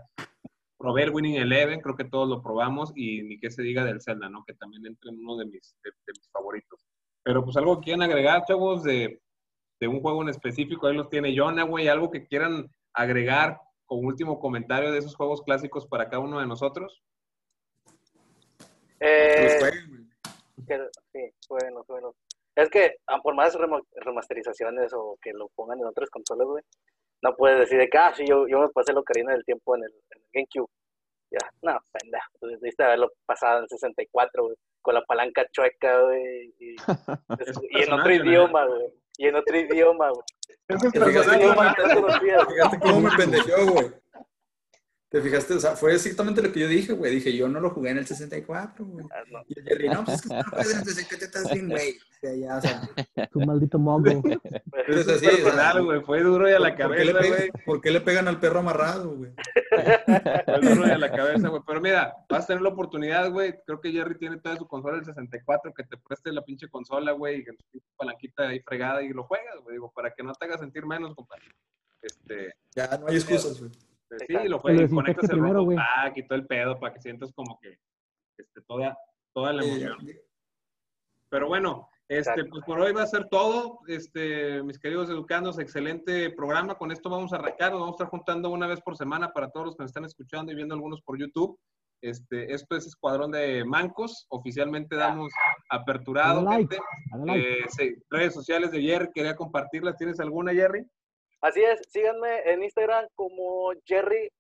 Probé 0.78 1.04
el 1.04 1.12
Winning 1.12 1.36
Eleven, 1.36 1.82
creo 1.82 1.96
que 1.96 2.06
todos 2.06 2.30
lo 2.30 2.42
probamos, 2.42 2.92
y 2.96 3.22
ni 3.24 3.40
que 3.40 3.52
se 3.52 3.62
diga 3.62 3.84
del 3.84 4.02
Zelda, 4.02 4.30
¿no? 4.30 4.44
Que 4.46 4.54
también 4.54 4.86
entra 4.86 5.12
en 5.12 5.20
uno 5.20 5.38
de 5.38 5.46
mis, 5.46 5.76
de, 5.84 5.92
de 5.92 6.14
mis 6.18 6.30
favoritos. 6.32 6.86
Pero 7.24 7.44
pues 7.44 7.58
algo 7.58 7.80
que 7.80 7.86
quieran 7.86 8.04
agregar, 8.04 8.44
chavos, 8.46 8.84
de, 8.84 9.22
de 9.80 9.88
un 9.88 10.00
juego 10.02 10.22
en 10.22 10.30
específico, 10.30 10.88
ahí 10.88 10.96
los 10.96 11.10
tiene 11.10 11.36
Jonah, 11.38 11.64
güey, 11.64 11.88
algo 11.90 12.10
que 12.10 12.26
quieran 12.26 12.72
agregar 12.94 13.60
con 13.86 14.06
último 14.06 14.40
comentario 14.40 14.92
de 14.92 15.00
esos 15.00 15.16
juegos 15.16 15.42
clásicos 15.42 15.86
para 15.88 16.10
cada 16.10 16.20
uno 16.24 16.40
de 16.40 16.46
nosotros. 16.48 17.02
Eh, 19.00 19.58
que- 20.68 20.90
sí, 21.12 21.20
bueno, 21.50 21.84
bueno. 21.88 22.16
Es 22.60 22.70
que, 22.70 22.98
ah, 23.08 23.20
por 23.24 23.36
más 23.36 23.58
remasterizaciones 23.96 24.92
o 24.94 25.18
que 25.22 25.32
lo 25.32 25.48
pongan 25.56 25.80
en 25.80 25.86
otras 25.86 26.10
consolas, 26.10 26.46
güey, 26.46 26.64
no 27.22 27.34
puedes 27.36 27.60
decir 27.60 27.80
de 27.80 27.88
que, 27.88 27.98
ah, 27.98 28.14
sí, 28.14 28.26
yo, 28.28 28.48
yo 28.48 28.60
me 28.60 28.68
pasé 28.70 28.92
lo 28.92 29.00
Ocarina 29.00 29.32
del 29.32 29.46
Tiempo 29.46 29.78
en 29.78 29.84
el, 29.84 29.92
en 29.92 30.22
el 30.22 30.28
GameCube. 30.34 30.70
Ya, 31.32 31.40
no, 31.62 31.80
pendejo, 31.92 32.32
pues, 32.40 32.60
debiste 32.60 32.84
haberlo 32.84 33.12
pasado 33.26 33.62
en 33.62 33.70
64, 33.70 34.44
güey, 34.44 34.56
con 34.82 34.96
la 34.96 35.04
palanca 35.04 35.46
chueca, 35.52 36.02
güey, 36.02 36.54
y, 36.60 36.72
y 36.72 36.76
en 37.84 37.94
otro 37.94 38.14
idioma, 38.14 38.66
güey, 38.66 38.88
y 39.18 39.28
en 39.28 39.36
otro 39.36 39.58
idioma, 39.58 40.10
güey. 40.10 40.24
Es 40.68 40.84
otro 40.84 41.06
personaje. 41.06 42.20
Fíjate 42.20 42.80
cómo 42.80 43.00
me 43.02 43.12
pendejeó, 43.16 43.72
güey. 43.72 43.92
¿Te 45.10 45.22
fijaste? 45.22 45.56
O 45.56 45.60
sea, 45.60 45.76
fue 45.76 45.96
exactamente 45.96 46.40
lo 46.40 46.52
que 46.52 46.60
yo 46.60 46.68
dije, 46.68 46.94
güey. 46.94 47.16
Dije, 47.16 47.36
yo 47.36 47.50
no 47.50 47.60
lo 47.60 47.72
jugué 47.72 47.90
en 47.90 47.98
el 47.98 48.06
64, 48.06 48.86
güey. 48.86 49.06
Ah, 49.12 49.24
no. 49.32 49.44
Y 49.48 49.58
el 49.58 49.66
Jerry, 49.66 49.90
no, 49.90 50.06
pues 50.06 50.18
es 50.18 50.22
que 50.22 50.36
no 50.36 50.44
puedes 50.52 50.72
en 50.72 50.78
el 50.78 50.86
64, 50.86 51.26
estás 51.26 51.52
bien, 51.52 51.70
güey. 51.70 51.98
O 51.98 52.20
sea, 52.22 52.36
ya, 52.36 52.58
o 52.58 52.62
sea, 52.62 53.28
Tu 53.32 53.40
maldito 53.40 53.80
mongo. 53.80 54.22
Eso 54.88 55.00
es 55.00 55.08
así, 55.08 55.26
personal, 55.26 55.84
güey. 55.84 56.02
Fue 56.02 56.22
duro 56.22 56.48
y 56.48 56.54
a 56.54 56.60
la 56.60 56.76
¿por 56.76 56.96
qué 56.96 57.06
le 57.06 57.14
cabeza, 57.14 57.36
güey. 57.36 57.52
¿Por 57.66 57.82
qué 57.82 57.92
le 57.92 58.02
pegan 58.02 58.28
al 58.28 58.40
perro 58.40 58.60
amarrado, 58.60 59.16
güey? 59.16 59.32
Fue 60.46 60.60
duro 60.62 60.88
y 60.88 60.92
a 60.92 60.98
la 61.00 61.12
cabeza, 61.12 61.48
güey. 61.48 61.62
Pero 61.66 61.82
mira, 61.82 62.14
vas 62.30 62.44
a 62.44 62.48
tener 62.48 62.62
la 62.62 62.70
oportunidad, 62.70 63.32
güey. 63.32 63.56
Creo 63.66 63.82
que 63.82 63.92
Jerry 63.92 64.16
tiene 64.16 64.38
toda 64.38 64.58
su 64.58 64.68
consola 64.68 64.98
del 64.98 65.06
64, 65.06 65.74
que 65.74 65.86
te 65.86 65.98
preste 65.98 66.32
la 66.32 66.44
pinche 66.44 66.68
consola, 66.68 67.14
güey, 67.14 67.40
y 67.40 67.46
que 67.46 67.54
tu 67.72 67.82
palanquita 67.98 68.50
ahí 68.50 68.60
fregada 68.60 69.02
y 69.02 69.10
lo 69.10 69.24
juegas, 69.24 69.56
güey. 69.64 69.78
Digo, 69.78 69.92
para 69.92 70.14
que 70.14 70.22
no 70.22 70.34
te 70.34 70.46
hagas 70.46 70.60
sentir 70.60 70.86
menos, 70.86 71.16
compadre. 71.16 71.46
Este, 72.00 72.54
Ya 72.76 72.96
no 73.00 73.08
hay 73.08 73.16
excusas, 73.16 73.60
güey. 73.60 73.72
Pues 74.10 74.24
sí, 74.28 74.48
lo 74.48 74.60
juegas 74.60 74.90
conectas 74.90 75.30
el 75.30 75.40
primero. 75.40 75.66
Pack 75.66 76.18
y 76.18 76.28
todo 76.28 76.38
el 76.38 76.48
pedo 76.48 76.80
para 76.80 76.94
que 76.94 77.02
sientas 77.02 77.32
como 77.34 77.60
que 77.60 77.78
este, 78.38 78.62
toda, 78.68 78.98
toda 79.34 79.54
la 79.54 79.64
emoción. 79.64 79.98
Pero 81.30 81.48
bueno, 81.48 81.88
este, 82.10 82.44
pues 82.46 82.64
por 82.66 82.80
hoy 82.80 82.92
va 82.92 83.04
a 83.04 83.08
ser 83.08 83.28
todo. 83.30 83.82
Este, 83.88 84.64
mis 84.64 84.80
queridos 84.80 85.10
educandos, 85.10 85.60
excelente 85.60 86.32
programa. 86.32 86.76
Con 86.76 86.92
esto 86.92 87.10
vamos 87.10 87.34
a 87.34 87.36
arrancar. 87.36 87.72
Nos 87.72 87.82
vamos 87.82 87.94
a 87.94 88.04
estar 88.04 88.10
juntando 88.10 88.50
una 88.50 88.66
vez 88.66 88.82
por 88.82 88.98
semana 88.98 89.32
para 89.32 89.52
todos 89.52 89.68
los 89.68 89.76
que 89.76 89.84
nos 89.84 89.92
están 89.92 90.06
escuchando 90.06 90.52
y 90.52 90.56
viendo 90.56 90.74
algunos 90.74 91.02
por 91.02 91.20
YouTube. 91.20 91.60
Este, 92.02 92.52
esto 92.54 92.76
es 92.76 92.88
Escuadrón 92.88 93.32
de 93.32 93.64
Mancos. 93.64 94.26
Oficialmente 94.30 94.96
damos 94.96 95.32
aperturado. 95.70 96.42
Like, 96.42 96.76
gente. 96.76 96.78
Dale 97.12 97.26
like. 97.26 97.52
Eh, 97.52 97.66
sí, 97.70 97.96
redes 98.10 98.34
sociales 98.34 98.72
de 98.72 98.82
Jerry, 98.82 99.10
quería 99.14 99.36
compartirlas. 99.36 99.98
¿Tienes 99.98 100.20
alguna, 100.20 100.52
Jerry? 100.52 100.88
Así 101.42 101.64
es, 101.64 101.80
síganme 101.90 102.42
en 102.52 102.64
Instagram 102.64 103.08
como 103.16 103.72
jerry.vzz. 103.86 104.40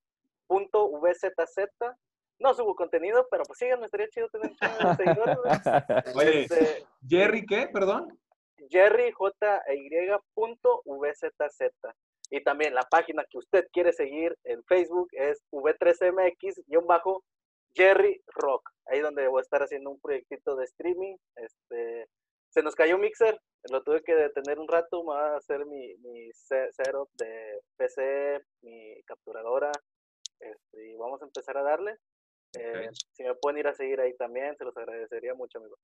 No 2.40 2.54
subo 2.54 2.76
contenido, 2.76 3.28
pero 3.30 3.44
pues 3.44 3.60
síganme, 3.60 3.86
estaría 3.86 4.08
chido 4.10 4.30
tener 4.30 4.52
de 4.52 4.96
seguidores. 4.96 5.38
Oye, 6.16 6.44
Este, 6.44 6.86
¿Jerry 7.08 7.46
qué? 7.46 7.68
Perdón. 7.68 8.18
Jerry 8.70 9.12
J 9.12 9.62
Y 12.30 12.44
también 12.44 12.74
la 12.74 12.84
página 12.84 13.26
que 13.30 13.38
usted 13.38 13.68
quiere 13.72 13.94
seguir 13.94 14.38
en 14.44 14.64
Facebook 14.66 15.10
es 15.12 15.42
V3MX-bajo 15.52 17.24
Jerry 17.74 18.22
Rock. 18.28 18.70
Ahí 18.86 19.00
donde 19.00 19.28
voy 19.28 19.40
a 19.40 19.44
estar 19.44 19.62
haciendo 19.64 19.90
un 19.90 20.00
proyectito 20.00 20.56
de 20.56 20.66
streaming. 20.66 21.16
Este, 21.36 22.08
se 22.50 22.64
nos 22.64 22.76
cayó 22.76 22.96
un 22.96 23.02
mixer, 23.02 23.40
lo 23.72 23.84
tuve 23.84 24.02
que 24.04 24.16
detener 24.16 24.60
un 24.60 24.68
rato, 24.68 25.04
me 25.04 25.14
va 25.14 25.34
a 25.34 25.38
hacer 25.38 25.66
mi, 25.66 25.96
mi 25.98 26.32
se- 26.34 26.72
setup 26.72 27.10
de 27.18 27.60
PC, 27.78 28.42
mi 28.62 29.02
capturadora. 29.04 29.72
Este, 30.40 30.92
y 30.92 30.96
vamos 30.96 31.22
a 31.22 31.26
empezar 31.26 31.58
a 31.58 31.64
darle. 31.64 31.98
Eh, 32.58 32.88
Ok. 32.90 32.96
Si 33.14 33.24
me 33.24 33.36
pueden 33.36 33.60
ir 33.60 33.68
a 33.68 33.74
seguir 33.74 34.00
ahí 34.00 34.16
también, 34.18 34.56
se 34.58 34.64
los 34.66 34.76
agradecería 34.78 35.34
mucho, 35.34 35.60
amigos. 35.60 35.80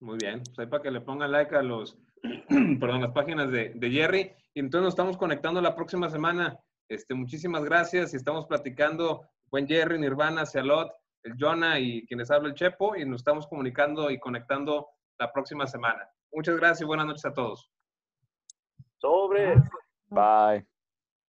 Muy 0.00 0.16
bien, 0.20 0.42
pues 0.44 0.58
ahí 0.60 0.66
para 0.66 0.82
que 0.82 0.90
le 0.90 1.00
pongan 1.00 1.30
like 1.32 1.54
a 1.54 1.62
los, 1.62 1.96
perdón, 2.80 3.02
las 3.02 3.12
páginas 3.12 3.50
de, 3.50 3.70
de 3.74 3.90
Jerry. 3.90 4.32
Y 4.54 4.60
entonces 4.60 4.84
nos 4.84 4.92
estamos 4.94 5.16
conectando 5.16 5.60
la 5.60 5.74
próxima 5.76 6.08
semana. 6.10 6.58
Este, 6.88 7.14
muchísimas 7.14 7.64
gracias 7.64 8.14
y 8.14 8.16
estamos 8.16 8.46
platicando, 8.46 9.28
buen 9.50 9.68
Jerry, 9.68 9.98
Nirvana, 9.98 10.46
Cialot, 10.46 10.90
el 11.24 11.34
Jonah 11.38 11.78
y 11.78 12.06
quienes 12.06 12.30
habla 12.30 12.48
el 12.48 12.54
Chepo 12.54 12.96
y 12.96 13.04
nos 13.04 13.20
estamos 13.20 13.46
comunicando 13.46 14.10
y 14.10 14.18
conectando 14.18 14.88
la 15.18 15.32
próxima 15.32 15.66
semana. 15.66 16.08
Muchas 16.32 16.56
gracias 16.56 16.82
y 16.82 16.84
buenas 16.84 17.06
noches 17.06 17.24
a 17.24 17.32
todos. 17.32 17.70
Sobre. 18.98 19.54
Bye. 20.08 20.66